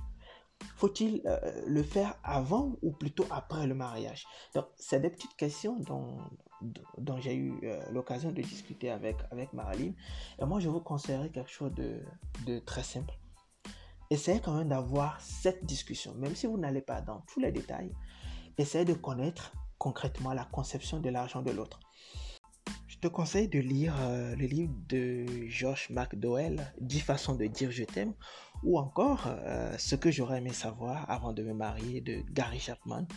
Faut-il 0.75 1.21
euh, 1.25 1.39
le 1.67 1.83
faire 1.83 2.15
avant 2.23 2.75
ou 2.81 2.91
plutôt 2.91 3.25
après 3.29 3.67
le 3.67 3.75
mariage? 3.75 4.25
Donc, 4.53 4.65
c'est 4.75 4.99
des 4.99 5.09
petites 5.09 5.35
questions 5.35 5.79
dont, 5.79 6.17
dont 6.97 7.19
j'ai 7.19 7.35
eu 7.35 7.59
euh, 7.63 7.81
l'occasion 7.91 8.31
de 8.31 8.41
discuter 8.41 8.89
avec, 8.89 9.17
avec 9.31 9.53
Marilyn. 9.53 9.93
Et 10.39 10.45
moi, 10.45 10.59
je 10.59 10.69
vous 10.69 10.81
conseillerais 10.81 11.29
quelque 11.29 11.51
chose 11.51 11.73
de, 11.73 11.99
de 12.45 12.59
très 12.59 12.83
simple. 12.83 13.13
Essayez 14.09 14.41
quand 14.41 14.53
même 14.53 14.69
d'avoir 14.69 15.21
cette 15.21 15.65
discussion, 15.65 16.13
même 16.15 16.35
si 16.35 16.45
vous 16.45 16.57
n'allez 16.57 16.81
pas 16.81 17.01
dans 17.01 17.21
tous 17.27 17.39
les 17.39 17.51
détails. 17.51 17.93
Essayez 18.57 18.85
de 18.85 18.93
connaître 18.93 19.53
concrètement 19.77 20.33
la 20.33 20.45
conception 20.45 20.99
de 20.99 21.09
l'argent 21.09 21.41
de 21.41 21.51
l'autre. 21.51 21.79
Te 23.01 23.07
conseille 23.07 23.47
de 23.47 23.57
lire 23.57 23.95
euh, 23.99 24.35
le 24.35 24.45
livre 24.45 24.71
de 24.87 25.25
Josh 25.47 25.89
McDowell, 25.89 26.71
10 26.81 26.99
façons 26.99 27.33
de 27.33 27.47
dire 27.47 27.71
je 27.71 27.83
t'aime, 27.83 28.13
ou 28.63 28.77
encore 28.77 29.23
euh, 29.27 29.75
Ce 29.79 29.95
que 29.95 30.11
j'aurais 30.11 30.37
aimé 30.37 30.53
savoir 30.53 31.09
avant 31.09 31.33
de 31.33 31.41
me 31.41 31.53
marier 31.53 31.99
de 32.01 32.21
Gary 32.31 32.59
Chapman. 32.59 33.07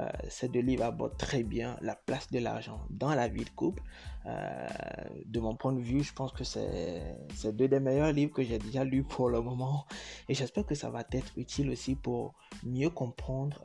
Euh, 0.00 0.08
ces 0.28 0.48
deux 0.48 0.60
livres 0.60 0.82
abordent 0.84 1.16
très 1.16 1.44
bien 1.44 1.76
la 1.82 1.94
place 1.94 2.32
de 2.32 2.40
l'argent 2.40 2.80
dans 2.90 3.14
la 3.14 3.28
vie 3.28 3.44
de 3.44 3.50
couple. 3.50 3.82
de 4.26 5.40
mon 5.40 5.54
point 5.54 5.72
de 5.72 5.80
vue, 5.80 6.02
je 6.02 6.12
pense 6.12 6.32
que 6.32 6.42
c'est 6.42 7.56
deux 7.56 7.68
des 7.68 7.80
meilleurs 7.80 8.12
livres 8.12 8.32
que 8.32 8.42
j'ai 8.42 8.58
déjà 8.58 8.82
lus 8.82 9.04
pour 9.04 9.28
le 9.28 9.40
moment. 9.40 9.86
Et 10.28 10.34
j'espère 10.34 10.66
que 10.66 10.74
ça 10.74 10.90
va 10.90 11.04
être 11.12 11.32
utile 11.36 11.70
aussi 11.70 11.94
pour 11.94 12.34
mieux 12.64 12.90
comprendre 12.90 13.62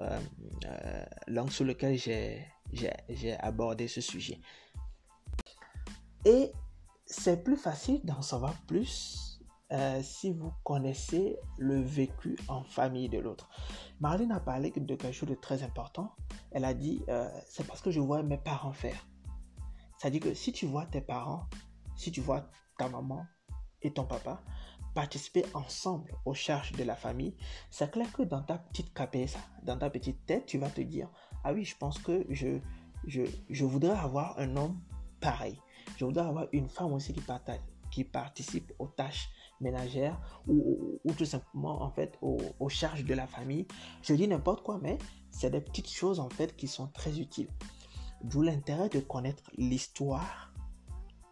l'angle 1.28 1.52
sur 1.52 1.66
lequel 1.66 1.98
j'ai 1.98 3.36
abordé 3.40 3.88
ce 3.88 4.02
sujet. 4.02 4.40
Et 6.26 6.52
c'est 7.06 7.44
plus 7.44 7.58
facile 7.58 8.02
d'en 8.04 8.22
savoir 8.22 8.54
plus 8.66 9.42
euh, 9.72 10.02
si 10.04 10.32
vous 10.32 10.54
connaissez 10.64 11.38
le 11.58 11.82
vécu 11.82 12.38
en 12.48 12.64
famille 12.64 13.10
de 13.10 13.18
l'autre. 13.18 13.50
Marlene 14.00 14.32
a 14.32 14.40
parlé 14.40 14.72
de 14.72 14.96
quelque 14.96 15.12
chose 15.12 15.30
de 15.30 15.36
très 15.36 15.64
important. 15.64 16.16
Elle 16.52 16.66
a 16.66 16.74
dit, 16.74 17.04
euh, 17.10 17.28
c'est 17.48 17.66
parce 17.66 17.82
que 17.82 17.92
je 17.92 18.00
vois 18.00 18.22
mes 18.24 18.38
parents 18.38 18.74
faire. 18.74 19.08
C'est-à-dire 19.98 20.22
que 20.22 20.34
si 20.34 20.52
tu 20.52 20.66
vois 20.66 20.86
tes 20.86 21.02
parents, 21.02 21.46
si 21.96 22.12
tu 22.12 22.22
vois 22.22 22.50
ta 22.78 22.88
maman 22.88 23.26
et 23.82 23.92
ton 23.92 24.06
papa 24.06 24.42
participer 24.94 25.44
ensemble 25.56 26.14
aux 26.26 26.36
charges 26.36 26.74
de 26.74 26.84
la 26.84 26.96
famille, 26.96 27.36
c'est 27.72 27.90
clair 27.90 28.12
que 28.14 28.22
dans 28.22 28.44
ta 28.44 28.60
petite 28.60 28.94
cabeza, 28.94 29.40
dans 29.64 29.78
ta 29.78 29.90
petite 29.90 30.26
tête, 30.26 30.46
tu 30.46 30.60
vas 30.60 30.70
te 30.70 30.82
dire, 30.82 31.10
ah 31.44 31.52
oui, 31.52 31.66
je 31.66 31.76
pense 31.76 31.98
que 31.98 32.26
je, 32.30 32.60
je, 33.08 33.24
je 33.50 33.66
voudrais 33.66 33.98
avoir 33.98 34.38
un 34.38 34.56
homme 34.56 34.80
pareil. 35.20 35.60
Je 35.98 36.06
voudrais 36.06 36.26
avoir 36.26 36.48
une 36.52 36.68
femme 36.68 36.94
aussi 36.94 37.14
qui, 37.14 38.04
participe 38.04 38.74
aux 38.80 38.88
tâches 38.88 39.30
ménagères 39.62 40.20
ou, 40.48 41.00
tout 41.18 41.26
simplement 41.26 41.82
en 41.82 41.92
fait 41.92 42.18
aux, 42.22 42.70
charges 42.70 43.06
de 43.06 43.14
la 43.14 43.28
famille. 43.28 43.68
Je 44.02 44.14
dis 44.14 44.28
n'importe 44.28 44.64
quoi, 44.64 44.80
mais 44.82 44.98
c'est 45.30 45.52
des 45.52 45.62
petites 45.62 45.90
choses 45.90 46.20
en 46.20 46.30
fait 46.30 46.56
qui 46.56 46.68
sont 46.68 46.88
très 46.88 47.20
utiles. 47.20 47.50
D'où 48.24 48.42
l'intérêt 48.42 48.90
de 48.90 49.00
connaître 49.00 49.44
l'histoire, 49.58 50.54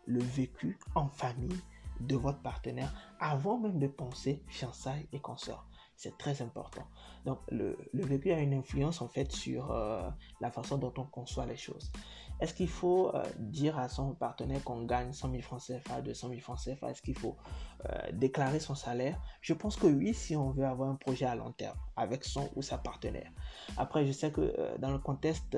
le 0.05 0.19
vécu 0.19 0.77
en 0.93 1.07
famille 1.07 1.59
de 2.01 2.15
votre 2.15 2.41
partenaire 2.41 2.93
avant 3.19 3.59
même 3.59 3.79
de 3.79 3.87
penser 3.87 4.43
fiançailles 4.47 5.07
et 5.13 5.19
consorts. 5.19 5.67
C'est 6.01 6.17
très 6.17 6.41
important. 6.41 6.81
Donc, 7.25 7.37
le, 7.51 7.77
vécu 7.93 8.31
a 8.31 8.39
une 8.39 8.55
influence 8.55 9.03
en 9.03 9.07
fait 9.07 9.31
sur 9.31 9.71
euh, 9.71 10.09
la 10.39 10.49
façon 10.49 10.79
dont 10.79 10.91
on 10.97 11.03
conçoit 11.03 11.45
les 11.45 11.55
choses. 11.55 11.91
Est-ce 12.39 12.55
qu'il 12.55 12.69
faut 12.69 13.13
euh, 13.13 13.23
dire 13.37 13.77
à 13.77 13.87
son 13.87 14.15
partenaire 14.15 14.63
qu'on 14.63 14.85
gagne 14.85 15.13
100 15.13 15.29
000 15.29 15.43
francs 15.43 15.61
CFA, 15.61 16.01
200 16.01 16.29
000 16.29 16.41
francs 16.41 16.57
CFA 16.57 16.89
Est-ce 16.89 17.03
qu'il 17.03 17.15
faut 17.15 17.37
euh, 17.85 18.11
déclarer 18.13 18.59
son 18.59 18.73
salaire? 18.73 19.21
Je 19.41 19.53
pense 19.53 19.75
que 19.75 19.85
oui, 19.85 20.15
si 20.15 20.35
on 20.35 20.49
veut 20.49 20.65
avoir 20.65 20.89
un 20.89 20.95
projet 20.95 21.27
à 21.27 21.35
long 21.35 21.51
terme 21.51 21.77
avec 21.95 22.23
son 22.23 22.49
ou 22.55 22.63
sa 22.63 22.79
partenaire. 22.79 23.31
Après, 23.77 24.03
je 24.07 24.11
sais 24.11 24.31
que 24.31 24.75
dans 24.79 24.89
le 24.89 24.97
contexte 24.97 25.55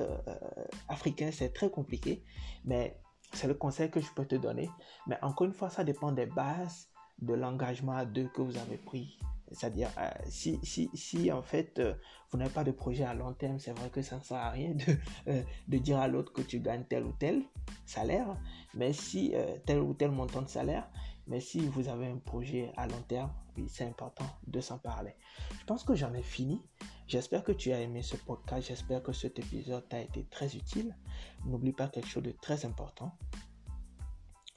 africain, 0.90 1.30
c'est 1.32 1.54
très 1.54 1.70
compliqué, 1.70 2.22
mais 2.66 3.00
c'est 3.32 3.48
le 3.48 3.54
conseil 3.54 3.90
que 3.90 4.02
je 4.02 4.12
peux 4.14 4.26
te 4.26 4.34
donner. 4.34 4.68
Mais 5.06 5.16
encore 5.22 5.46
une 5.46 5.54
fois, 5.54 5.70
ça 5.70 5.84
dépend 5.84 6.12
des 6.12 6.26
bases 6.26 6.90
de 7.22 7.32
l'engagement 7.32 7.96
à 7.96 8.04
deux 8.04 8.28
que 8.28 8.42
vous 8.42 8.58
avez 8.58 8.76
pris 8.76 9.18
c'est-à-dire, 9.52 9.90
euh, 9.98 10.10
si, 10.28 10.58
si, 10.62 10.90
si, 10.94 11.30
en 11.30 11.42
fait, 11.42 11.78
euh, 11.78 11.94
vous 12.30 12.38
n'avez 12.38 12.50
pas 12.50 12.64
de 12.64 12.70
projet 12.70 13.04
à 13.04 13.14
long 13.14 13.32
terme, 13.32 13.58
c'est 13.58 13.72
vrai 13.72 13.90
que 13.90 14.02
ça 14.02 14.16
ne 14.16 14.22
sert 14.22 14.38
à 14.38 14.50
rien 14.50 14.74
de, 14.74 14.96
euh, 15.28 15.42
dire 15.78 15.98
à 15.98 16.08
l'autre 16.08 16.32
que 16.32 16.42
tu 16.42 16.60
gagnes 16.60 16.84
tel 16.84 17.04
ou 17.04 17.12
tel 17.12 17.42
salaire, 17.86 18.36
mais 18.74 18.92
si 18.92 19.34
tel 19.66 19.80
ou 19.80 19.94
tel 19.94 20.10
montant 20.10 20.42
de 20.42 20.48
salaire, 20.48 20.88
mais 21.26 21.40
si 21.40 21.60
vous 21.60 21.88
avez 21.88 22.06
un 22.06 22.18
projet 22.18 22.72
à 22.76 22.86
long 22.86 23.02
terme, 23.08 23.30
oui, 23.56 23.66
c'est 23.68 23.86
important 23.86 24.26
de 24.46 24.60
s'en 24.60 24.78
parler. 24.78 25.14
Je 25.60 25.64
pense 25.64 25.84
que 25.84 25.94
j'en 25.94 26.12
ai 26.12 26.22
fini. 26.22 26.60
J'espère 27.06 27.44
que 27.44 27.52
tu 27.52 27.72
as 27.72 27.80
aimé 27.80 28.02
ce 28.02 28.16
podcast. 28.16 28.68
J'espère 28.68 29.02
que 29.02 29.12
cet 29.12 29.38
épisode 29.38 29.88
t'a 29.88 30.00
été 30.00 30.24
très 30.24 30.56
utile. 30.56 30.96
N'oublie 31.44 31.72
pas 31.72 31.88
quelque 31.88 32.08
chose 32.08 32.22
de 32.22 32.32
très 32.32 32.64
important. 32.64 33.16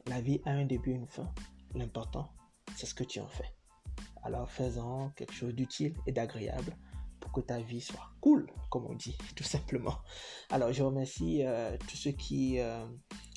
La 0.07 0.21
vie 0.21 0.41
a 0.45 0.51
un 0.51 0.65
début 0.65 0.91
et 0.91 0.95
une 0.95 1.07
fin. 1.07 1.31
L'important, 1.75 2.29
c'est 2.75 2.85
ce 2.85 2.95
que 2.95 3.03
tu 3.03 3.19
en 3.19 3.27
fais. 3.27 3.56
Alors 4.27 4.51
fais-en 4.51 5.11
quelque 5.11 5.33
chose 5.33 5.55
d'utile 5.55 5.95
et 6.05 6.11
d'agréable 6.11 6.75
pour 7.21 7.31
que 7.31 7.39
ta 7.39 7.61
vie 7.61 7.79
soit 7.79 8.09
cool, 8.19 8.45
comme 8.69 8.85
on 8.85 8.93
dit, 8.93 9.17
tout 9.37 9.45
simplement. 9.45 9.95
Alors 10.49 10.73
je 10.73 10.83
remercie 10.83 11.43
euh, 11.45 11.77
tous 11.87 11.95
ceux 11.95 12.11
qui 12.11 12.59
euh, 12.59 12.85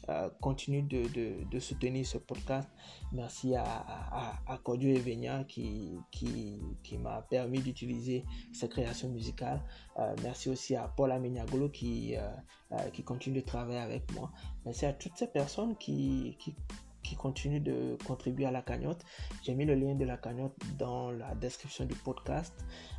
euh, 0.09 0.29
continuent 0.41 0.89
de, 0.89 1.59
soutenir 1.61 2.05
ce 2.05 2.19
podcast. 2.19 2.69
Merci 3.13 3.55
à, 3.55 3.63
à, 3.63 4.43
à 4.49 4.59
Evenia 4.83 5.45
qui, 5.45 5.97
qui, 6.11 6.99
m'a 6.99 7.23
permis 7.23 7.61
d'utiliser 7.61 8.25
sa 8.53 8.67
création 8.67 9.11
musicale. 9.11 9.63
merci 10.25 10.49
aussi 10.49 10.75
à 10.75 10.89
Paul 10.89 11.13
Amenyagolo 11.13 11.69
qui, 11.69 12.17
continue 13.05 13.43
de 13.43 13.47
travailler 13.47 13.79
avec 13.79 14.13
moi. 14.13 14.33
Merci 14.65 14.87
à 14.87 14.93
toutes 14.93 15.17
ces 15.17 15.29
personnes 15.29 15.77
qui 15.77 16.37
qui 17.03 17.17
continue 17.17 17.61
de 17.61 17.97
contribuer 18.07 18.47
à 18.47 18.51
la 18.51 18.63
cagnotte. 18.63 19.05
J'ai 19.43 19.55
mis 19.55 19.65
le 19.65 19.75
lien 19.75 19.95
de 19.95 20.05
la 20.05 20.17
cagnotte 20.17 20.57
dans 20.79 21.11
la 21.11 21.35
description 21.35 21.85
du 21.85 21.95
podcast 21.95 22.55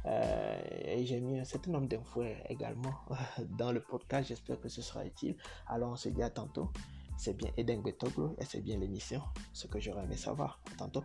euh, 0.06 0.60
et 0.86 1.06
j'ai 1.06 1.20
mis 1.20 1.40
un 1.40 1.46
certain 1.46 1.72
nombre 1.72 1.88
d'infos 1.88 2.24
également 2.50 2.96
dans 3.58 3.72
le 3.72 3.82
podcast. 3.82 4.28
J'espère 4.28 4.60
que 4.60 4.70
ce 4.70 4.82
sera 4.82 5.06
utile. 5.06 5.36
Alors 5.68 5.92
on 5.92 5.96
se 5.96 6.10
dit 6.10 6.24
à 6.24 6.30
tantôt. 6.30 6.72
C'est 7.18 7.38
bien 7.38 7.52
Eden 7.56 7.84
et 7.86 8.46
c'est 8.46 8.62
bien 8.62 8.80
l'émission. 8.80 9.22
Ce 9.54 9.68
que 9.68 9.80
j'aurais 9.80 10.04
aimé 10.04 10.18
savoir. 10.18 10.60
À 10.74 10.76
tantôt. 10.78 11.04